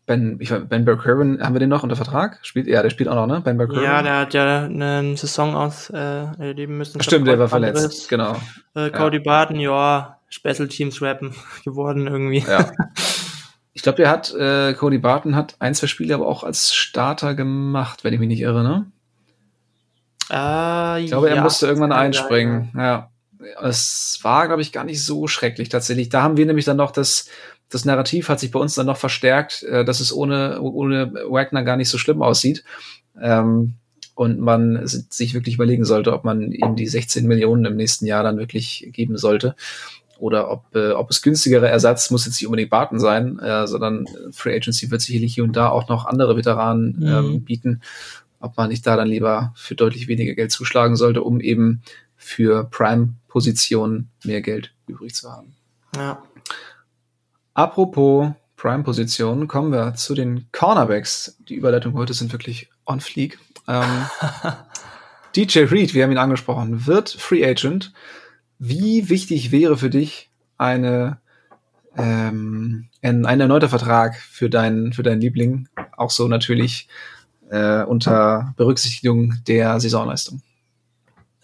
Ben, 0.06 0.36
ich, 0.38 0.50
Ben 0.50 0.84
Burke-Herman, 0.84 1.40
haben 1.40 1.54
wir 1.54 1.60
den 1.60 1.70
noch 1.70 1.82
unter 1.82 1.96
Vertrag? 1.96 2.38
Spielt, 2.42 2.66
ja, 2.66 2.82
der 2.82 2.90
spielt 2.90 3.08
auch 3.08 3.14
noch, 3.14 3.26
ne? 3.26 3.40
Ben 3.40 3.56
Burke-Herman. 3.56 3.90
Ja, 3.90 4.02
der 4.02 4.18
hat 4.18 4.34
ja 4.34 4.64
eine 4.64 5.16
Saison 5.16 5.54
aus 5.54 5.88
äh, 5.88 5.96
erleben 5.96 6.76
müssen. 6.76 7.02
Stimmt, 7.02 7.26
der 7.26 7.38
war 7.38 7.48
verletzt, 7.48 8.08
genau. 8.10 8.36
Äh, 8.74 8.90
Cody 8.90 9.16
ja. 9.18 9.22
Barton, 9.22 9.60
ja, 9.60 10.18
Special 10.28 10.68
Teams 10.68 11.00
Rappen 11.00 11.34
geworden 11.64 12.06
irgendwie. 12.06 12.44
Ja. 12.46 12.70
Ich 13.76 13.82
glaube, 13.82 13.96
der 13.96 14.08
hat, 14.08 14.32
äh, 14.32 14.72
Cody 14.74 14.98
Barton 14.98 15.34
hat 15.34 15.56
ein, 15.58 15.74
zwei 15.74 15.88
Spiele 15.88 16.14
aber 16.14 16.28
auch 16.28 16.44
als 16.44 16.72
Starter 16.72 17.34
gemacht, 17.34 18.04
wenn 18.04 18.14
ich 18.14 18.20
mich 18.20 18.28
nicht 18.28 18.40
irre, 18.40 18.62
ne? 18.62 18.86
Äh, 20.30 21.02
ich 21.02 21.10
glaube, 21.10 21.28
er 21.28 21.42
musste 21.42 21.66
irgendwann 21.66 21.90
einspringen. 21.90 22.70
Ja. 22.76 23.10
Es 23.62 24.18
war, 24.22 24.46
glaube 24.46 24.62
ich, 24.62 24.72
gar 24.72 24.84
nicht 24.84 25.04
so 25.04 25.26
schrecklich 25.26 25.68
tatsächlich. 25.68 26.08
Da 26.08 26.22
haben 26.22 26.36
wir 26.36 26.46
nämlich 26.46 26.64
dann 26.64 26.76
noch 26.76 26.90
das, 26.90 27.28
das 27.68 27.84
Narrativ 27.84 28.28
hat 28.28 28.40
sich 28.40 28.50
bei 28.50 28.60
uns 28.60 28.74
dann 28.74 28.86
noch 28.86 28.96
verstärkt, 28.96 29.62
äh, 29.64 29.84
dass 29.84 30.00
es 30.00 30.12
ohne, 30.12 30.60
ohne 30.60 31.12
Wagner 31.28 31.62
gar 31.62 31.76
nicht 31.76 31.88
so 31.88 31.98
schlimm 31.98 32.22
aussieht. 32.22 32.64
Ähm, 33.20 33.74
und 34.16 34.38
man 34.38 34.86
sich 34.86 35.34
wirklich 35.34 35.56
überlegen 35.56 35.84
sollte, 35.84 36.12
ob 36.12 36.22
man 36.22 36.52
ihm 36.52 36.76
die 36.76 36.86
16 36.86 37.26
Millionen 37.26 37.64
im 37.64 37.76
nächsten 37.76 38.06
Jahr 38.06 38.22
dann 38.22 38.38
wirklich 38.38 38.88
geben 38.92 39.18
sollte 39.18 39.56
oder 40.18 40.50
ob, 40.50 40.74
äh, 40.74 40.92
ob 40.92 41.10
es 41.10 41.22
günstigere 41.22 41.68
Ersatz 41.68 42.10
muss 42.10 42.24
jetzt 42.24 42.40
nicht 42.40 42.46
unbedingt 42.46 42.70
Barton 42.70 43.00
sein, 43.00 43.38
äh, 43.40 43.66
sondern 43.66 44.06
Free 44.30 44.54
Agency 44.54 44.90
wird 44.90 45.00
sicherlich 45.00 45.34
hier 45.34 45.44
und 45.44 45.56
da 45.56 45.68
auch 45.68 45.88
noch 45.88 46.06
andere 46.06 46.36
Veteranen 46.36 46.96
mhm. 46.98 47.06
ähm, 47.06 47.44
bieten, 47.44 47.82
ob 48.40 48.56
man 48.56 48.68
nicht 48.68 48.86
da 48.86 48.96
dann 48.96 49.08
lieber 49.08 49.52
für 49.56 49.74
deutlich 49.74 50.06
weniger 50.06 50.34
Geld 50.34 50.52
zuschlagen 50.52 50.96
sollte, 50.96 51.22
um 51.22 51.40
eben 51.40 51.82
für 52.24 52.64
Prime-Positionen 52.64 54.10
mehr 54.24 54.40
Geld 54.40 54.72
übrig 54.86 55.14
zu 55.14 55.30
haben. 55.30 55.54
Ja. 55.94 56.22
Apropos 57.52 58.32
Prime-Positionen, 58.56 59.46
kommen 59.46 59.72
wir 59.72 59.94
zu 59.94 60.14
den 60.14 60.46
Cornerbacks. 60.50 61.36
Die 61.48 61.54
Überleitungen 61.54 61.98
heute 61.98 62.14
sind 62.14 62.32
wirklich 62.32 62.70
on 62.86 63.00
fleek. 63.00 63.38
Ähm, 63.68 64.06
DJ 65.36 65.60
Reed, 65.60 65.92
wir 65.92 66.02
haben 66.02 66.12
ihn 66.12 66.18
angesprochen, 66.18 66.86
wird 66.86 67.10
Free 67.10 67.46
Agent. 67.46 67.92
Wie 68.58 69.10
wichtig 69.10 69.52
wäre 69.52 69.76
für 69.76 69.90
dich 69.90 70.30
eine, 70.56 71.20
ähm, 71.96 72.88
ein, 73.02 73.26
ein 73.26 73.40
erneuter 73.40 73.68
Vertrag 73.68 74.16
für 74.16 74.48
deinen, 74.48 74.94
für 74.94 75.02
deinen 75.02 75.20
Liebling? 75.20 75.68
Auch 75.96 76.10
so 76.10 76.26
natürlich 76.26 76.88
äh, 77.50 77.82
unter 77.82 78.54
Berücksichtigung 78.56 79.34
der 79.46 79.78
Saisonleistung. 79.78 80.42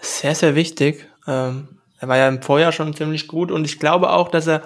Sehr, 0.00 0.34
sehr 0.34 0.54
wichtig. 0.54 1.06
Ähm, 1.26 1.68
er 1.98 2.08
war 2.08 2.16
ja 2.16 2.28
im 2.28 2.42
Vorjahr 2.42 2.72
schon 2.72 2.94
ziemlich 2.94 3.28
gut 3.28 3.50
und 3.50 3.64
ich 3.64 3.78
glaube 3.78 4.10
auch, 4.10 4.28
dass 4.28 4.46
er 4.46 4.62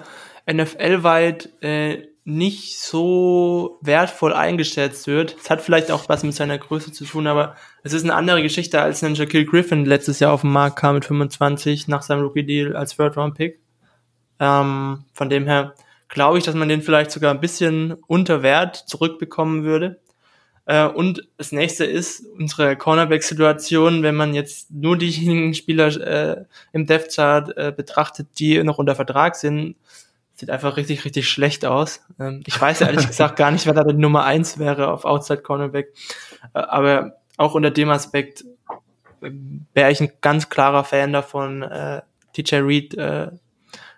NFL-weit 0.51 1.49
äh, 1.61 2.07
nicht 2.23 2.79
so 2.79 3.77
wertvoll 3.81 4.33
eingeschätzt 4.33 5.05
wird. 5.05 5.35
Es 5.39 5.49
hat 5.49 5.61
vielleicht 5.61 5.91
auch 5.91 6.09
was 6.09 6.23
mit 6.23 6.33
seiner 6.33 6.57
Größe 6.57 6.91
zu 6.91 7.05
tun, 7.05 7.27
aber 7.27 7.55
es 7.83 7.93
ist 7.93 8.03
eine 8.03 8.15
andere 8.15 8.41
Geschichte, 8.41 8.81
als 8.81 9.03
ein 9.03 9.15
Shaquille 9.15 9.45
Griffin 9.45 9.85
letztes 9.85 10.19
Jahr 10.19 10.33
auf 10.33 10.41
den 10.41 10.51
Markt 10.51 10.77
kam 10.77 10.95
mit 10.95 11.05
25 11.05 11.87
nach 11.87 12.01
seinem 12.01 12.23
Rookie-Deal 12.23 12.75
als 12.75 12.95
Third-Round-Pick. 12.95 13.59
Ähm, 14.39 15.05
von 15.13 15.29
dem 15.29 15.45
her 15.45 15.75
glaube 16.07 16.39
ich, 16.39 16.43
dass 16.43 16.55
man 16.55 16.67
den 16.67 16.81
vielleicht 16.81 17.11
sogar 17.11 17.31
ein 17.31 17.41
bisschen 17.41 17.93
unter 18.07 18.41
Wert 18.41 18.75
zurückbekommen 18.75 19.63
würde. 19.63 19.99
Äh, 20.65 20.87
und 20.87 21.27
das 21.37 21.51
nächste 21.51 21.85
ist 21.85 22.25
unsere 22.37 22.75
Cornerback-Situation, 22.75 24.03
wenn 24.03 24.15
man 24.15 24.33
jetzt 24.33 24.71
nur 24.71 24.97
diejenigen 24.97 25.53
Spieler 25.55 25.87
äh, 25.87 26.45
im 26.73 26.85
Death-Chart 26.85 27.55
äh, 27.57 27.73
betrachtet, 27.75 28.27
die 28.39 28.61
noch 28.63 28.77
unter 28.77 28.95
Vertrag 28.95 29.35
sind, 29.35 29.75
sieht 30.33 30.49
einfach 30.49 30.75
richtig, 30.77 31.05
richtig 31.05 31.29
schlecht 31.29 31.65
aus. 31.65 32.01
Ähm, 32.19 32.43
ich 32.45 32.59
weiß 32.59 32.81
ehrlich 32.81 33.07
gesagt 33.07 33.37
gar 33.37 33.51
nicht, 33.51 33.65
wer 33.65 33.73
da 33.73 33.83
die 33.83 33.93
Nummer 33.93 34.25
eins 34.25 34.59
wäre 34.59 34.91
auf 34.91 35.05
Outside 35.05 35.41
Cornerback. 35.41 35.93
Äh, 36.53 36.59
aber 36.59 37.17
auch 37.37 37.53
unter 37.53 37.71
dem 37.71 37.89
Aspekt 37.89 38.43
äh, 39.21 39.31
wäre 39.73 39.91
ich 39.91 40.01
ein 40.01 40.11
ganz 40.21 40.49
klarer 40.49 40.83
Fan 40.83 41.13
davon, 41.13 41.63
äh, 41.63 42.01
TJ 42.33 42.55
Reed 42.55 42.97
äh, 42.97 43.31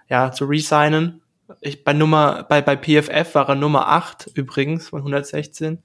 ja, 0.09 0.31
zu 0.31 0.45
resignen. 0.45 1.21
Ich, 1.61 1.83
bei 1.83 1.93
Nummer, 1.93 2.43
bei, 2.43 2.61
bei 2.61 2.75
PFF 2.75 3.33
war 3.35 3.49
er 3.49 3.55
Nummer 3.55 3.87
8 3.87 4.31
übrigens 4.35 4.89
von 4.89 4.99
116. 4.99 5.81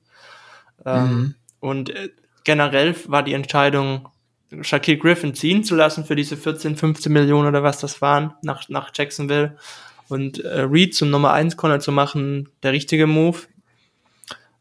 Ähm, 0.85 1.09
mhm. 1.09 1.35
Und 1.61 1.91
äh, 1.91 2.11
generell 2.45 2.95
war 3.07 3.23
die 3.23 3.35
Entscheidung, 3.35 4.09
Shaquille 4.61 4.99
Griffin 4.99 5.35
ziehen 5.35 5.65
zu 5.65 5.75
lassen 5.75 6.05
für 6.05 6.17
diese 6.17 6.37
14, 6.37 6.77
15 6.77 7.13
Millionen 7.13 7.49
oder 7.49 7.63
was 7.63 7.79
das 7.79 8.03
waren, 8.03 8.35
nach, 8.43 8.69
nach 8.69 8.91
Jacksonville 8.95 9.57
und 10.09 10.45
äh, 10.45 10.61
Reed 10.61 10.95
zum 10.95 11.11
Nummer 11.11 11.33
1 11.33 11.57
Corner 11.57 11.81
zu 11.81 11.93
machen, 11.93 12.51
der 12.63 12.73
richtige 12.73 13.07
Move. 13.07 13.39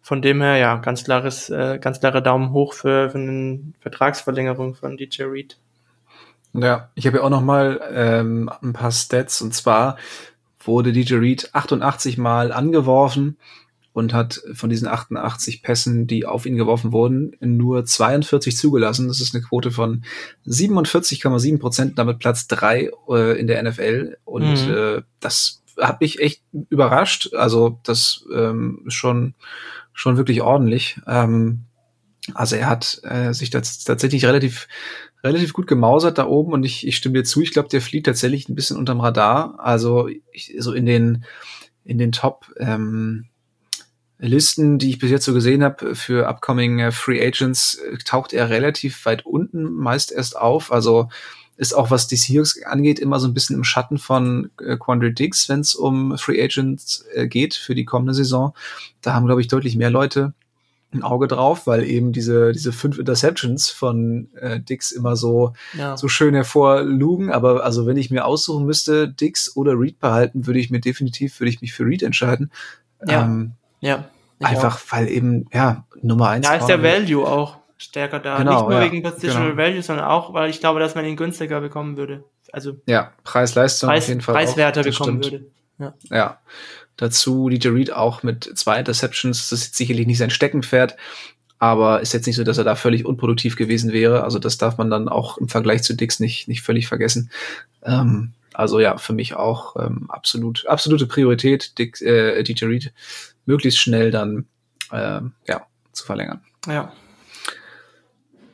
Von 0.02 0.22
dem 0.22 0.42
her, 0.42 0.58
ja, 0.58 0.78
ganz 0.78 1.04
klares, 1.04 1.50
äh, 1.50 1.78
ganz 1.80 2.00
klarer 2.00 2.22
Daumen 2.22 2.52
hoch 2.52 2.74
für, 2.74 3.10
für 3.12 3.18
eine 3.18 3.60
Vertragsverlängerung 3.82 4.76
von 4.76 4.98
DJ 4.98 5.24
Reed. 5.24 5.58
Ja, 6.54 6.90
ich 6.96 7.06
habe 7.08 7.18
ja 7.18 7.24
auch 7.24 7.30
noch 7.30 7.42
mal 7.42 7.82
ähm, 7.94 8.50
ein 8.62 8.74
paar 8.74 8.92
Stats 8.92 9.42
und 9.42 9.54
zwar 9.54 9.98
wurde 10.60 10.92
DJ 10.92 11.16
Reed 11.16 11.50
88 11.54 12.18
Mal 12.18 12.52
angeworfen 12.52 13.38
und 13.94 14.14
hat 14.14 14.42
von 14.54 14.70
diesen 14.70 14.88
88 14.88 15.64
Pässen, 15.64 16.08
die 16.08 16.26
auf 16.26 16.46
ihn 16.46 16.56
geworfen 16.56 16.92
wurden, 16.92 17.36
nur 17.40 17.86
42 17.86 18.56
zugelassen. 18.56 19.08
Das 19.08 19.20
ist 19.20 19.36
eine 19.36 19.44
Quote 19.44 19.72
von 19.72 20.04
47,7 20.48 21.60
Prozent, 21.60 22.00
damit 22.00 22.20
Platz 22.20 22.48
drei 22.48 22.92
äh, 23.10 23.40
in 23.40 23.48
der 23.48 23.62
NFL. 23.62 24.18
Und 24.24 24.68
mhm. 24.68 24.74
äh, 24.74 25.02
das 25.20 25.64
hat 25.80 26.00
mich 26.00 26.20
echt 26.20 26.44
überrascht. 26.70 27.34
Also 27.34 27.80
das 27.84 28.26
ähm, 28.34 28.84
ist 28.88 28.94
schon, 28.94 29.36
schon 29.94 30.18
wirklich 30.18 30.42
ordentlich. 30.42 31.00
Ähm, 31.06 31.66
also 32.34 32.56
er 32.56 32.70
hat 32.70 33.02
äh, 33.04 33.34
sich 33.34 33.50
das 33.50 33.84
tatsächlich 33.84 34.26
relativ 34.26 34.68
relativ 35.24 35.54
gut 35.54 35.68
gemausert 35.68 36.18
da 36.18 36.26
oben 36.26 36.54
und 36.54 36.64
ich, 36.64 36.88
ich 36.88 36.98
stimme 36.98 37.14
dir 37.14 37.24
zu, 37.24 37.42
ich 37.42 37.52
glaube, 37.52 37.70
der 37.70 37.82
fliegt 37.82 38.08
tatsächlich 38.08 38.50
ein 38.50 38.56
bisschen 38.56 38.78
unterm 38.78 39.02
Radar. 39.02 39.60
Also 39.60 40.08
ich, 40.32 40.56
so 40.58 40.74
in 40.74 40.86
den 40.86 41.26
in 41.84 41.98
den 41.98 42.12
Top 42.12 42.52
ähm, 42.58 43.28
Listen, 44.24 44.78
die 44.78 44.92
ich 44.92 45.00
bis 45.00 45.10
jetzt 45.10 45.26
so 45.26 45.34
gesehen 45.34 45.64
habe 45.64 45.96
für 45.96 46.28
upcoming 46.28 46.80
äh, 46.80 46.92
Free 46.92 47.26
Agents, 47.26 47.76
äh, 47.76 47.98
taucht 47.98 48.34
er 48.34 48.52
relativ 48.52 49.04
weit 49.06 49.26
unten 49.26 49.74
meist 49.74 50.12
erst 50.12 50.38
auf. 50.38 50.72
Also 50.72 51.10
ist 51.58 51.74
auch, 51.74 51.90
was 51.90 52.08
die 52.08 52.16
Seahawks 52.16 52.62
angeht, 52.64 53.00
immer 53.00 53.20
so 53.20 53.28
ein 53.28 53.34
bisschen 53.34 53.56
im 53.56 53.64
Schatten 53.64 53.98
von 53.98 54.52
äh, 54.64 54.78
Quandre 54.78 55.12
Diggs, 55.12 55.50
wenn 55.50 55.62
es 55.62 55.74
um 55.74 56.18
Free 56.20 56.42
Agents 56.42 57.04
äh, 57.16 57.28
geht 57.28 57.56
für 57.56 57.74
die 57.74 57.84
kommende 57.84 58.14
Saison. 58.14 58.54
Da 59.02 59.14
haben, 59.14 59.26
glaube 59.26 59.42
ich, 59.42 59.48
deutlich 59.48 59.76
mehr 59.76 59.90
Leute 59.90 60.34
ein 60.94 61.02
Auge 61.02 61.28
drauf, 61.28 61.66
weil 61.66 61.84
eben 61.84 62.12
diese, 62.12 62.52
diese 62.52 62.74
fünf 62.74 63.00
Interceptions 63.00 63.70
von 63.70 64.30
äh, 64.36 64.60
Dix 64.60 64.92
immer 64.92 65.16
so, 65.16 65.54
ja. 65.74 65.98
so 65.98 66.08
schön 66.08 66.36
hervorlugen. 66.36 67.32
Aber 67.32 67.64
also 67.64 67.88
wenn 67.88 67.98
ich 67.98 68.12
mir 68.12 68.26
aussuchen 68.26 68.66
müsste, 68.66 69.10
Dix 69.10 69.56
oder 69.56 69.80
Reed 69.80 70.00
behalten, 70.00 70.46
würde 70.46 70.60
ich 70.60 70.70
mir 70.70 70.82
definitiv, 70.82 71.40
würde 71.40 71.50
ich 71.50 71.62
mich 71.62 71.74
für 71.74 71.86
Reed 71.86 72.04
entscheiden. 72.04 72.52
Ja. 73.08 73.24
Ähm, 73.24 73.54
ja. 73.82 74.06
Einfach, 74.40 74.78
auch. 74.78 74.92
weil 74.92 75.08
eben, 75.10 75.46
ja, 75.54 75.86
Nummer 76.02 76.30
eins. 76.30 76.48
Da 76.48 76.56
ist 76.56 76.66
der 76.66 76.82
Value 76.82 77.28
auch 77.28 77.58
stärker 77.78 78.20
da. 78.20 78.38
Genau, 78.38 78.52
Nicht 78.52 78.70
nur 78.70 78.80
ja, 78.80 78.92
wegen 78.92 79.04
Positional 79.04 79.52
genau. 79.52 79.58
Value, 79.58 79.82
sondern 79.82 80.06
auch, 80.06 80.34
weil 80.34 80.50
ich 80.50 80.60
glaube, 80.60 80.80
dass 80.80 80.96
man 80.96 81.06
ihn 81.06 81.16
günstiger 81.16 81.62
bekommen 81.62 81.98
würde. 81.98 82.24
Also. 82.52 82.78
Ja, 82.86 83.12
Preis-Leistung 83.24 83.90
Preis, 83.90 84.04
auf 84.04 84.10
jeden 84.10 84.22
Fall. 84.22 84.36
Preiswerter 84.36 84.82
auch, 84.82 84.86
bekommen 84.86 85.24
stimmt. 85.24 85.42
würde. 85.42 85.52
Ja. 85.80 85.94
ja. 86.10 86.40
Dazu 86.98 87.50
DJ 87.50 87.70
Reed 87.70 87.94
auch 87.94 88.24
mit 88.24 88.44
zwei 88.56 88.80
Interceptions. 88.80 89.50
Das 89.50 89.60
ist 89.60 89.76
sicherlich 89.76 90.06
nicht 90.06 90.20
sein 90.20 90.30
Steckenpferd, 90.30 90.96
aber 91.58 92.02
ist 92.02 92.14
jetzt 92.14 92.28
nicht 92.28 92.36
so, 92.36 92.44
dass 92.44 92.60
er 92.60 92.64
da 92.64 92.76
völlig 92.76 93.06
unproduktiv 93.06 93.56
gewesen 93.56 93.92
wäre. 93.92 94.24
Also 94.24 94.38
das 94.38 94.58
darf 94.58 94.78
man 94.78 94.90
dann 94.90 95.10
auch 95.10 95.38
im 95.38 95.50
Vergleich 95.50 95.82
zu 95.82 95.96
Dix 95.96 96.20
nicht, 96.20 96.48
nicht 96.48 96.62
völlig 96.62 96.88
vergessen. 96.88 97.32
Ähm, 97.84 98.34
also 98.54 98.80
ja, 98.80 98.98
für 98.98 99.14
mich 99.14 99.34
auch 99.36 99.76
ähm, 99.78 100.06
absolut, 100.10 100.68
absolute 100.68 101.08
Priorität, 101.08 101.78
Dick, 101.80 102.02
äh, 102.02 102.44
DJ 102.44 102.66
Reed 102.66 102.94
möglichst 103.46 103.80
schnell 103.80 104.12
dann 104.12 104.46
äh, 104.92 105.22
ja, 105.48 105.68
zu 105.92 106.06
verlängern. 106.06 106.42
Ja. 106.68 106.92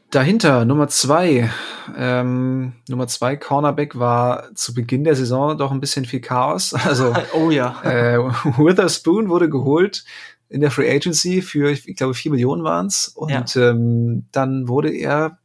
Dahinter 0.10 0.64
Nummer 0.64 0.88
zwei, 0.88 1.50
ähm, 1.98 2.74
Nummer 2.88 3.08
zwei 3.08 3.36
Cornerback 3.36 4.00
war 4.00 4.56
zu 4.56 4.74
Beginn 4.74 5.04
der 5.04 5.16
Saison 5.16 5.58
doch 5.58 5.72
ein 5.72 5.82
bisschen 5.82 6.06
viel 6.06 6.22
Chaos. 6.22 6.74
Also 6.86 7.14
oh 7.34 7.50
ja. 7.50 7.82
Äh, 7.84 8.18
Witherspoon 8.58 9.30
wurde 9.30 9.50
geholt 9.50 10.06
in 10.50 10.62
der 10.62 10.72
Free 10.72 10.90
Agency 10.90 11.42
für, 11.42 11.72
ich 11.72 11.96
glaube, 11.98 12.14
vier 12.14 12.32
Millionen 12.32 12.64
waren's 12.64 13.10
und 13.10 13.56
ja. 13.56 13.70
ähm, 13.70 14.26
dann 14.32 14.70
wurde 14.70 14.92
er 14.92 15.40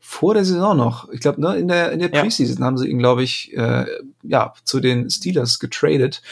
vor 0.00 0.34
der 0.34 0.44
Saison 0.44 0.76
noch, 0.76 1.08
ich 1.10 1.20
glaube, 1.20 1.40
ne, 1.40 1.56
in 1.56 1.68
der 1.68 1.92
in 1.92 2.00
der 2.00 2.08
Preseason 2.08 2.58
ja. 2.58 2.64
haben 2.64 2.78
sie 2.78 2.88
ihn, 2.88 2.98
glaube 2.98 3.22
ich, 3.22 3.56
äh, 3.56 3.84
ja 4.22 4.54
zu 4.64 4.80
den 4.80 5.10
Steelers 5.10 5.58
getradet. 5.58 6.22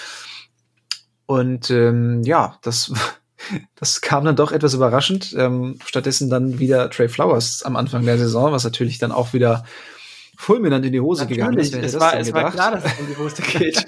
Und 1.27 1.71
ähm, 1.71 2.23
ja, 2.23 2.59
das, 2.63 2.93
das 3.75 4.01
kam 4.01 4.25
dann 4.25 4.37
doch 4.37 4.53
etwas 4.53 4.75
überraschend. 4.75 5.35
Ähm, 5.37 5.79
stattdessen 5.85 6.31
dann 6.31 6.59
wieder 6.59 6.91
Trey 6.91 7.09
Flowers 7.09 7.63
am 7.63 7.77
Anfang 7.77 8.05
der 8.05 8.19
Saison, 8.19 8.53
was 8.53 8.65
natürlich 8.65 8.99
dann 8.99 9.13
auch 9.13 9.33
wieder 9.33 9.65
fulminant 10.37 10.85
in 10.85 10.93
die 10.93 11.01
Hose 11.01 11.23
natürlich, 11.23 11.39
gegangen 11.39 11.59
ist. 11.59 11.75
Es, 11.75 11.99
war, 11.99 12.17
es 12.19 12.33
war 12.33 12.53
klar, 12.53 12.73
dass 12.73 12.85
es 12.85 12.99
in 12.99 13.07
die 13.09 13.17
Hose 13.17 13.43
geht. 13.59 13.87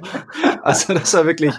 also 0.62 0.95
das 0.95 1.12
war 1.14 1.26
wirklich, 1.26 1.55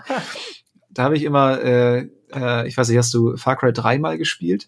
da 0.89 1.03
habe 1.03 1.15
ich 1.15 1.23
immer, 1.23 1.61
äh, 1.61 2.09
äh, 2.33 2.67
ich 2.67 2.75
weiß 2.75 2.89
nicht, 2.89 2.97
hast 2.97 3.13
du 3.13 3.37
Far 3.37 3.55
Cry 3.55 3.71
3 3.71 3.99
mal 3.99 4.17
gespielt? 4.17 4.67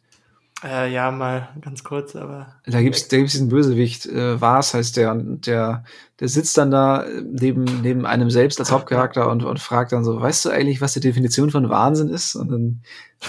Äh, 0.63 0.91
ja, 0.93 1.09
mal 1.09 1.49
ganz 1.61 1.83
kurz, 1.83 2.15
aber. 2.15 2.55
Da 2.65 2.81
gibt's, 2.81 3.07
da 3.07 3.17
gibt's 3.17 3.33
diesen 3.33 3.49
Bösewicht, 3.49 4.05
äh, 4.05 4.39
Vars 4.39 4.73
heißt 4.73 4.95
der, 4.95 5.11
und 5.11 5.47
der, 5.47 5.83
der 6.19 6.27
sitzt 6.27 6.57
dann 6.57 6.69
da 6.69 7.05
neben, 7.23 7.63
neben 7.81 8.05
einem 8.05 8.29
selbst 8.29 8.59
als 8.59 8.71
Hauptcharakter 8.71 9.29
und, 9.29 9.43
und 9.43 9.59
fragt 9.59 9.91
dann 9.91 10.03
so, 10.03 10.21
weißt 10.21 10.45
du 10.45 10.49
eigentlich, 10.49 10.79
was 10.79 10.93
die 10.93 10.99
Definition 10.99 11.49
von 11.49 11.69
Wahnsinn 11.69 12.09
ist? 12.09 12.35
Und 12.35 12.51
dann 12.51 12.81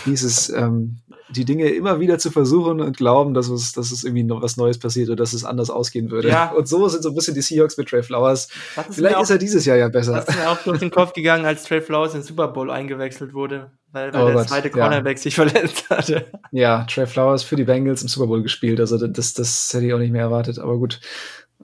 hieß 0.05 0.25
es, 0.25 0.51
ähm, 0.51 0.99
die 1.33 1.45
Dinge 1.45 1.69
immer 1.71 2.01
wieder 2.01 2.19
zu 2.19 2.31
versuchen 2.31 2.81
und 2.81 2.97
glauben, 2.97 3.35
dass 3.35 3.49
es, 3.49 3.73
dass 3.73 3.91
es 3.91 4.05
irgendwie 4.05 4.23
noch 4.23 4.43
was 4.43 4.57
Neues 4.57 4.79
passiert 4.79 5.09
oder 5.09 5.17
dass 5.17 5.33
es 5.33 5.45
anders 5.45 5.71
ausgehen 5.71 6.11
würde. 6.11 6.29
Ja. 6.29 6.51
Und 6.51 6.69
so 6.69 6.87
sind 6.89 7.03
so 7.03 7.09
ein 7.09 7.15
bisschen 7.15 7.35
die 7.35 7.43
Seahawks 7.43 7.77
mit 7.77 7.89
Trey 7.89 8.03
Flowers. 8.03 8.49
Vielleicht 8.91 9.17
auch, 9.17 9.23
ist 9.23 9.31
er 9.31 9.39
dieses 9.39 9.65
Jahr 9.65 9.77
ja 9.77 9.89
besser. 9.89 10.13
Das 10.13 10.29
ist 10.29 10.37
mir 10.37 10.51
auch 10.51 10.63
durch 10.63 10.81
den 10.81 10.91
Kopf 10.91 11.13
gegangen, 11.13 11.45
als 11.45 11.65
Trey 11.65 11.81
Flowers 11.81 12.15
in 12.15 12.21
den 12.21 12.27
Super 12.27 12.49
Bowl 12.49 12.71
eingewechselt 12.71 13.33
wurde, 13.33 13.71
weil, 13.93 14.13
weil 14.13 14.23
Oh 14.23 14.27
der 14.27 14.35
Gott, 14.35 14.49
zweite 14.49 14.69
ja. 14.69 14.75
Cornerback 14.75 15.19
sich 15.19 15.35
verletzt 15.37 15.89
hatte. 15.91 16.27
Ja, 16.51 16.85
Trey 16.85 17.07
Flowers 17.07 17.43
für 17.43 17.57
die 17.57 17.65
Bengals 17.65 18.03
im 18.03 18.09
Super 18.09 18.27
Bowl 18.27 18.43
gespielt. 18.43 18.81
Also 18.81 19.07
das, 19.07 19.35
das 19.35 19.71
hätte 19.73 19.87
ich 19.87 19.93
auch 19.95 19.99
nicht 19.99 20.13
mehr 20.13 20.23
erwartet. 20.23 20.59
Aber 20.59 20.77
gut. 20.79 21.01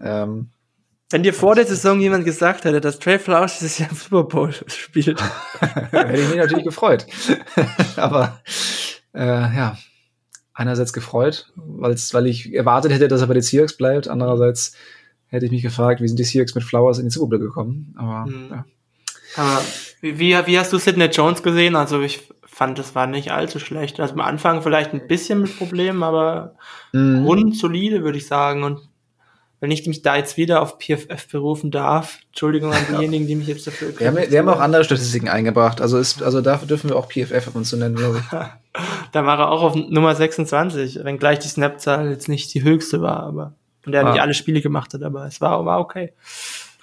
Ähm, 0.00 0.50
Wenn 1.10 1.22
dir 1.22 1.34
vor 1.34 1.54
der 1.54 1.66
Saison 1.66 1.98
jemand 2.00 2.24
gesagt 2.24 2.64
hätte, 2.64 2.80
dass 2.80 2.98
Trey 2.98 3.18
Flowers 3.18 3.58
dieses 3.58 3.78
Jahr 3.78 3.90
im 3.90 3.96
Super 3.96 4.24
Bowl 4.24 4.52
spielt, 4.66 5.20
hätte 5.60 6.20
ich 6.20 6.28
mich 6.28 6.36
natürlich 6.38 6.64
gefreut. 6.64 7.06
Aber 7.96 8.40
äh, 9.14 9.24
ja, 9.26 9.76
einerseits 10.54 10.92
gefreut, 10.92 11.50
weil 11.56 11.96
ich 12.26 12.54
erwartet 12.54 12.92
hätte, 12.92 13.08
dass 13.08 13.20
er 13.20 13.26
bei 13.26 13.34
den 13.34 13.42
Seahawks 13.42 13.76
bleibt. 13.76 14.08
Andererseits 14.08 14.74
hätte 15.28 15.46
ich 15.46 15.52
mich 15.52 15.62
gefragt, 15.62 16.00
wie 16.00 16.08
sind 16.08 16.18
die 16.18 16.24
Seahawks 16.24 16.54
mit 16.54 16.64
Flowers 16.64 16.98
in 16.98 17.04
den 17.04 17.10
Super 17.10 17.30
Bowl 17.30 17.38
gekommen. 17.38 17.94
Aber 17.98 18.26
Mhm. 18.30 18.48
ja. 18.50 18.64
Aber 19.36 19.60
wie, 20.00 20.18
wie, 20.46 20.58
hast 20.58 20.72
du 20.72 20.78
Sidney 20.78 21.06
Jones 21.06 21.42
gesehen? 21.42 21.76
Also 21.76 22.00
ich 22.00 22.20
fand, 22.46 22.78
das 22.78 22.94
war 22.94 23.06
nicht 23.06 23.30
allzu 23.32 23.58
schlecht. 23.58 24.00
Also 24.00 24.14
am 24.14 24.20
Anfang 24.20 24.62
vielleicht 24.62 24.92
ein 24.92 25.06
bisschen 25.06 25.40
mit 25.42 25.56
Problemen, 25.58 26.02
aber 26.02 26.54
Mhm. 26.92 27.24
grundsolide, 27.24 28.02
würde 28.02 28.18
ich 28.18 28.26
sagen. 28.26 28.64
Und 28.64 28.80
wenn 29.60 29.70
ich 29.70 29.86
mich 29.86 30.02
da 30.02 30.16
jetzt 30.16 30.36
wieder 30.36 30.62
auf 30.62 30.78
PFF 30.78 31.28
berufen 31.30 31.70
darf, 31.70 32.18
Entschuldigung 32.28 32.72
an 32.72 32.82
diejenigen, 32.90 33.26
die 33.26 33.34
mich 33.36 33.48
jetzt 33.48 33.66
dafür 33.66 33.92
Wir 33.98 34.06
haben, 34.06 34.16
wir 34.30 34.38
haben 34.38 34.48
auch 34.48 34.60
andere 34.60 34.84
Statistiken 34.84 35.28
eingebracht. 35.28 35.80
Also, 35.80 35.98
ist, 35.98 36.22
also 36.22 36.40
dafür 36.40 36.68
dürfen 36.68 36.90
wir 36.90 36.96
auch 36.96 37.08
PFF 37.08 37.48
ab 37.48 37.54
und 37.56 37.64
zu 37.64 37.76
nennen, 37.76 37.96
glaube 37.96 38.18
ich. 38.18 38.38
Da 39.10 39.26
war 39.26 39.38
er 39.40 39.50
auch 39.50 39.62
auf 39.62 39.74
Nummer 39.74 40.14
26, 40.14 41.02
wenngleich 41.02 41.40
die 41.40 41.48
Snap-Zahl 41.48 42.10
jetzt 42.10 42.28
nicht 42.28 42.52
die 42.54 42.62
höchste 42.62 43.00
war, 43.02 43.20
aber 43.24 43.54
und 43.86 43.94
er 43.94 44.06
Ah. 44.06 44.12
nicht 44.12 44.20
alle 44.20 44.34
Spiele 44.34 44.60
gemacht 44.60 44.94
hat, 44.94 45.02
aber 45.02 45.26
es 45.26 45.40
war, 45.40 45.64
war 45.64 45.80
okay. 45.80 46.12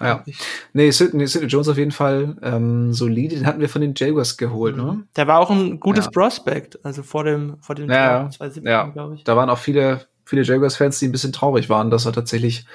Ja. 0.00 0.24
Nee, 0.72 0.90
Sidney, 0.90 1.26
Sidney 1.26 1.48
Jones 1.48 1.68
auf 1.68 1.78
jeden 1.78 1.90
Fall 1.90 2.36
ähm, 2.42 2.92
solide. 2.92 3.36
Den 3.36 3.46
hatten 3.46 3.60
wir 3.60 3.68
von 3.68 3.80
den 3.80 3.94
Jaguars 3.96 4.36
geholt, 4.36 4.76
ne? 4.76 5.04
Der 5.16 5.26
war 5.26 5.40
auch 5.40 5.50
ein 5.50 5.80
gutes 5.80 6.06
Ja. 6.06 6.10
Prospect, 6.10 6.78
also 6.84 7.02
vor 7.02 7.24
dem, 7.24 7.56
vor 7.60 7.74
dem 7.74 7.90
Ja, 7.90 8.20
Draft 8.24 8.34
2017, 8.34 8.70
ja. 8.70 8.86
glaube 8.88 9.14
ich. 9.14 9.24
Da 9.24 9.36
waren 9.36 9.48
auch 9.48 9.58
viele, 9.58 10.06
viele 10.24 10.42
Jaguars-Fans, 10.42 10.98
die 10.98 11.06
ein 11.08 11.12
bisschen 11.12 11.32
traurig 11.32 11.68
waren, 11.70 11.90
dass 11.90 12.04
er 12.04 12.12
tatsächlich 12.12 12.66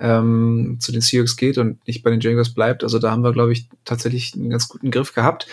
ähm, 0.00 0.76
zu 0.80 0.92
den 0.92 1.00
Seahawks 1.00 1.36
geht 1.36 1.56
und 1.58 1.86
nicht 1.86 2.02
bei 2.02 2.10
den 2.10 2.20
Jaguars 2.20 2.52
bleibt. 2.52 2.82
Also 2.82 2.98
da 2.98 3.10
haben 3.10 3.22
wir, 3.22 3.32
glaube 3.32 3.52
ich, 3.52 3.68
tatsächlich 3.84 4.34
einen 4.34 4.50
ganz 4.50 4.68
guten 4.68 4.90
Griff 4.90 5.14
gehabt. 5.14 5.46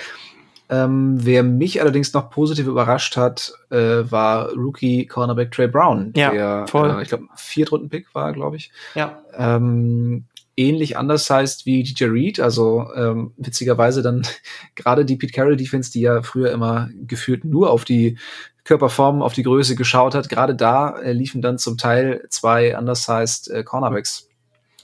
Ähm, 0.70 1.18
wer 1.24 1.44
mich 1.44 1.82
allerdings 1.82 2.14
noch 2.14 2.30
positiv 2.32 2.68
überrascht 2.68 3.16
hat, 3.18 3.54
äh, 3.70 4.10
war 4.10 4.50
Rookie 4.54 5.06
Cornerback 5.06 5.52
Trey 5.52 5.68
Brown, 5.68 6.12
Ja, 6.16 6.32
der, 6.32 6.68
voll. 6.68 6.90
Äh, 6.90 7.04
ich 7.04 7.10
glaube, 7.10 7.26
Viertrunden-Pick 7.36 8.16
war, 8.16 8.34
glaube 8.34 8.56
ich. 8.56 8.72
Ja, 8.96 9.22
ähm, 9.38 10.24
ähnlich 10.56 10.98
anders 10.98 11.30
heißt 11.30 11.66
wie 11.66 11.84
DJ 11.84 12.06
Reed, 12.06 12.40
also 12.40 12.88
ähm, 12.96 13.34
witzigerweise 13.38 14.02
dann 14.02 14.26
gerade 14.76 15.06
die 15.06 15.16
Pete 15.16 15.34
Carroll 15.34 15.58
Defense, 15.58 15.92
die 15.92 16.02
ja 16.02 16.22
früher 16.22 16.52
immer 16.52 16.90
gefühlt 17.08 17.46
nur 17.46 17.70
auf 17.70 17.86
die 17.86 18.18
Körperform, 18.64 19.22
auf 19.22 19.34
die 19.34 19.44
Größe 19.44 19.76
geschaut 19.76 20.16
hat, 20.16 20.30
gerade 20.30 20.56
da 20.56 20.98
äh, 21.00 21.12
liefen 21.12 21.42
dann 21.42 21.58
zum 21.58 21.78
Teil 21.78 22.26
zwei 22.30 22.78
undersized 22.78 23.50
äh, 23.50 23.64
Cornerbacks 23.64 24.30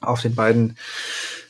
auf 0.01 0.21
den 0.21 0.35
beiden 0.35 0.77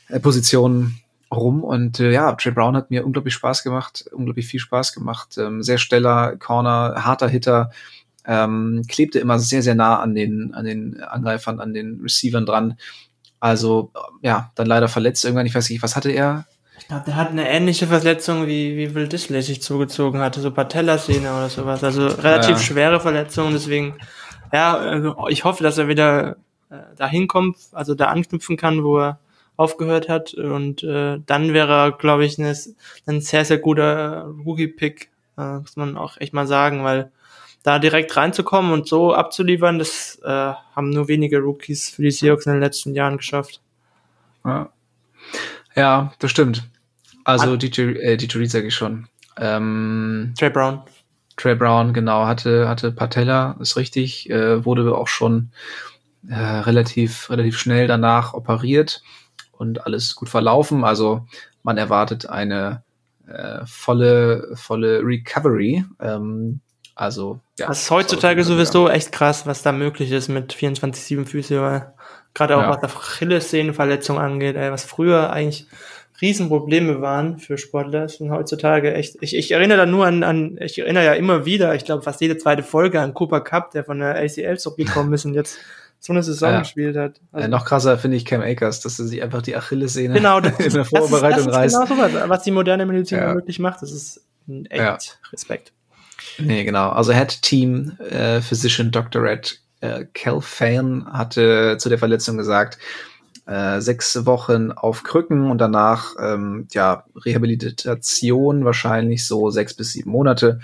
äh, 0.08 0.20
Positionen 0.20 1.00
rum. 1.32 1.64
Und 1.64 1.98
äh, 2.00 2.12
ja, 2.12 2.32
Trey 2.32 2.52
Brown 2.52 2.76
hat 2.76 2.90
mir 2.90 3.04
unglaublich 3.04 3.34
Spaß 3.34 3.62
gemacht, 3.62 4.04
unglaublich 4.12 4.46
viel 4.46 4.60
Spaß 4.60 4.92
gemacht, 4.92 5.38
ähm, 5.38 5.62
sehr 5.62 5.78
steller 5.78 6.36
Corner, 6.36 7.04
harter 7.04 7.28
Hitter, 7.28 7.70
ähm, 8.26 8.82
klebte 8.88 9.18
immer 9.18 9.38
sehr, 9.38 9.62
sehr 9.62 9.74
nah 9.74 9.98
an 9.98 10.14
den, 10.14 10.54
an 10.54 10.64
den 10.64 11.00
Angreifern, 11.02 11.58
an 11.58 11.72
den 11.72 12.00
Receivern 12.00 12.46
dran. 12.46 12.78
Also, 13.40 13.90
ja, 14.22 14.50
dann 14.54 14.66
leider 14.66 14.88
verletzt 14.88 15.24
irgendwann. 15.24 15.46
Ich 15.46 15.54
weiß 15.54 15.70
nicht, 15.70 15.82
was 15.82 15.96
hatte 15.96 16.10
er? 16.10 16.44
ich 16.78 16.86
glaube, 16.88 17.04
der 17.04 17.16
hat 17.16 17.28
eine 17.30 17.48
ähnliche 17.48 17.86
Verletzung, 17.86 18.46
wie, 18.46 18.76
wie 18.76 18.94
Will 18.94 19.06
Disley 19.06 19.42
sich 19.42 19.60
zugezogen 19.62 20.20
hatte, 20.20 20.40
so 20.40 20.50
Patellasehne 20.50 21.30
oder 21.30 21.48
sowas. 21.50 21.84
Also 21.84 22.06
relativ 22.06 22.56
Ja. 22.56 22.58
schwere 22.58 23.00
Verletzung, 23.00 23.52
deswegen, 23.52 23.94
ja, 24.52 24.76
also 24.76 25.28
ich 25.28 25.44
hoffe, 25.44 25.62
dass 25.62 25.76
er 25.78 25.88
wieder 25.88 26.36
äh, 26.70 26.76
dahin 26.96 27.28
kommt, 27.28 27.58
also 27.72 27.94
da 27.94 28.06
anknüpfen 28.06 28.56
kann, 28.56 28.82
wo 28.82 28.98
er 28.98 29.18
aufgehört 29.56 30.08
hat. 30.08 30.32
Und 30.34 30.82
äh, 30.82 31.18
dann 31.26 31.52
wäre 31.52 31.72
er, 31.72 31.92
glaube 31.92 32.24
ich, 32.24 32.38
eine, 32.38 32.56
ein 33.06 33.20
sehr, 33.20 33.44
sehr 33.44 33.58
guter 33.58 34.24
Rookie-Pick, 34.44 35.10
äh, 35.36 35.58
muss 35.58 35.76
man 35.76 35.96
auch 35.98 36.16
echt 36.16 36.32
mal 36.32 36.46
sagen, 36.46 36.82
weil 36.82 37.12
da 37.62 37.78
direkt 37.78 38.16
reinzukommen 38.16 38.72
und 38.72 38.88
so 38.88 39.14
abzuliefern, 39.14 39.78
das 39.78 40.20
äh, 40.24 40.28
haben 40.28 40.90
nur 40.90 41.08
wenige 41.08 41.38
Rookies 41.38 41.90
für 41.90 42.02
die 42.02 42.10
Seahawks 42.10 42.46
in 42.46 42.52
den 42.52 42.62
letzten 42.62 42.94
Jahren 42.94 43.16
geschafft. 43.18 43.60
Ja, 44.44 44.70
ja 45.74 46.12
das 46.18 46.30
stimmt. 46.30 46.68
Also, 47.24 47.56
DJ, 47.56 47.82
äh, 47.82 48.16
DJ 48.16 48.38
Reed 48.38 48.50
sage 48.50 48.68
ich 48.68 48.74
schon. 48.74 49.06
Ähm, 49.36 50.34
Trey 50.38 50.50
Brown. 50.50 50.82
Trey 51.36 51.54
Brown, 51.54 51.92
genau, 51.92 52.26
hatte, 52.26 52.68
hatte 52.68 52.92
Patella, 52.92 53.56
ist 53.60 53.76
richtig, 53.76 54.28
äh, 54.30 54.64
wurde 54.64 54.96
auch 54.96 55.08
schon 55.08 55.50
äh, 56.28 56.34
relativ, 56.34 57.30
relativ 57.30 57.58
schnell 57.58 57.86
danach 57.86 58.34
operiert 58.34 59.02
und 59.52 59.86
alles 59.86 60.14
gut 60.14 60.28
verlaufen. 60.28 60.84
Also 60.84 61.26
man 61.62 61.78
erwartet 61.78 62.26
eine 62.26 62.82
äh, 63.26 63.60
volle, 63.64 64.50
volle 64.54 65.00
Recovery. 65.02 65.84
Ähm, 66.00 66.60
also 67.00 67.40
ja. 67.58 67.66
Das 67.68 67.82
ist 67.82 67.90
heutzutage 67.90 68.44
soll- 68.44 68.56
sowieso 68.56 68.88
echt 68.88 69.10
krass, 69.12 69.46
was 69.46 69.62
da 69.62 69.72
möglich 69.72 70.12
ist 70.12 70.28
mit 70.28 70.52
24-7 70.52 71.24
Füße, 71.26 71.60
weil 71.60 71.92
gerade 72.34 72.56
auch 72.56 72.62
Ja. 72.62 72.70
was 72.82 72.94
Achillessehnenverletzung 72.94 74.18
angeht, 74.18 74.56
ey, 74.56 74.70
was 74.70 74.84
früher 74.84 75.30
eigentlich 75.30 75.66
Riesenprobleme 76.20 77.00
waren 77.00 77.38
für 77.38 77.56
Sportler, 77.56 78.08
sind 78.08 78.30
heutzutage 78.30 78.92
echt. 78.92 79.16
Ich, 79.22 79.34
ich 79.34 79.52
erinnere 79.52 79.78
da 79.78 79.86
nur 79.86 80.04
an, 80.06 80.22
an, 80.22 80.58
ich 80.60 80.78
erinnere 80.78 81.04
ja 81.04 81.14
immer 81.14 81.46
wieder, 81.46 81.74
ich 81.74 81.84
glaube 81.86 82.02
fast 82.02 82.20
jede 82.20 82.36
zweite 82.36 82.62
Folge 82.62 83.00
an 83.00 83.14
Cooper 83.14 83.40
Cup, 83.40 83.70
der 83.70 83.84
von 83.84 83.98
der 84.00 84.16
ACL 84.16 84.58
zurückgekommen 84.58 85.12
ist 85.14 85.24
und 85.24 85.32
jetzt 85.34 85.56
so 85.98 86.12
eine 86.12 86.22
Saison 86.22 86.52
Ja. 86.52 86.58
gespielt 86.60 86.96
hat. 86.96 87.20
Also, 87.32 87.46
Äh, 87.46 87.48
noch 87.50 87.64
krasser 87.64 87.96
finde 87.98 88.18
ich 88.18 88.26
Cam 88.26 88.42
Akers, 88.42 88.80
dass 88.80 88.98
er 88.98 89.06
sich 89.06 89.22
einfach 89.22 89.40
die 89.42 89.56
Achillessehne 89.56 90.14
genau, 90.14 90.40
das, 90.40 90.52
in 90.52 90.58
der 90.58 90.66
das 90.66 90.74
ist, 90.74 90.92
das 90.92 91.08
Vorbereitung 91.08 91.48
ist 91.48 91.54
reißt. 91.54 91.74
genau 91.74 91.86
sowas, 91.86 92.28
was 92.28 92.42
die 92.42 92.50
moderne 92.50 92.84
Medizin 92.84 93.18
Ja. 93.18 93.32
möglich 93.34 93.58
macht. 93.58 93.80
Das 93.80 93.90
ist 93.92 94.22
ein 94.46 94.66
echt 94.66 94.80
Ja. 94.82 94.98
Respekt. 95.32 95.72
Nee, 96.38 96.64
genau. 96.64 96.90
Also 96.90 97.12
Head 97.12 97.42
Team 97.42 97.92
äh, 97.98 98.40
Physician 98.40 98.90
Dr. 98.90 99.22
Red 99.22 99.60
äh, 99.80 100.04
Cal 100.14 100.40
Fan 100.40 101.06
hatte 101.12 101.76
zu 101.78 101.88
der 101.88 101.98
Verletzung 101.98 102.36
gesagt, 102.36 102.78
äh, 103.46 103.80
sechs 103.80 104.26
Wochen 104.26 104.72
auf 104.72 105.02
Krücken 105.02 105.50
und 105.50 105.58
danach 105.58 106.14
ähm, 106.20 106.68
ja 106.72 107.04
Rehabilitation 107.24 108.64
wahrscheinlich 108.64 109.26
so 109.26 109.50
sechs 109.50 109.74
bis 109.74 109.92
sieben 109.92 110.10
Monate. 110.10 110.60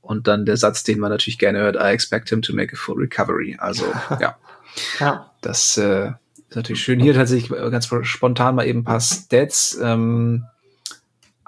Und 0.00 0.26
dann 0.26 0.46
der 0.46 0.56
Satz, 0.56 0.84
den 0.84 1.00
man 1.00 1.10
natürlich 1.10 1.38
gerne 1.38 1.58
hört, 1.58 1.76
I 1.76 1.90
expect 1.92 2.30
him 2.30 2.40
to 2.40 2.54
make 2.54 2.72
a 2.72 2.76
full 2.76 2.96
recovery. 2.98 3.56
Also 3.60 3.84
ja, 4.20 4.36
Ja. 5.00 5.30
das 5.42 5.76
äh, 5.76 6.12
ist 6.48 6.56
natürlich 6.56 6.82
schön. 6.82 6.98
Hier 6.98 7.12
tatsächlich 7.12 7.50
ganz 7.50 7.90
spontan 8.04 8.54
mal 8.54 8.66
eben 8.66 8.80
ein 8.80 8.84
paar 8.84 9.00
Stats. 9.00 9.78
Ähm, 9.82 10.44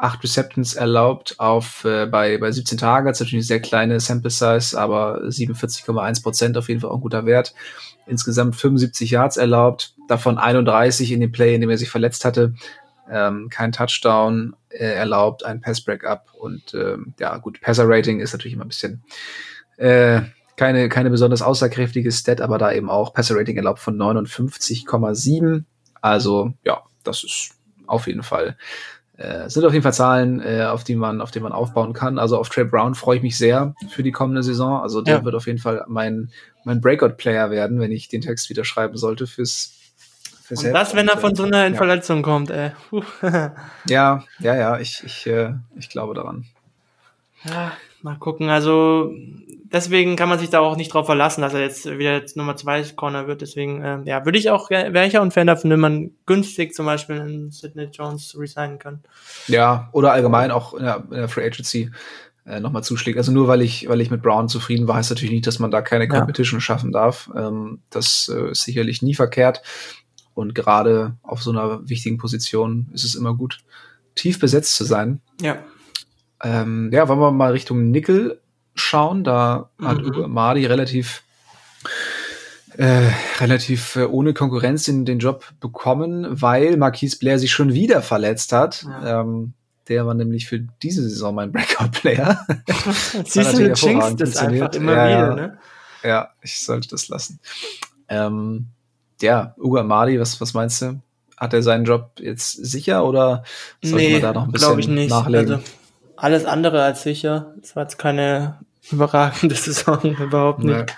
acht 0.01 0.23
Receptions 0.23 0.75
erlaubt 0.75 1.35
auf 1.39 1.85
äh, 1.85 2.07
bei, 2.07 2.39
bei 2.39 2.51
17 2.51 2.79
Tagen. 2.79 3.07
Das 3.07 3.17
ist 3.17 3.21
natürlich 3.21 3.43
eine 3.43 3.47
sehr 3.47 3.61
kleine 3.61 4.01
Sample 4.01 4.31
Size, 4.31 4.79
aber 4.79 5.23
47,1 5.23 6.23
Prozent 6.23 6.57
auf 6.57 6.69
jeden 6.69 6.81
Fall 6.81 6.91
auch 6.91 6.97
ein 6.97 7.03
guter 7.03 7.27
Wert. 7.27 7.55
Insgesamt 8.07 8.57
75 8.57 9.11
Yards 9.11 9.37
erlaubt, 9.37 9.95
davon 10.09 10.39
31 10.39 11.13
in 11.13 11.21
dem 11.21 11.33
Play, 11.33 11.55
in 11.55 11.61
dem 11.61 11.71
er 11.71 11.79
sich 11.79 11.91
verletzt 11.91 12.25
hatte. 12.25 12.55
Ähm, 13.11 13.49
kein 13.51 13.73
Touchdown 13.73 14.57
äh, 14.71 14.85
erlaubt, 14.85 15.45
ein 15.45 15.61
Pass 15.61 15.81
Breakup 15.81 16.33
und 16.39 16.75
ähm, 16.75 17.15
ja 17.19 17.37
gut, 17.39 17.61
Passer 17.61 17.85
Rating 17.87 18.21
ist 18.21 18.33
natürlich 18.33 18.55
immer 18.55 18.65
ein 18.65 18.69
bisschen 18.69 19.03
äh, 19.77 20.23
keine, 20.57 20.89
keine 20.89 21.11
besonders 21.11 21.43
aussagekräftige 21.43 22.13
Stat, 22.13 22.41
aber 22.41 22.59
da 22.59 22.73
eben 22.73 22.91
auch 22.91 23.13
Passer 23.13 23.37
Rating 23.37 23.57
erlaubt 23.57 23.81
von 23.81 23.97
59,7. 23.97 25.65
Also 26.01 26.53
ja, 26.65 26.83
das 27.03 27.25
ist 27.25 27.51
auf 27.87 28.07
jeden 28.07 28.23
Fall 28.23 28.57
äh, 29.21 29.51
sind 29.51 29.67
auf 29.67 29.73
jeden 29.73 29.83
Fall 29.83 29.93
Zahlen, 29.93 30.41
äh, 30.41 30.65
auf 30.65 30.83
die 30.83 30.97
man, 30.97 31.21
auf 31.21 31.31
die 31.31 31.41
man 31.41 31.53
aufbauen 31.53 31.93
kann. 31.93 32.19
Also 32.19 32.39
auf 32.39 32.49
Trey 32.49 32.65
Brown 32.65 32.95
freue 32.95 33.19
ich 33.19 33.23
mich 33.23 33.37
sehr 33.37 33.75
für 33.91 34.03
die 34.03 34.13
kommende 34.13 34.43
Saison. 34.43 34.81
Also 34.81 35.03
der 35.03 35.19
Ja. 35.19 35.25
wird 35.25 35.35
auf 35.35 35.47
jeden 35.47 35.59
Fall 35.59 35.85
mein, 35.89 36.31
mein 36.65 36.81
Breakout-Player 36.81 37.51
werden, 37.51 37.81
wenn 37.81 37.93
ich 37.93 38.09
den 38.09 38.23
Text 38.23 38.49
wieder 38.49 38.65
schreiben 38.65 38.97
sollte 38.97 39.27
fürs, 39.27 39.75
Und 40.57 40.73
das, 40.73 40.95
wenn 40.95 41.07
er 41.07 41.19
von 41.19 41.37
so 41.37 41.45
einer 41.45 41.69
ja. 41.69 41.75
Verletzung 41.75 42.23
kommt, 42.23 42.51
ey. 42.51 42.73
ja, 43.87 44.25
ja, 44.39 44.57
ja, 44.57 44.79
ich, 44.81 45.03
ich, 45.05 45.27
äh, 45.27 45.53
ich 45.77 45.91
glaube 45.91 46.15
daran. 46.15 46.47
Ja, 47.45 47.73
mal 48.03 48.17
gucken. 48.17 48.49
Also 48.49 49.13
deswegen 49.73 50.17
kann 50.17 50.29
man 50.29 50.39
sich 50.39 50.51
da 50.51 50.61
auch 50.61 50.77
nicht 50.77 50.93
drauf 50.93 51.07
verlassen, 51.07 51.43
dass 51.43 51.55
er 51.55 51.61
jetzt 51.61 51.87
wieder 51.87 52.15
jetzt 52.15 52.37
Nummer 52.37 52.57
zwei 52.57 52.83
Corner 52.83 53.27
wird. 53.27 53.41
Deswegen, 53.41 53.83
äh, 53.83 53.99
ja, 54.05 54.25
würde 54.25 54.39
ich 54.39 54.51
auch, 54.51 54.71
wäre 54.71 55.07
ich 55.07 55.19
auch 55.19 55.23
ein 55.23 55.31
Fan 55.31 55.47
davon, 55.47 55.71
wenn 55.71 55.81
man 55.81 56.11
günstig 56.27 56.75
zum 56.75 56.87
Beispiel 56.87 57.21
einen 57.21 57.51
Sidney 57.51 57.89
Jones 57.93 58.37
resignen 58.39 58.79
kann. 58.79 59.01
Ja, 59.47 59.89
oder 59.93 60.13
allgemein 60.13 60.51
auch 60.51 60.75
in 60.75 60.85
der, 60.85 61.05
in 61.11 61.17
der 61.17 61.29
Free 61.29 61.47
Agency 61.47 61.91
äh, 62.47 62.61
nochmal 62.61 62.83
zuschlägt. 62.83 63.19
Also 63.19 63.33
nur 63.33 63.49
weil 63.49 63.63
ich, 63.63 63.89
weil 63.89 64.01
ich 64.01 64.11
mit 64.11 64.23
Brown 64.23 64.49
zufrieden 64.49 64.89
war, 64.89 64.97
heißt 64.97 65.11
natürlich 65.11 65.33
nicht, 65.33 65.47
dass 65.47 65.59
man 65.59 65.71
da 65.71 65.83
keine 65.83 66.09
Competition 66.09 66.59
ja. 66.59 66.63
schaffen 66.63 66.93
darf. 66.93 67.31
Ähm, 67.37 67.81
das 67.91 68.31
äh, 68.35 68.51
ist 68.51 68.65
sicherlich 68.65 69.03
nie 69.03 69.15
verkehrt. 69.15 69.63
Und 70.35 70.55
gerade 70.55 71.17
auf 71.23 71.43
so 71.43 71.51
einer 71.51 71.89
wichtigen 71.89 72.17
Position 72.17 72.89
ist 72.95 73.05
es 73.05 73.15
immer 73.15 73.35
gut, 73.35 73.59
tief 74.15 74.39
besetzt 74.39 74.75
zu 74.77 74.85
sein. 74.85 75.21
Ja. 75.41 75.59
Ähm, 76.43 76.91
ja, 76.93 77.09
wollen 77.09 77.21
wir 77.21 77.31
mal 77.31 77.53
Richtung 77.53 77.91
Nickel 77.91 78.41
schauen. 78.75 79.25
Da 79.25 79.71
mhm. 79.79 79.87
hat 79.87 80.29
Madi 80.29 80.67
relativ 80.67 81.23
äh, 82.77 83.11
relativ 83.41 83.97
äh, 83.97 84.05
ohne 84.05 84.33
Konkurrenz 84.33 84.89
in 84.89 85.05
den 85.05 85.19
Job 85.19 85.45
bekommen, 85.61 86.27
weil 86.31 86.77
Marquise 86.77 87.19
Blair 87.19 87.39
sich 87.39 87.53
schon 87.53 87.75
wieder 87.75 88.01
verletzt 88.01 88.53
hat. 88.53 88.85
Ja. 88.85 89.21
Ähm, 89.21 89.53
der 89.89 90.07
war 90.07 90.15
nämlich 90.15 90.47
für 90.47 90.61
diese 90.83 91.03
Saison 91.03 91.35
mein 91.35 91.51
Breakout-Player. 91.53 92.47
Siehst 93.25 93.59
du, 93.59 93.69
du 93.69 93.73
jinxst 93.73 94.21
das 94.21 94.37
einfach 94.37 94.73
immer 94.73 94.95
ja, 94.95 95.09
wieder, 95.09 95.35
ne? 95.35 95.59
Ja, 96.05 96.31
ich 96.43 96.65
sollte 96.65 96.89
das 96.89 97.09
lassen. 97.09 97.41
Ähm, 98.09 98.67
ja, 99.21 99.55
Ugo 99.59 99.79
Amadi, 99.79 100.19
was, 100.21 100.41
was 100.41 100.55
meinst 100.55 100.81
du? 100.81 101.01
Hat 101.37 101.53
er 101.55 101.63
seinen 101.63 101.85
Job 101.85 102.13
jetzt 102.21 102.53
sicher 102.53 103.05
oder 103.05 103.43
sollte 103.83 104.07
nee, 104.07 104.13
man 104.13 104.23
da 104.23 104.33
noch 104.33 104.45
ein 104.45 104.53
bisschen 104.53 105.09
nachlegen? 105.09 105.53
Also, 105.55 105.65
alles 106.21 106.45
andere 106.45 106.83
als 106.83 107.03
sicher. 107.03 107.55
Es 107.63 107.75
war 107.75 107.85
jetzt 107.85 107.99
keine 107.99 108.61
überragende 108.91 109.55
Saison, 109.57 110.17
überhaupt 110.17 110.63
nicht. 110.63 110.79
Nee. 110.79 110.95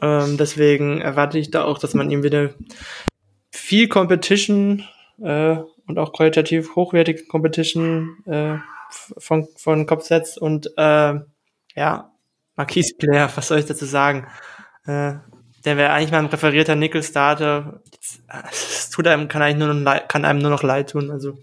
Ähm, 0.00 0.36
deswegen 0.36 1.00
erwarte 1.00 1.38
ich 1.38 1.50
da 1.50 1.64
auch, 1.64 1.78
dass 1.78 1.94
man 1.94 2.10
ihm 2.10 2.22
wieder 2.22 2.50
viel 3.50 3.88
Competition 3.88 4.84
äh, 5.22 5.56
und 5.86 5.98
auch 5.98 6.12
qualitativ 6.12 6.76
hochwertige 6.76 7.24
Competition 7.26 8.18
äh, 8.26 8.58
von, 9.18 9.48
von 9.56 9.86
Kopf 9.86 10.04
setzt 10.04 10.38
und 10.38 10.70
äh, 10.76 11.14
ja, 11.74 12.12
Marquise 12.56 12.94
Player, 12.96 13.30
was 13.34 13.48
soll 13.48 13.58
ich 13.58 13.66
dazu 13.66 13.84
sagen? 13.84 14.26
Äh, 14.84 15.14
der 15.64 15.76
wäre 15.76 15.92
eigentlich 15.92 16.10
mal 16.10 16.18
ein 16.18 16.26
referierter 16.26 16.76
Nickel-Starter. 16.76 17.82
Es 18.50 18.90
tut 18.90 19.06
einem, 19.06 19.28
kann 19.28 19.42
eigentlich 19.42 19.58
nur 19.58 19.74
noch, 19.74 20.08
kann 20.08 20.24
einem 20.24 20.40
nur 20.40 20.50
noch 20.50 20.62
leid 20.62 20.90
tun. 20.90 21.10
Also 21.10 21.38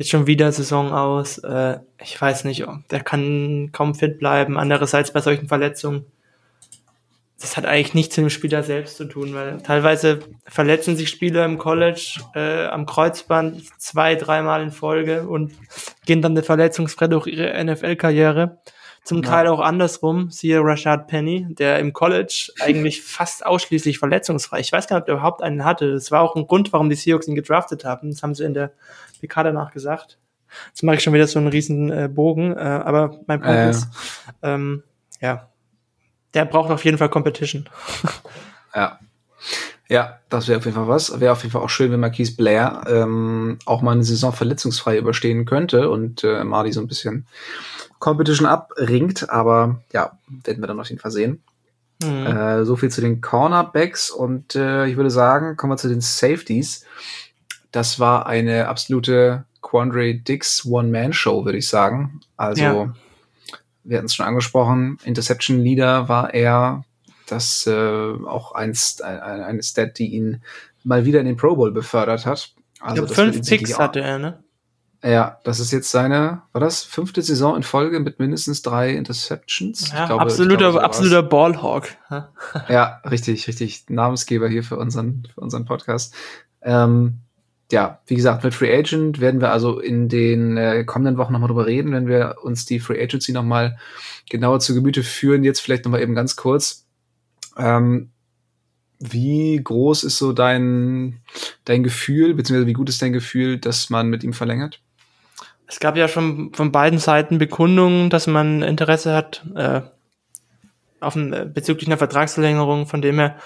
jetzt 0.00 0.10
schon 0.10 0.26
wieder 0.26 0.50
Saison 0.50 0.92
aus. 0.92 1.38
Äh, 1.38 1.78
ich 2.02 2.20
weiß 2.20 2.44
nicht, 2.44 2.66
der 2.90 3.00
kann 3.00 3.70
kaum 3.70 3.94
fit 3.94 4.18
bleiben. 4.18 4.56
Andererseits 4.56 5.12
bei 5.12 5.20
solchen 5.20 5.46
Verletzungen 5.46 6.06
das 7.40 7.56
hat 7.56 7.64
eigentlich 7.64 7.94
nichts 7.94 8.16
mit 8.18 8.26
dem 8.26 8.30
Spieler 8.30 8.62
selbst 8.62 8.98
zu 8.98 9.06
tun, 9.06 9.34
weil 9.34 9.62
teilweise 9.62 10.20
verletzen 10.46 10.96
sich 10.96 11.08
Spieler 11.08 11.46
im 11.46 11.56
College 11.56 12.20
äh, 12.34 12.66
am 12.66 12.84
Kreuzband 12.84 13.62
zwei, 13.80 14.14
dreimal 14.14 14.62
in 14.62 14.70
Folge 14.70 15.26
und 15.26 15.52
gehen 16.04 16.20
dann 16.20 16.32
eine 16.32 16.42
verletzungsfrei 16.42 17.08
durch 17.08 17.26
ihre 17.26 17.64
NFL-Karriere. 17.64 18.58
Zum 19.10 19.24
ja. 19.24 19.28
Teil 19.28 19.48
auch 19.48 19.58
andersrum, 19.58 20.30
siehe 20.30 20.60
Rashad 20.60 21.08
Penny, 21.08 21.44
der 21.50 21.80
im 21.80 21.92
College 21.92 22.52
eigentlich 22.60 23.02
fast 23.02 23.44
ausschließlich 23.44 23.98
verletzungsfrei. 23.98 24.60
Ich 24.60 24.70
weiß 24.70 24.86
gar 24.86 24.98
nicht, 24.98 25.02
ob 25.02 25.08
er 25.08 25.14
überhaupt 25.14 25.42
einen 25.42 25.64
hatte. 25.64 25.90
Das 25.90 26.12
war 26.12 26.22
auch 26.22 26.36
ein 26.36 26.46
Grund, 26.46 26.72
warum 26.72 26.88
die 26.88 26.94
Seahawks 26.94 27.26
ihn 27.26 27.34
gedraftet 27.34 27.84
haben. 27.84 28.10
Das 28.10 28.22
haben 28.22 28.36
sie 28.36 28.44
in 28.44 28.54
der 28.54 28.70
PK 29.20 29.42
danach 29.42 29.72
gesagt. 29.72 30.20
Jetzt 30.68 30.84
mache 30.84 30.94
ich 30.94 31.02
schon 31.02 31.12
wieder 31.12 31.26
so 31.26 31.40
einen 31.40 31.48
riesen 31.48 31.90
äh, 31.90 32.08
Bogen, 32.08 32.52
äh, 32.52 32.60
aber 32.60 33.18
mein 33.26 33.40
Punkt 33.40 33.56
äh. 33.56 33.70
ist, 33.70 33.88
ähm, 34.42 34.84
ja, 35.20 35.48
der 36.32 36.44
braucht 36.44 36.70
auf 36.70 36.84
jeden 36.84 36.98
Fall 36.98 37.08
Competition. 37.08 37.68
ja. 38.76 39.00
Ja, 39.90 40.20
das 40.28 40.46
wäre 40.46 40.58
auf 40.58 40.64
jeden 40.64 40.76
Fall 40.76 40.86
was. 40.86 41.20
Wäre 41.20 41.32
auf 41.32 41.42
jeden 41.42 41.50
Fall 41.50 41.62
auch 41.62 41.68
schön, 41.68 41.90
wenn 41.90 41.98
Marquise 41.98 42.36
Blair 42.36 42.82
ähm, 42.86 43.58
auch 43.66 43.82
mal 43.82 43.90
eine 43.90 44.04
Saison 44.04 44.32
verletzungsfrei 44.32 44.96
überstehen 44.96 45.44
könnte 45.44 45.90
und 45.90 46.22
äh, 46.22 46.44
Marty 46.44 46.72
so 46.72 46.80
ein 46.80 46.86
bisschen 46.86 47.26
Competition 47.98 48.46
abringt. 48.46 49.28
Aber 49.30 49.82
ja, 49.92 50.12
werden 50.44 50.62
wir 50.62 50.68
dann 50.68 50.78
auf 50.78 50.88
jeden 50.88 51.00
Fall 51.00 51.10
sehen. 51.10 51.42
Mhm. 52.02 52.26
Äh, 52.26 52.64
so 52.64 52.76
viel 52.76 52.90
zu 52.90 53.00
den 53.00 53.20
Cornerbacks 53.20 54.10
und 54.10 54.54
äh, 54.54 54.86
ich 54.86 54.96
würde 54.96 55.10
sagen, 55.10 55.56
kommen 55.56 55.72
wir 55.72 55.76
zu 55.76 55.88
den 55.88 56.00
Safeties. 56.00 56.86
Das 57.72 57.98
war 57.98 58.26
eine 58.26 58.68
absolute 58.68 59.44
Quandre 59.60 60.14
Dix 60.14 60.64
One-Man-Show, 60.64 61.44
würde 61.44 61.58
ich 61.58 61.68
sagen. 61.68 62.20
Also 62.36 62.62
ja 62.62 62.94
wir 63.84 63.98
hatten 63.98 64.06
es 64.06 64.14
schon 64.14 64.26
angesprochen, 64.26 64.98
Interception 65.04 65.58
Leader 65.58 66.08
war 66.08 66.34
er, 66.34 66.84
das 67.32 67.66
äh, 67.66 67.70
auch 67.72 68.52
ein, 68.52 68.76
ein, 69.02 69.20
eine 69.20 69.62
Stat, 69.62 69.98
die 69.98 70.14
ihn 70.14 70.42
mal 70.84 71.04
wieder 71.04 71.20
in 71.20 71.26
den 71.26 71.36
Pro 71.36 71.56
Bowl 71.56 71.72
befördert 71.72 72.26
hat. 72.26 72.54
Also 72.80 73.04
ich 73.04 73.08
glaube, 73.08 73.32
fünf 73.32 73.46
Picks 73.46 73.78
hatte 73.78 74.00
er, 74.00 74.18
ne? 74.18 74.42
Ja, 75.02 75.38
das 75.44 75.60
ist 75.60 75.70
jetzt 75.70 75.90
seine, 75.90 76.42
war 76.52 76.60
das 76.60 76.82
fünfte 76.82 77.22
Saison 77.22 77.56
in 77.56 77.62
Folge 77.62 78.00
mit 78.00 78.18
mindestens 78.18 78.60
drei 78.60 78.90
Interceptions? 78.90 79.90
Ja, 79.92 80.06
glaube, 80.06 80.22
absoluter, 80.22 80.56
glaube, 80.58 80.72
so 80.74 80.80
absoluter 80.80 81.22
Ballhawk. 81.22 81.88
ja, 82.68 83.00
richtig, 83.10 83.48
richtig. 83.48 83.84
Namensgeber 83.88 84.48
hier 84.48 84.62
für 84.62 84.76
unseren, 84.76 85.26
für 85.32 85.40
unseren 85.40 85.64
Podcast. 85.64 86.14
Ähm, 86.60 87.20
ja, 87.72 88.00
wie 88.06 88.16
gesagt, 88.16 88.44
mit 88.44 88.52
Free 88.52 88.76
Agent 88.76 89.20
werden 89.20 89.40
wir 89.40 89.52
also 89.52 89.80
in 89.80 90.08
den 90.08 90.58
äh, 90.58 90.84
kommenden 90.84 91.16
Wochen 91.16 91.32
nochmal 91.32 91.48
drüber 91.48 91.66
reden, 91.66 91.92
wenn 91.92 92.06
wir 92.06 92.36
uns 92.42 92.66
die 92.66 92.80
Free 92.80 93.02
Agency 93.02 93.32
nochmal 93.32 93.78
genauer 94.28 94.60
zu 94.60 94.74
Gemüte 94.74 95.02
führen. 95.02 95.44
Jetzt 95.44 95.60
vielleicht 95.60 95.86
nochmal 95.86 96.02
eben 96.02 96.14
ganz 96.14 96.36
kurz. 96.36 96.86
Ähm, 97.56 98.10
wie 99.00 99.58
groß 99.62 100.04
ist 100.04 100.18
so 100.18 100.32
dein, 100.32 101.20
dein 101.64 101.82
Gefühl, 101.82 102.34
beziehungsweise 102.34 102.66
wie 102.66 102.74
gut 102.74 102.88
ist 102.88 103.00
dein 103.00 103.14
Gefühl, 103.14 103.58
dass 103.58 103.88
man 103.88 104.08
mit 104.08 104.22
ihm 104.22 104.34
verlängert? 104.34 104.80
Es 105.66 105.80
gab 105.80 105.96
ja 105.96 106.08
schon 106.08 106.52
von 106.52 106.72
beiden 106.72 106.98
Seiten 106.98 107.38
Bekundungen, 107.38 108.10
dass 108.10 108.26
man 108.26 108.62
Interesse 108.62 109.14
hat 109.14 109.46
äh, 109.54 109.82
auf 111.00 111.16
ein, 111.16 111.32
äh, 111.32 111.48
bezüglich 111.52 111.88
einer 111.88 111.96
Vertragsverlängerung, 111.96 112.86
von 112.86 113.00
dem 113.00 113.18
her 113.18 113.36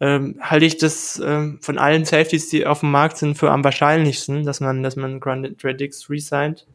ähm, 0.00 0.38
halte 0.40 0.66
ich 0.66 0.76
das 0.76 1.22
ähm, 1.24 1.58
von 1.62 1.78
allen 1.78 2.04
Safeties, 2.04 2.48
die 2.50 2.66
auf 2.66 2.80
dem 2.80 2.90
Markt 2.90 3.16
sind, 3.16 3.36
für 3.36 3.50
am 3.50 3.64
wahrscheinlichsten, 3.64 4.44
dass 4.44 4.60
man, 4.60 4.82
dass 4.82 4.96
man 4.96 5.20
Grant 5.20 5.56
Dix 5.80 6.10
resigned, 6.10 6.66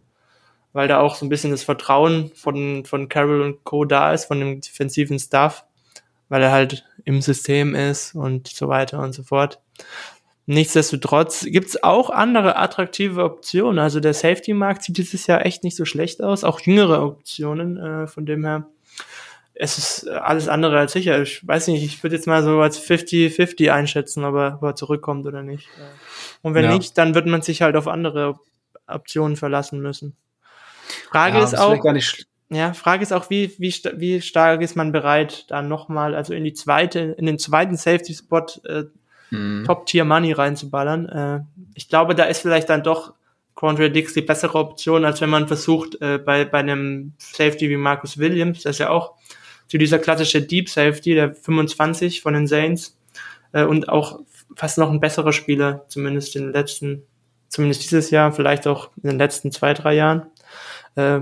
weil 0.73 0.88
da 0.88 0.99
auch 0.99 1.15
so 1.15 1.25
ein 1.25 1.29
bisschen 1.29 1.51
das 1.51 1.63
Vertrauen 1.63 2.32
von, 2.34 2.86
von 2.86 3.09
Carroll 3.09 3.41
und 3.41 3.63
Co. 3.63 3.86
da 3.86 4.13
ist, 4.13 4.25
von 4.25 4.39
dem 4.39 4.61
defensiven 4.61 5.19
Staff, 5.19 5.65
weil 6.32 6.41
er 6.41 6.51
halt 6.53 6.86
im 7.03 7.21
System 7.21 7.75
ist 7.75 8.15
und 8.15 8.47
so 8.47 8.69
weiter 8.69 8.99
und 8.99 9.11
so 9.11 9.21
fort. 9.21 9.59
Nichtsdestotrotz 10.45 11.45
gibt's 11.45 11.84
auch 11.84 12.09
andere 12.09 12.55
attraktive 12.55 13.25
Optionen. 13.25 13.79
Also 13.79 13.99
der 13.99 14.13
Safety-Markt 14.13 14.84
sieht 14.84 14.97
dieses 14.97 15.27
Jahr 15.27 15.45
echt 15.45 15.65
nicht 15.65 15.75
so 15.75 15.84
schlecht 15.84 16.23
aus. 16.23 16.45
Auch 16.45 16.61
jüngere 16.61 17.03
Optionen, 17.03 17.75
äh, 17.77 18.07
von 18.07 18.25
dem 18.25 18.45
her 18.45 18.65
es 19.53 19.77
ist 19.77 20.07
alles 20.07 20.47
andere 20.47 20.79
als 20.79 20.93
sicher. 20.93 21.21
Ich 21.21 21.45
weiß 21.45 21.67
nicht, 21.67 21.84
ich 21.84 22.01
würde 22.01 22.15
jetzt 22.15 22.27
mal 22.27 22.43
so 22.43 22.61
als 22.61 22.82
50-50 22.82 23.69
einschätzen, 23.69 24.23
ob 24.23 24.36
er, 24.36 24.55
ob 24.55 24.63
er 24.63 24.75
zurückkommt 24.75 25.25
oder 25.25 25.43
nicht. 25.43 25.67
Und 26.41 26.53
wenn 26.53 26.63
ja. 26.63 26.73
nicht, 26.73 26.97
dann 26.97 27.13
wird 27.13 27.27
man 27.27 27.41
sich 27.41 27.61
halt 27.61 27.75
auf 27.75 27.88
andere 27.89 28.39
Optionen 28.88 29.36
verlassen 29.36 29.82
müssen. 29.82 30.15
Frage 31.09 31.38
ja, 31.38 31.43
ist 31.43 31.59
auch, 31.59 31.77
ja, 32.51 32.73
Frage 32.73 33.03
ist 33.03 33.13
auch, 33.13 33.29
wie, 33.29 33.53
wie, 33.59 33.73
wie 33.95 34.21
stark 34.21 34.61
ist 34.61 34.75
man 34.75 34.91
bereit, 34.91 35.45
da 35.49 35.61
nochmal, 35.61 36.13
also 36.13 36.33
in 36.33 36.43
die 36.43 36.53
zweite, 36.53 36.99
in 37.17 37.25
den 37.25 37.39
zweiten 37.39 37.77
Safety-Spot 37.77 38.45
äh, 38.65 38.83
mhm. 39.29 39.63
Top-Tier-Money 39.65 40.33
reinzuballern. 40.33 41.09
Äh, 41.09 41.39
ich 41.75 41.87
glaube, 41.87 42.13
da 42.13 42.25
ist 42.25 42.41
vielleicht 42.41 42.69
dann 42.69 42.83
doch 42.83 43.13
Quandre 43.55 43.89
Dix 43.89 44.13
die 44.13 44.21
bessere 44.21 44.57
Option, 44.57 45.05
als 45.05 45.21
wenn 45.21 45.29
man 45.29 45.47
versucht, 45.47 46.01
äh, 46.01 46.17
bei, 46.17 46.43
bei 46.43 46.59
einem 46.59 47.13
Safety 47.19 47.69
wie 47.69 47.77
Marcus 47.77 48.17
Williams, 48.17 48.63
das 48.63 48.71
ist 48.71 48.79
ja 48.79 48.89
auch 48.89 49.13
so 49.67 49.77
dieser 49.77 49.99
klassische 49.99 50.41
Deep 50.41 50.67
Safety, 50.67 51.13
der 51.13 51.33
25 51.33 52.21
von 52.21 52.33
den 52.33 52.47
Saints 52.47 52.97
äh, 53.53 53.63
und 53.63 53.87
auch 53.87 54.19
fast 54.57 54.77
noch 54.77 54.91
ein 54.91 54.99
besserer 54.99 55.31
Spieler, 55.31 55.85
zumindest 55.87 56.35
in 56.35 56.43
den 56.43 56.53
letzten, 56.53 57.03
zumindest 57.47 57.83
dieses 57.83 58.11
Jahr, 58.11 58.33
vielleicht 58.33 58.67
auch 58.67 58.89
in 59.01 59.11
den 59.11 59.19
letzten 59.19 59.53
zwei, 59.53 59.73
drei 59.73 59.93
Jahren. 59.93 60.23
Äh, 60.95 61.21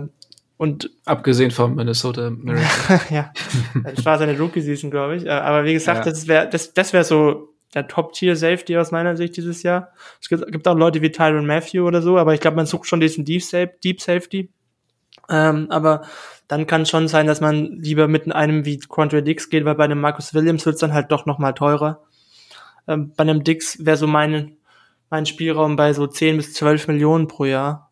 und 0.60 0.90
abgesehen 1.06 1.52
vom 1.52 1.76
Minnesota 1.76 2.32
Miracle. 2.32 3.00
ja, 3.16 3.32
das 3.82 4.04
war 4.04 4.18
seine 4.18 4.38
Rookie-Season, 4.38 4.92
glaube 4.92 5.16
ich. 5.16 5.26
Äh, 5.26 5.30
aber 5.30 5.64
wie 5.64 5.72
gesagt, 5.72 6.06
ja. 6.06 6.12
das 6.12 6.28
wäre 6.28 6.50
das, 6.50 6.74
das 6.74 6.92
wäre 6.92 7.06
so 7.06 7.54
der 7.74 7.88
Top-Tier-Safety 7.88 8.76
aus 8.76 8.92
meiner 8.92 9.16
Sicht 9.16 9.38
dieses 9.38 9.64
Jahr. 9.64 9.94
Es 10.22 10.28
gibt, 10.28 10.68
auch 10.68 10.76
Leute 10.76 11.02
wie 11.02 11.12
Tyron 11.12 11.46
Matthew 11.46 11.88
oder 11.88 12.02
so, 12.02 12.18
aber 12.18 12.34
ich 12.34 12.42
glaube, 12.42 12.58
man 12.58 12.66
sucht 12.66 12.88
schon 12.88 13.00
diesen 13.00 13.24
Deep, 13.24 13.42
Deep 13.82 14.02
Safety. 14.02 14.52
Ähm, 15.30 15.68
aber 15.70 16.02
dann 16.50 16.68
kann 16.68 16.86
schon 16.86 17.08
sein, 17.08 17.26
dass 17.26 17.40
man 17.40 17.78
lieber 17.80 18.10
mit 18.10 18.30
einem 18.30 18.66
wie 18.66 18.80
Quandre 18.80 19.24
Dix 19.24 19.50
geht, 19.50 19.64
weil 19.64 19.76
bei 19.76 19.86
einem 19.86 20.02
Marcus 20.02 20.34
Williams 20.34 20.66
wird 20.66 20.76
es 20.76 20.82
dann 20.82 20.94
halt 20.94 21.10
doch 21.10 21.26
nochmal 21.26 21.54
teurer. 21.54 22.04
Ähm, 22.86 23.14
bei 23.16 23.22
einem 23.22 23.46
Dix 23.46 23.86
wäre 23.86 23.96
so 23.96 24.08
mein, 24.08 24.58
mein 25.10 25.26
Spielraum 25.26 25.78
bei 25.78 25.94
so 25.94 26.06
10 26.06 26.36
bis 26.36 26.54
12 26.54 26.90
Millionen 26.90 27.30
pro 27.30 27.46
Jahr. 27.46 27.89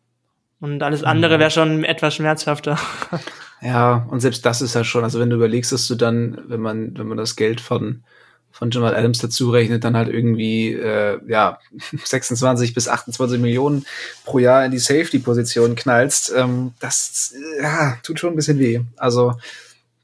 Und 0.60 0.82
alles 0.82 1.04
andere 1.04 1.36
mhm. 1.36 1.40
wäre 1.40 1.50
schon 1.50 1.84
etwas 1.84 2.14
schmerzhafter. 2.14 2.78
Ja, 3.60 4.06
und 4.10 4.20
selbst 4.20 4.46
das 4.46 4.62
ist 4.62 4.74
ja 4.74 4.84
schon, 4.84 5.02
also 5.02 5.18
wenn 5.18 5.30
du 5.30 5.36
überlegst, 5.36 5.72
dass 5.72 5.88
du 5.88 5.96
dann, 5.96 6.38
wenn 6.46 6.60
man, 6.60 6.96
wenn 6.96 7.08
man 7.08 7.18
das 7.18 7.34
Geld 7.34 7.60
von, 7.60 8.04
von 8.52 8.70
Jamal 8.70 8.94
Adams 8.94 9.18
dazu 9.18 9.50
rechnet, 9.50 9.82
dann 9.84 9.96
halt 9.96 10.08
irgendwie 10.08 10.72
äh, 10.74 11.18
ja 11.26 11.58
26 12.04 12.74
bis 12.74 12.88
28 12.88 13.40
Millionen 13.40 13.84
pro 14.24 14.38
Jahr 14.38 14.64
in 14.64 14.70
die 14.70 14.78
Safety-Position 14.78 15.74
knallst, 15.74 16.32
ähm, 16.36 16.72
das 16.78 17.34
ja, 17.60 17.96
tut 18.02 18.20
schon 18.20 18.32
ein 18.32 18.36
bisschen 18.36 18.60
weh. 18.60 18.80
Also 18.96 19.34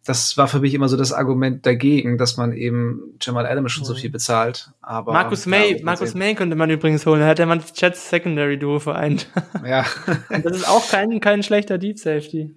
das 0.05 0.37
war 0.37 0.49
für 0.49 0.61
mich 0.61 0.75
immer 0.75 0.89
so 0.89 0.97
das 0.97 1.13
Argument 1.13 1.65
dagegen, 1.65 2.19
dass 2.19 2.37
man 2.37 2.53
eben 2.53 3.15
Jamal 3.21 3.47
Adams 3.47 3.73
schon 3.73 3.87
so 3.87 3.95
viel 3.95 4.11
bezahlt. 4.11 4.71
Aber 4.83 5.13
Markus 5.13 5.47
May, 5.47 5.79
ja, 5.79 5.85
Markus 5.85 6.15
May 6.15 6.35
könnte 6.35 6.57
man 6.57 6.69
übrigens 6.69 7.07
holen. 7.07 7.21
Da 7.21 7.27
hat 7.27 7.39
er 7.39 7.47
man 7.47 7.63
Jets 7.75 8.11
Secondary 8.11 8.59
Duo 8.59 8.79
vereint. 8.79 9.29
Ja. 9.65 9.87
Und 10.29 10.45
das 10.45 10.59
ist 10.59 10.69
auch 10.69 10.87
kein, 10.89 11.21
kein 11.21 11.43
schlechter 11.43 11.79
Deep 11.79 11.99
Safety. 11.99 12.55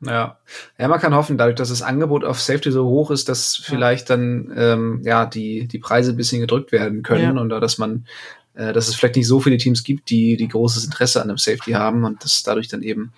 Ja. 0.00 0.38
ja, 0.78 0.88
man 0.88 0.98
kann 0.98 1.14
hoffen, 1.14 1.36
dadurch, 1.36 1.56
dass 1.56 1.68
das 1.68 1.82
Angebot 1.82 2.24
auf 2.24 2.40
Safety 2.40 2.72
so 2.72 2.86
hoch 2.86 3.10
ist, 3.10 3.28
dass 3.28 3.58
ja. 3.58 3.64
vielleicht 3.66 4.08
dann 4.08 4.52
ähm, 4.56 5.00
ja 5.04 5.26
die 5.26 5.68
die 5.68 5.78
Preise 5.78 6.12
ein 6.12 6.16
bisschen 6.16 6.40
gedrückt 6.40 6.72
werden 6.72 7.02
können 7.02 7.36
ja. 7.36 7.40
und 7.40 7.50
dass 7.50 7.78
man 7.78 8.06
äh, 8.54 8.72
dass 8.72 8.88
es 8.88 8.94
vielleicht 8.94 9.16
nicht 9.16 9.28
so 9.28 9.40
viele 9.40 9.58
Teams 9.58 9.84
gibt, 9.84 10.10
die 10.10 10.36
die 10.36 10.48
großes 10.48 10.84
Interesse 10.84 11.20
an 11.22 11.28
einem 11.28 11.38
Safety 11.38 11.72
haben 11.72 12.04
und 12.04 12.24
dass 12.24 12.42
dadurch 12.42 12.68
dann 12.68 12.82
eben 12.82 13.12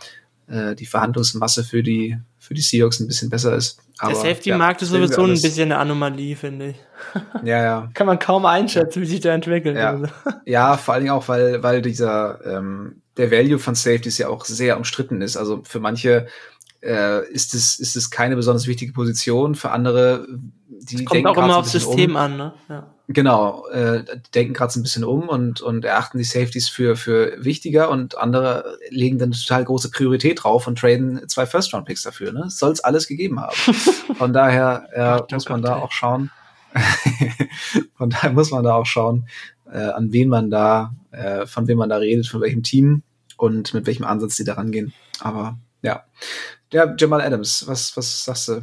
äh, 0.47 0.75
die 0.75 0.87
Verhandlungsmasse 0.87 1.65
für 1.65 1.83
die 1.83 2.19
für 2.39 2.55
die 2.55 2.61
Seahawks 2.61 3.01
ein 3.01 3.07
bisschen 3.07 3.31
besser 3.31 3.57
ist. 3.57 3.81
Aber, 3.99 4.13
Der 4.13 4.21
Safety-Markt 4.21 4.83
ja, 4.83 4.85
ist 4.85 4.93
sowieso 4.93 5.23
ein 5.23 5.31
bisschen 5.31 5.73
eine 5.73 5.79
Anomalie, 5.79 6.37
finde 6.37 6.71
ich. 6.71 6.77
Ja, 7.43 7.63
ja. 7.63 7.91
Kann 7.95 8.07
man 8.07 8.19
kaum 8.19 8.45
einschätzen, 8.47 9.03
wie 9.03 9.07
sich 9.07 9.21
der 9.21 9.35
entwickelt. 9.35 9.77
Ja, 9.77 9.91
also. 9.91 10.07
ja 10.47 10.77
vor 10.77 10.95
allen 10.95 11.05
Dingen 11.05 11.15
auch, 11.15 11.29
weil, 11.29 11.63
weil 11.63 11.81
dieser, 11.81 12.41
ähm, 12.45 13.03
der 13.17 13.31
Value 13.31 13.59
von 13.59 13.75
Safeties 13.75 14.19
ja 14.19 14.29
auch 14.29 14.45
sehr 14.45 14.77
umstritten 14.77 15.23
ist. 15.23 15.37
Also 15.37 15.63
für 15.65 15.81
manche 15.81 16.27
äh, 16.83 17.27
ist 17.31 17.55
es 17.55 17.79
ist 17.79 17.97
es 17.97 18.11
keine 18.11 18.37
besonders 18.37 18.67
wichtige 18.67 18.93
Position. 18.93 19.55
Für 19.55 19.71
andere, 19.71 20.27
die 20.69 20.97
das 20.97 21.05
kommt 21.05 21.15
denken 21.15 21.29
auch 21.29 21.37
immer 21.37 21.57
aufs 21.59 21.73
System 21.73 22.13
um. 22.13 22.17
an, 22.17 22.37
ne? 22.37 22.55
Ja. 22.69 22.94
Genau, 23.07 23.67
äh, 23.69 24.03
denken 24.35 24.55
gerade 24.55 24.73
so 24.73 24.81
ein 24.81 24.83
bisschen 24.83 25.05
um 25.05 25.29
und 25.29 25.61
und 25.61 25.85
erachten 25.85 26.17
die 26.17 26.25
Safeties 26.25 26.71
für 26.71 26.97
für 26.97 27.37
wichtiger 27.39 27.91
und 27.91 28.17
andere 28.17 28.79
legen 28.89 29.19
dann 29.19 29.33
total 29.33 29.65
große 29.65 29.91
Priorität 29.91 30.43
drauf 30.43 30.67
und 30.67 30.79
traden 30.79 31.29
zwei 31.29 31.45
First 31.45 31.75
Round 31.75 31.85
Picks 31.85 32.03
dafür. 32.03 32.33
Ne, 32.33 32.49
soll 32.49 32.73
es 32.73 32.81
alles 32.81 33.07
gegeben 33.07 33.41
haben. 33.41 33.55
Von 34.17 34.33
daher 34.33 34.89
äh, 34.93 35.01
Ach, 35.01 35.27
muss 35.31 35.49
man 35.51 35.61
Gott, 35.61 35.71
da 35.71 35.77
ey. 35.77 35.83
auch 35.83 35.93
schauen. 35.93 36.31
von 37.95 38.11
daher 38.11 38.33
muss 38.33 38.51
man 38.51 38.65
da 38.65 38.75
auch 38.75 38.87
schauen, 38.87 39.29
äh, 39.71 39.79
an 39.79 40.13
wen 40.13 40.29
man 40.29 40.51
da, 40.51 40.93
äh, 41.13 41.47
von 41.47 41.69
wem 41.69 41.79
man 41.79 41.89
da 41.89 41.99
redet, 41.99 42.27
von 42.27 42.41
welchem 42.41 42.65
Team 42.65 43.03
und 43.37 43.75
mit 43.75 43.87
welchem 43.87 44.05
Ansatz 44.05 44.37
die 44.37 44.45
da 44.45 44.55
rangehen. 44.55 44.93
Aber 45.21 45.59
ja, 45.83 46.05
ja, 46.73 46.93
Jamal 46.99 47.21
Adams, 47.21 47.65
was, 47.69 47.97
was 47.97 48.25
sagst 48.25 48.49
du? 48.49 48.63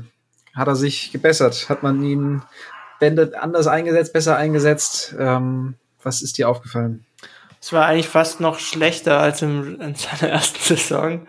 Hat 0.53 0.67
er 0.67 0.75
sich 0.75 1.11
gebessert? 1.11 1.69
Hat 1.69 1.83
man 1.83 2.03
ihn 2.03 2.41
Bände 3.01 3.33
anders 3.41 3.67
eingesetzt, 3.67 4.13
besser 4.13 4.37
eingesetzt? 4.37 5.15
Ähm, 5.19 5.73
was 6.03 6.21
ist 6.21 6.37
dir 6.37 6.47
aufgefallen? 6.47 7.03
Es 7.59 7.73
war 7.73 7.85
eigentlich 7.85 8.07
fast 8.07 8.39
noch 8.39 8.59
schlechter 8.59 9.19
als 9.19 9.41
im, 9.41 9.81
in 9.81 9.95
seiner 9.95 10.31
ersten 10.33 10.59
Saison, 10.59 11.27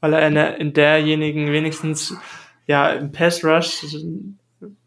weil 0.00 0.14
er 0.14 0.26
in, 0.26 0.34
der, 0.34 0.58
in 0.58 0.72
derjenigen 0.72 1.52
wenigstens 1.52 2.14
ja 2.66 2.88
im 2.90 3.12
Pass 3.12 3.44
Rush 3.44 3.84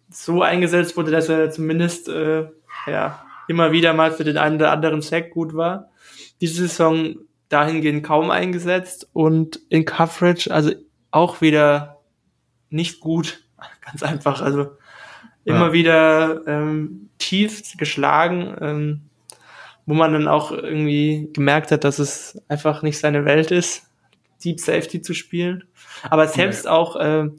so 0.10 0.42
eingesetzt 0.42 0.98
wurde, 0.98 1.12
dass 1.12 1.30
er 1.30 1.52
zumindest 1.52 2.10
äh, 2.10 2.48
ja 2.88 3.24
immer 3.48 3.72
wieder 3.72 3.94
mal 3.94 4.12
für 4.12 4.24
den 4.24 4.38
einen 4.38 4.56
oder 4.56 4.72
anderen 4.72 5.02
Sack 5.02 5.30
gut 5.32 5.54
war. 5.54 5.92
Diese 6.42 6.68
Saison 6.68 7.16
dahingehend 7.50 8.04
kaum 8.04 8.32
eingesetzt 8.32 9.08
und 9.14 9.60
in 9.70 9.86
Coverage, 9.86 10.52
also 10.52 10.72
auch 11.12 11.42
wieder 11.42 12.00
nicht 12.70 13.02
gut. 13.02 13.44
Ganz 13.82 14.02
einfach. 14.02 14.42
Also 14.42 14.72
immer 15.46 15.68
ja. 15.68 15.74
wieder 15.74 16.48
ähm, 16.48 17.10
tief 17.18 17.62
geschlagen, 17.78 18.56
ähm, 18.62 19.02
wo 19.86 19.94
man 19.94 20.14
dann 20.14 20.28
auch 20.28 20.52
irgendwie 20.52 21.30
gemerkt 21.34 21.72
hat, 21.72 21.84
dass 21.84 22.00
es 22.00 22.42
einfach 22.48 22.82
nicht 22.82 23.00
seine 23.00 23.26
Welt 23.26 23.52
ist, 23.52 23.88
Deep 24.44 24.60
Safety 24.60 25.02
zu 25.02 25.14
spielen. 25.14 25.66
Aber 26.10 26.28
selbst 26.28 26.66
ja. 26.66 26.72
auch 26.72 26.96
äh, 26.96 27.30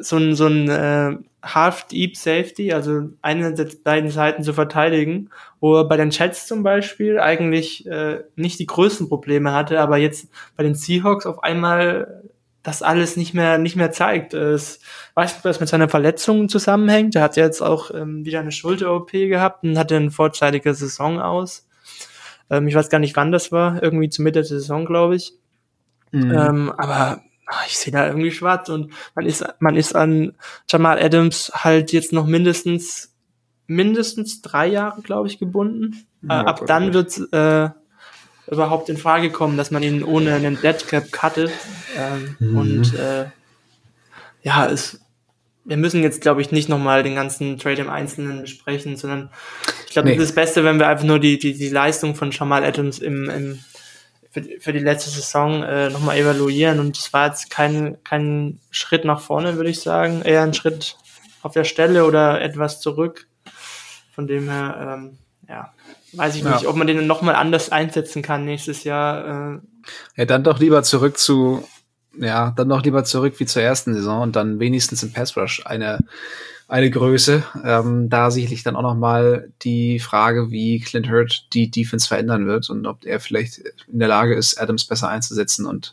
so 0.00 0.16
ein, 0.16 0.34
so 0.34 0.46
ein 0.46 0.68
äh, 0.68 1.16
Half 1.44 1.88
Deep 1.88 2.16
Safety, 2.16 2.72
also 2.72 3.10
eine 3.20 3.52
der 3.52 3.68
beiden 3.82 4.10
Seiten 4.10 4.42
zu 4.44 4.52
verteidigen, 4.52 5.30
wo 5.60 5.76
er 5.76 5.88
bei 5.88 5.96
den 5.96 6.10
Chats 6.10 6.46
zum 6.46 6.62
Beispiel 6.62 7.18
eigentlich 7.18 7.86
äh, 7.86 8.20
nicht 8.36 8.58
die 8.60 8.66
größten 8.66 9.08
Probleme 9.08 9.52
hatte, 9.52 9.80
aber 9.80 9.96
jetzt 9.96 10.28
bei 10.56 10.62
den 10.62 10.74
Seahawks 10.74 11.26
auf 11.26 11.42
einmal 11.42 12.22
das 12.62 12.82
alles 12.82 13.16
nicht 13.16 13.34
mehr 13.34 13.58
nicht 13.58 13.76
mehr 13.76 13.92
zeigt. 13.92 14.34
Es 14.34 14.80
weiß 15.14 15.30
nicht, 15.30 15.38
ob 15.38 15.42
das 15.42 15.60
mit 15.60 15.68
seiner 15.68 15.88
Verletzung 15.88 16.48
zusammenhängt. 16.48 17.16
Er 17.16 17.22
hat 17.22 17.36
jetzt 17.36 17.60
auch 17.60 17.92
ähm, 17.92 18.24
wieder 18.24 18.40
eine 18.40 18.52
Schulter-OP 18.52 19.12
gehabt 19.12 19.64
und 19.64 19.78
hatte 19.78 19.96
eine 19.96 20.10
vorzeitige 20.10 20.72
Saison 20.74 21.20
aus. 21.20 21.66
Ähm, 22.50 22.68
ich 22.68 22.74
weiß 22.74 22.88
gar 22.88 22.98
nicht, 22.98 23.16
wann 23.16 23.32
das 23.32 23.50
war, 23.50 23.82
irgendwie 23.82 24.10
zu 24.10 24.22
Mitte 24.22 24.40
der 24.40 24.44
Saison, 24.44 24.84
glaube 24.84 25.16
ich. 25.16 25.34
Mhm. 26.12 26.30
Ähm, 26.30 26.72
aber 26.76 27.22
ach, 27.46 27.66
ich 27.66 27.78
sehe 27.78 27.92
da 27.92 28.06
irgendwie 28.06 28.30
schwarz 28.30 28.68
und 28.68 28.92
man 29.14 29.26
ist 29.26 29.44
man 29.58 29.76
ist 29.76 29.96
an 29.96 30.34
Jamal 30.68 31.02
Adams 31.02 31.50
halt 31.54 31.92
jetzt 31.92 32.12
noch 32.12 32.26
mindestens 32.26 33.14
mindestens 33.66 34.42
drei 34.42 34.66
Jahre, 34.66 35.02
glaube 35.02 35.28
ich, 35.28 35.38
gebunden. 35.38 36.06
Ja, 36.22 36.42
äh, 36.42 36.44
ab 36.44 36.66
dann 36.66 36.92
wird 36.94 37.18
äh, 37.32 37.70
überhaupt 38.52 38.88
in 38.88 38.96
Frage 38.96 39.30
kommen, 39.30 39.56
dass 39.56 39.70
man 39.70 39.82
ihn 39.82 40.04
ohne 40.04 40.34
einen 40.34 40.60
Deadcap 40.60 41.10
cuttet. 41.10 41.50
Ähm, 41.96 42.36
mhm. 42.38 42.56
Und 42.56 42.94
äh, 42.94 43.26
ja, 44.42 44.66
es, 44.66 45.00
wir 45.64 45.76
müssen 45.76 46.02
jetzt, 46.02 46.20
glaube 46.20 46.42
ich, 46.42 46.52
nicht 46.52 46.68
nochmal 46.68 47.02
den 47.02 47.14
ganzen 47.14 47.58
Trade 47.58 47.82
im 47.82 47.90
Einzelnen 47.90 48.42
besprechen, 48.42 48.96
sondern 48.96 49.30
ich 49.86 49.92
glaube, 49.92 50.08
nee. 50.08 50.14
es 50.14 50.22
ist 50.22 50.30
das 50.30 50.34
Beste, 50.34 50.64
wenn 50.64 50.78
wir 50.78 50.88
einfach 50.88 51.04
nur 51.04 51.18
die, 51.18 51.38
die, 51.38 51.54
die 51.54 51.68
Leistung 51.68 52.14
von 52.14 52.30
Jamal 52.30 52.64
Adams 52.64 52.98
im, 52.98 53.28
im 53.30 53.58
für, 54.30 54.42
für 54.60 54.72
die 54.72 54.78
letzte 54.78 55.10
Saison 55.10 55.62
äh, 55.62 55.90
nochmal 55.90 56.16
evaluieren. 56.16 56.80
Und 56.80 56.96
es 56.96 57.12
war 57.12 57.28
jetzt 57.28 57.50
kein, 57.50 58.02
kein 58.02 58.58
Schritt 58.70 59.04
nach 59.04 59.20
vorne, 59.20 59.56
würde 59.56 59.70
ich 59.70 59.80
sagen. 59.80 60.22
Eher 60.22 60.42
ein 60.42 60.54
Schritt 60.54 60.96
auf 61.42 61.52
der 61.52 61.64
Stelle 61.64 62.06
oder 62.06 62.40
etwas 62.40 62.80
zurück. 62.80 63.26
Von 64.14 64.26
dem 64.26 64.48
her, 64.48 64.98
ähm, 64.98 65.18
ja, 65.52 65.72
weiß 66.12 66.36
ich 66.36 66.44
nicht, 66.44 66.66
ob 66.66 66.76
man 66.76 66.86
den 66.86 67.06
nochmal 67.06 67.34
anders 67.34 67.70
einsetzen 67.70 68.22
kann 68.22 68.44
nächstes 68.46 68.84
Jahr. 68.84 69.56
Äh. 69.56 69.58
Ja, 70.16 70.24
dann 70.24 70.44
doch 70.44 70.58
lieber 70.58 70.82
zurück 70.82 71.18
zu, 71.18 71.62
ja, 72.18 72.52
dann 72.56 72.70
doch 72.70 72.82
lieber 72.82 73.04
zurück 73.04 73.34
wie 73.38 73.44
zur 73.44 73.60
ersten 73.60 73.92
Saison 73.92 74.22
und 74.22 74.34
dann 74.34 74.60
wenigstens 74.60 75.02
im 75.02 75.12
Pass 75.12 75.36
Rush 75.36 75.66
eine, 75.66 75.98
eine 76.68 76.90
Größe. 76.90 77.44
Ähm, 77.64 78.08
da 78.08 78.30
sicherlich 78.30 78.62
dann 78.62 78.76
auch 78.76 78.82
nochmal 78.82 79.50
die 79.60 79.98
Frage, 79.98 80.50
wie 80.50 80.80
Clint 80.80 81.10
Hurt 81.10 81.46
die 81.52 81.70
Defense 81.70 82.08
verändern 82.08 82.46
wird 82.46 82.70
und 82.70 82.86
ob 82.86 83.04
er 83.04 83.20
vielleicht 83.20 83.58
in 83.92 83.98
der 83.98 84.08
Lage 84.08 84.34
ist, 84.34 84.58
Adams 84.58 84.86
besser 84.86 85.10
einzusetzen 85.10 85.66
und 85.66 85.92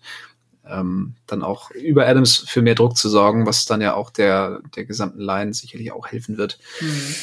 ähm, 0.66 1.16
dann 1.28 1.44
auch 1.44 1.72
über 1.72 2.08
Adams 2.08 2.38
für 2.38 2.62
mehr 2.62 2.76
Druck 2.76 2.96
zu 2.96 3.10
sorgen, 3.10 3.46
was 3.46 3.66
dann 3.66 3.82
ja 3.82 3.96
auch 3.96 4.10
der, 4.10 4.62
der 4.78 4.86
gesamten 4.86 5.20
Line 5.20 5.54
sicherlich 5.54 5.92
auch 5.92 6.08
helfen 6.08 6.38
wird. 6.38 6.60
Mhm. 6.80 7.16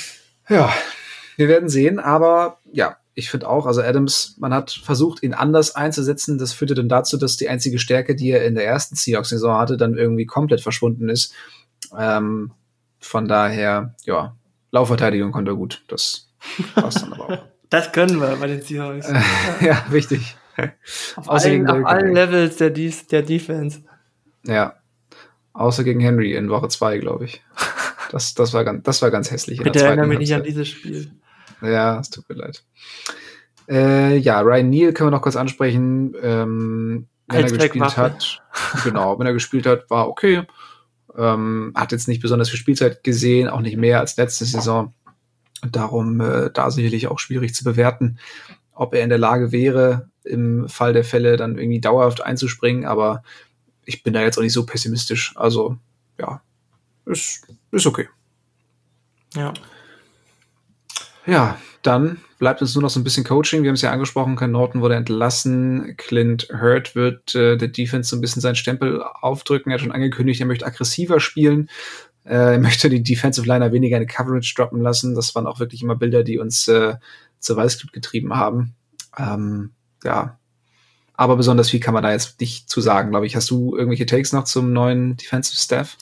Ja, 0.49 0.72
wir 1.37 1.49
werden 1.49 1.68
sehen, 1.68 1.99
aber 1.99 2.59
ja, 2.72 2.97
ich 3.18 3.30
finde 3.30 3.49
auch, 3.49 3.64
also 3.66 3.80
Adams, 3.80 4.37
man 4.39 4.53
hat 4.53 4.70
versucht, 4.70 5.22
ihn 5.22 5.32
anders 5.32 5.74
einzusetzen. 5.74 6.37
Das 6.37 6.53
führte 6.53 6.74
dann 6.74 6.89
dazu, 6.89 7.16
dass 7.16 7.39
die 7.39 7.49
einzige 7.49 7.78
Stärke, 7.78 8.14
die 8.14 8.30
er 8.30 8.45
in 8.45 8.55
der 8.55 8.66
ersten 8.66 8.95
Seahawks-Saison 8.95 9.59
hatte, 9.59 9.78
dann 9.78 9.97
irgendwie 9.97 10.26
komplett 10.26 10.61
verschwunden 10.61 11.09
ist. 11.09 11.32
Ähm, 11.97 12.53
von 13.01 13.26
daher, 13.26 13.95
ja, 14.05 14.37
Laufverteidigung 14.70 15.32
konnte 15.32 15.53
er 15.53 15.57
gut. 15.57 15.82
Das 15.89 16.28
passt 16.74 17.03
dann 17.03 17.12
aber 17.14 17.24
auch. 17.24 17.39
Das 17.68 17.91
können 17.91 18.20
wir 18.20 18.37
bei 18.37 18.47
den 18.47 18.62
Seahawks. 18.62 19.11
ja, 19.61 19.84
wichtig. 19.91 20.37
Auf, 21.16 21.28
allen, 21.28 21.68
auf 21.68 21.84
allen 21.84 22.14
Levels 22.14 22.59
der, 22.59 22.70
der 22.70 23.22
Defense. 23.22 23.82
Ja. 24.45 24.76
Außer 25.53 25.82
gegen 25.82 25.99
Henry 25.99 26.37
in 26.37 26.49
Woche 26.49 26.68
2, 26.68 26.99
glaube 26.99 27.24
ich. 27.24 27.43
Das, 28.12 28.34
das, 28.34 28.53
war 28.53 28.62
ganz, 28.62 28.84
das 28.84 29.03
war 29.03 29.11
ganz 29.11 29.32
hässlich. 29.32 29.61
Bitte 29.64 29.82
erinnere 29.82 30.07
mich 30.07 30.20
nicht 30.20 30.32
an 30.32 30.45
dieses 30.45 30.68
Spiel. 30.68 31.11
Ja, 31.62 32.00
es 32.00 32.11
tut 32.11 32.28
mir 32.28 32.36
leid. 32.36 32.64
Äh, 33.68 34.16
ja, 34.18 34.40
Ryan 34.40 34.70
Neal 34.70 34.92
können 34.92 35.09
wir 35.09 35.16
noch 35.16 35.22
kurz 35.22 35.36
ansprechen. 35.36 36.14
Ähm, 36.22 37.09
wenn 37.28 37.44
er 37.44 37.50
gespielt 37.50 37.96
hat, 37.96 38.42
genau, 38.84 39.18
wenn 39.18 39.26
er 39.26 39.32
gespielt 39.32 39.66
hat, 39.66 39.90
war 39.90 40.09
okay. 40.09 40.42
Ähm, 41.16 41.72
hat 41.74 41.92
jetzt 41.92 42.09
nicht 42.09 42.22
besonders 42.22 42.50
viel 42.50 42.59
Spielzeit 42.59 43.02
gesehen, 43.02 43.48
auch 43.48 43.61
nicht 43.61 43.76
mehr 43.76 44.00
als 44.00 44.16
letzte 44.16 44.44
Saison. 44.44 44.94
Darum 45.62 46.20
äh, 46.20 46.50
da 46.52 46.70
sicherlich 46.70 47.09
auch 47.09 47.18
schwierig 47.18 47.54
zu 47.54 47.64
bewerten, 47.64 48.18
ob 48.72 48.94
er 48.94 49.02
in 49.02 49.09
der 49.09 49.18
Lage 49.18 49.50
wäre, 49.50 50.11
im 50.22 50.68
Fall 50.68 50.92
der 50.92 51.04
Fälle 51.04 51.36
dann 51.36 51.59
irgendwie 51.59 51.80
dauerhaft 51.80 52.22
einzuspringen. 52.22 52.84
Aber 52.84 53.22
ich 53.84 54.02
bin 54.02 54.12
da 54.12 54.22
jetzt 54.22 54.38
auch 54.38 54.42
nicht 54.42 54.52
so 54.52 54.66
pessimistisch. 54.66 55.32
Also 55.36 55.78
ja, 56.20 56.42
ist, 57.07 57.46
ist 57.72 57.86
okay. 57.86 58.09
Ja. 59.34 59.54
Ja, 61.27 61.59
dann 61.83 62.18
bleibt 62.39 62.61
uns 62.62 62.74
nur 62.74 62.83
noch 62.83 62.91
so 62.91 63.01
ein 63.01 63.05
bisschen 63.05 63.24
Coaching. 63.24 63.62
Wir 63.62 63.70
haben 63.70 63.74
es 63.74 63.83
ja 63.83 63.91
angesprochen, 63.91 64.37
Ken 64.37 64.53
Norton 64.53 64.81
wurde 64.81 64.95
entlassen. 64.95 65.95
Clint 65.97 66.49
Hurt 66.53 66.95
wird 66.95 67.35
äh, 67.35 67.57
der 67.57 67.68
Defense 67.68 68.11
so 68.11 68.16
ein 68.16 68.20
bisschen 68.20 68.43
seinen 68.43 68.55
Stempel 68.55 69.03
aufdrücken. 69.03 69.70
Er 69.70 69.74
hat 69.74 69.81
schon 69.81 69.93
angekündigt, 69.93 70.41
er 70.41 70.47
möchte 70.47 70.66
aggressiver 70.66 71.20
spielen. 71.20 71.68
Äh, 72.24 72.55
er 72.55 72.59
möchte 72.59 72.91
die 72.91 73.03
Defensive 73.03 73.47
Liner 73.47 73.72
weniger 73.72 73.97
in 73.99 74.07
Coverage 74.07 74.55
droppen 74.57 74.81
lassen. 74.81 75.14
Das 75.14 75.35
waren 75.35 75.47
auch 75.47 75.59
wirklich 75.59 75.83
immer 75.83 75.97
Bilder, 75.97 76.22
die 76.22 76.39
uns 76.39 76.68
äh, 76.68 76.95
zur 77.39 77.57
Weißglut 77.57 77.93
getrieben 77.93 78.37
haben. 78.37 78.74
Ähm, 79.18 79.72
ja. 80.05 80.39
Aber 81.14 81.37
besonders 81.37 81.70
viel 81.70 81.81
kann 81.81 81.95
man 81.95 82.03
da 82.03 82.12
jetzt 82.12 82.41
nicht 82.41 82.68
zu 82.68 82.81
sagen, 82.81 83.11
glaube 83.11 83.27
ich. 83.27 83.35
Hast 83.37 83.51
du 83.51 83.74
irgendwelche 83.74 84.07
Takes 84.07 84.33
noch 84.33 84.45
zum 84.45 84.72
neuen 84.72 85.16
Defensive 85.16 85.57
Staff? 85.57 85.97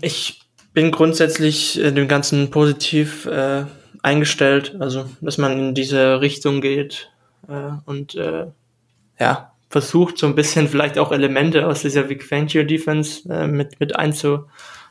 Ich 0.00 0.42
bin 0.72 0.90
grundsätzlich 0.90 1.80
äh, 1.80 1.92
dem 1.92 2.08
Ganzen 2.08 2.50
positiv 2.50 3.26
äh, 3.26 3.64
eingestellt, 4.06 4.76
also 4.78 5.10
dass 5.20 5.36
man 5.36 5.58
in 5.58 5.74
diese 5.74 6.20
Richtung 6.20 6.60
geht 6.60 7.10
äh, 7.48 7.72
und 7.86 8.14
äh, 8.14 8.46
ja, 9.18 9.52
versucht 9.68 10.16
so 10.16 10.26
ein 10.26 10.36
bisschen 10.36 10.68
vielleicht 10.68 10.96
auch 10.96 11.10
Elemente 11.10 11.66
aus 11.66 11.82
dieser 11.82 12.08
Vic 12.08 12.22
Fangio 12.22 12.62
Defense 12.62 13.28
äh, 13.28 13.48
mit, 13.48 13.80
mit, 13.80 13.96
einzu, 13.96 14.44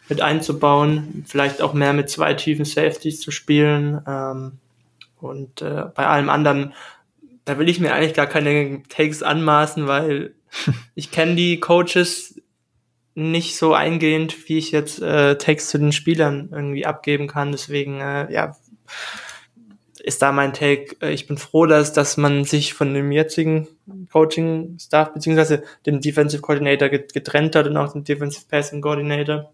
mit 0.09 0.19
einzubauen, 0.19 1.23
vielleicht 1.25 1.61
auch 1.61 1.73
mehr 1.73 1.93
mit 1.93 2.09
zwei 2.09 2.33
tiefen 2.33 2.65
Safeties 2.65 3.21
zu 3.21 3.31
spielen 3.31 4.01
ähm, 4.05 4.59
und 5.21 5.61
äh, 5.61 5.85
bei 5.95 6.05
allem 6.05 6.29
anderen, 6.29 6.73
da 7.45 7.57
will 7.57 7.69
ich 7.69 7.79
mir 7.79 7.93
eigentlich 7.93 8.15
gar 8.15 8.27
keine 8.27 8.83
Takes 8.89 9.23
anmaßen, 9.23 9.87
weil 9.87 10.33
ich 10.95 11.11
kenne 11.11 11.35
die 11.35 11.61
Coaches 11.61 12.41
nicht 13.17 13.55
so 13.55 13.73
eingehend, 13.73 14.49
wie 14.49 14.57
ich 14.57 14.71
jetzt 14.71 15.01
äh, 15.01 15.37
Takes 15.37 15.69
zu 15.69 15.77
den 15.77 15.93
Spielern 15.93 16.49
irgendwie 16.51 16.85
abgeben 16.85 17.27
kann. 17.27 17.53
Deswegen, 17.53 18.01
äh, 18.01 18.29
ja, 18.31 18.57
ist 20.05 20.21
da 20.21 20.31
mein 20.31 20.53
Take. 20.53 20.95
Äh, 21.01 21.13
ich 21.13 21.27
bin 21.27 21.37
froh, 21.37 21.65
dass, 21.65 21.91
dass 21.91 22.15
man 22.17 22.45
sich 22.45 22.73
von 22.73 22.93
dem 22.93 23.11
jetzigen 23.11 23.67
Coaching-Staff 24.11 25.13
beziehungsweise 25.13 25.63
dem 25.85 25.99
Defensive 25.99 26.41
Coordinator 26.41 26.89
getrennt 26.89 27.55
hat 27.55 27.67
und 27.67 27.75
auch 27.75 27.93
dem 27.93 28.03
Defensive 28.03 28.45
Passing 28.47 28.81
Coordinator. 28.81 29.51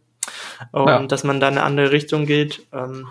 Und 0.72 0.88
ja. 0.88 1.08
dass 1.08 1.24
man 1.24 1.40
da 1.40 1.48
eine 1.48 1.64
andere 1.64 1.92
Richtung 1.92 2.26
geht. 2.26 2.68
Ähm, 2.74 3.08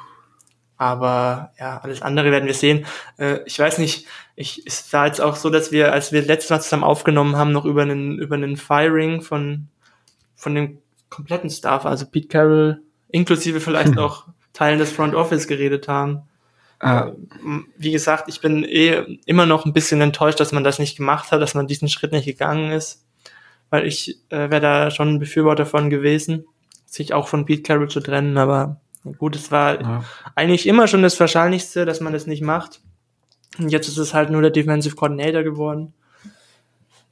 aber 0.76 1.52
ja, 1.58 1.78
alles 1.78 2.00
andere 2.00 2.30
werden 2.30 2.46
wir 2.46 2.54
sehen. 2.54 2.86
Äh, 3.18 3.40
ich 3.46 3.58
weiß 3.58 3.78
nicht, 3.78 4.06
ich, 4.36 4.62
es 4.66 4.92
war 4.92 5.06
jetzt 5.06 5.20
auch 5.20 5.36
so, 5.36 5.50
dass 5.50 5.72
wir, 5.72 5.92
als 5.92 6.12
wir 6.12 6.22
letztes 6.22 6.50
Mal 6.50 6.60
zusammen 6.60 6.84
aufgenommen 6.84 7.36
haben, 7.36 7.52
noch 7.52 7.64
über 7.64 7.82
einen, 7.82 8.18
über 8.18 8.36
einen 8.36 8.56
Firing 8.56 9.22
von, 9.22 9.68
von 10.34 10.54
dem 10.54 10.78
kompletten 11.08 11.50
Staff, 11.50 11.84
also 11.84 12.06
Pete 12.06 12.28
Carroll, 12.28 12.82
inklusive 13.08 13.60
vielleicht 13.60 13.96
hm. 13.96 13.98
auch 13.98 14.26
Teilen 14.60 14.78
des 14.78 14.92
Front 14.92 15.14
Office 15.14 15.46
geredet 15.46 15.88
haben. 15.88 16.20
Ah. 16.80 17.12
Wie 17.78 17.92
gesagt, 17.92 18.28
ich 18.28 18.42
bin 18.42 18.62
eh 18.62 19.18
immer 19.24 19.46
noch 19.46 19.64
ein 19.64 19.72
bisschen 19.72 20.02
enttäuscht, 20.02 20.38
dass 20.38 20.52
man 20.52 20.64
das 20.64 20.78
nicht 20.78 20.98
gemacht 20.98 21.32
hat, 21.32 21.40
dass 21.40 21.54
man 21.54 21.66
diesen 21.66 21.88
Schritt 21.88 22.12
nicht 22.12 22.26
gegangen 22.26 22.70
ist, 22.70 23.06
weil 23.70 23.86
ich 23.86 24.18
äh, 24.28 24.50
wäre 24.50 24.60
da 24.60 24.90
schon 24.90 25.14
ein 25.14 25.18
Befürworter 25.18 25.64
von 25.64 25.88
gewesen, 25.88 26.44
sich 26.84 27.14
auch 27.14 27.26
von 27.26 27.46
Pete 27.46 27.62
Carroll 27.62 27.88
zu 27.88 28.00
trennen, 28.00 28.36
aber 28.36 28.82
gut, 29.16 29.34
es 29.34 29.50
war 29.50 29.80
ja. 29.80 30.04
eigentlich 30.34 30.66
immer 30.66 30.88
schon 30.88 31.02
das 31.02 31.18
Wahrscheinlichste, 31.18 31.86
dass 31.86 32.00
man 32.00 32.12
das 32.12 32.26
nicht 32.26 32.42
macht. 32.42 32.82
Und 33.58 33.70
jetzt 33.70 33.88
ist 33.88 33.96
es 33.96 34.12
halt 34.12 34.28
nur 34.28 34.42
der 34.42 34.50
Defensive 34.50 34.94
Coordinator 34.94 35.42
geworden. 35.42 35.94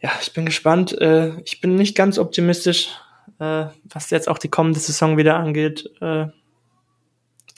Ja, 0.03 0.11
ich 0.20 0.34
bin 0.34 0.44
gespannt. 0.44 0.92
Äh, 1.01 1.40
ich 1.46 1.62
bin 1.62 1.76
nicht 1.76 1.96
ganz 1.96 2.18
optimistisch, 2.18 2.90
äh, 3.38 3.66
was 3.84 4.11
jetzt 4.11 4.28
auch 4.28 4.38
die 4.38 4.51
kommende 4.51 4.80
Saison 4.80 5.16
wieder 5.16 5.36
angeht. 5.36 5.90
Äh, 6.03 6.26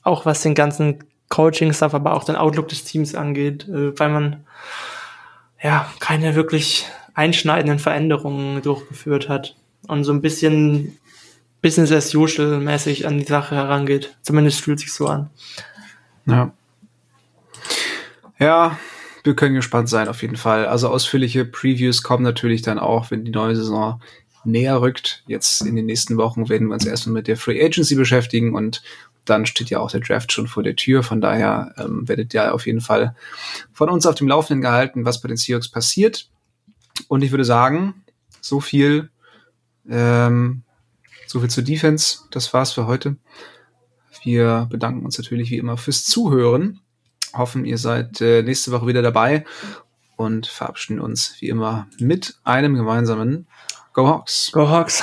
auch 0.03 0.27
was 0.27 0.43
den 0.43 0.55
ganzen 0.55 1.05
Coaching-Stuff, 1.29 1.95
aber 1.95 2.15
auch 2.15 2.25
den 2.25 2.37
Outlook 2.37 2.69
des 2.69 2.85
Teams 2.85 3.15
angeht, 3.15 3.69
äh, 3.69 3.99
weil 3.99 4.11
man 4.11 4.45
ja 5.63 5.91
keine 6.01 6.35
wirklich 6.35 6.87
einschneidenden 7.15 7.79
Veränderungen 7.79 8.63
durchgeführt 8.63 9.29
hat 9.29 9.57
und 9.87 10.05
so 10.05 10.13
ein 10.13 10.23
bisschen 10.23 10.99
Business 11.63 11.93
as 11.93 12.15
usual 12.15 12.59
mäßig 12.61 13.07
an 13.07 13.19
die 13.19 13.25
Sache 13.25 13.55
herangeht. 13.55 14.17
Zumindest 14.23 14.61
fühlt 14.61 14.81
sich 14.81 14.93
so 14.93 15.07
an. 15.07 15.31
Ja. 16.27 16.53
Ja, 18.39 18.79
wir 19.23 19.37
können 19.37 19.55
gespannt 19.55 19.91
sein 19.91 20.09
auf 20.09 20.23
jeden 20.23 20.37
Fall. 20.37 20.67
Also 20.67 20.89
ausführliche 20.89 21.45
Previews 21.45 22.03
kommen 22.03 22.25
natürlich 22.25 22.63
dann 22.63 22.79
auch, 22.79 23.11
wenn 23.11 23.25
die 23.25 23.31
neue 23.31 23.55
Saison 23.55 24.01
näher 24.45 24.81
rückt. 24.81 25.23
Jetzt 25.27 25.61
in 25.61 25.77
den 25.77 25.85
nächsten 25.85 26.17
Wochen 26.17 26.49
werden 26.49 26.69
wir 26.69 26.75
uns 26.75 26.87
erstmal 26.87 27.15
mit 27.15 27.29
der 27.29 27.37
Free 27.37 27.63
Agency 27.63 27.95
beschäftigen 27.95 28.55
und 28.55 28.83
dann 29.25 29.47
steht 29.47 29.71
ja 29.71 29.79
auch 29.79 29.91
der 29.91 30.01
Draft 30.01 30.33
schon 30.33 30.47
vor 30.47 30.63
der 30.63 30.77
Tür. 30.77 31.03
Von 31.03 31.21
daher 31.21 31.75
ähm, 31.77 32.09
werdet 32.09 32.35
ihr 32.35 32.55
auf 32.55 32.67
jeden 32.67 32.81
Fall 32.81 33.15
von 33.73 33.89
uns 33.89 34.07
auf 34.07 34.15
dem 34.15 34.29
Laufenden 34.29 34.63
gehalten, 34.63 35.05
was 35.05 35.21
bei 35.21 35.29
den 35.29 35.37
Seahawks 35.37 35.69
passiert. 35.69 36.29
Und 37.09 37.23
ich 37.23 37.31
würde 37.31 37.45
sagen, 37.45 38.05
so 38.41 38.61
viel, 38.61 39.11
ähm, 39.89 40.63
so 41.27 41.41
viel 41.41 41.51
zur 41.51 41.65
Defense. 41.65 42.21
Das 42.31 42.53
war's 42.53 42.73
für 42.73 42.87
heute. 42.87 43.17
Wir 44.23 44.67
bedanken 44.71 45.05
uns 45.05 45.19
natürlich 45.19 45.51
wie 45.51 45.59
immer 45.59 45.77
fürs 45.77 46.05
Zuhören. 46.05 46.81
Hoffen, 47.33 47.65
ihr 47.65 47.79
seid 47.79 48.21
äh, 48.21 48.43
nächste 48.43 48.73
Woche 48.73 48.87
wieder 48.87 49.03
dabei 49.03 49.45
und 50.17 50.47
verabschieden 50.47 51.01
uns 51.01 51.37
wie 51.41 51.49
immer 51.49 51.87
mit 51.99 52.35
einem 52.45 52.75
gemeinsamen 52.75 53.47
Go 53.93 54.07
Hawks. 54.07 54.51
Go 54.53 54.69
Hawks. 54.69 55.03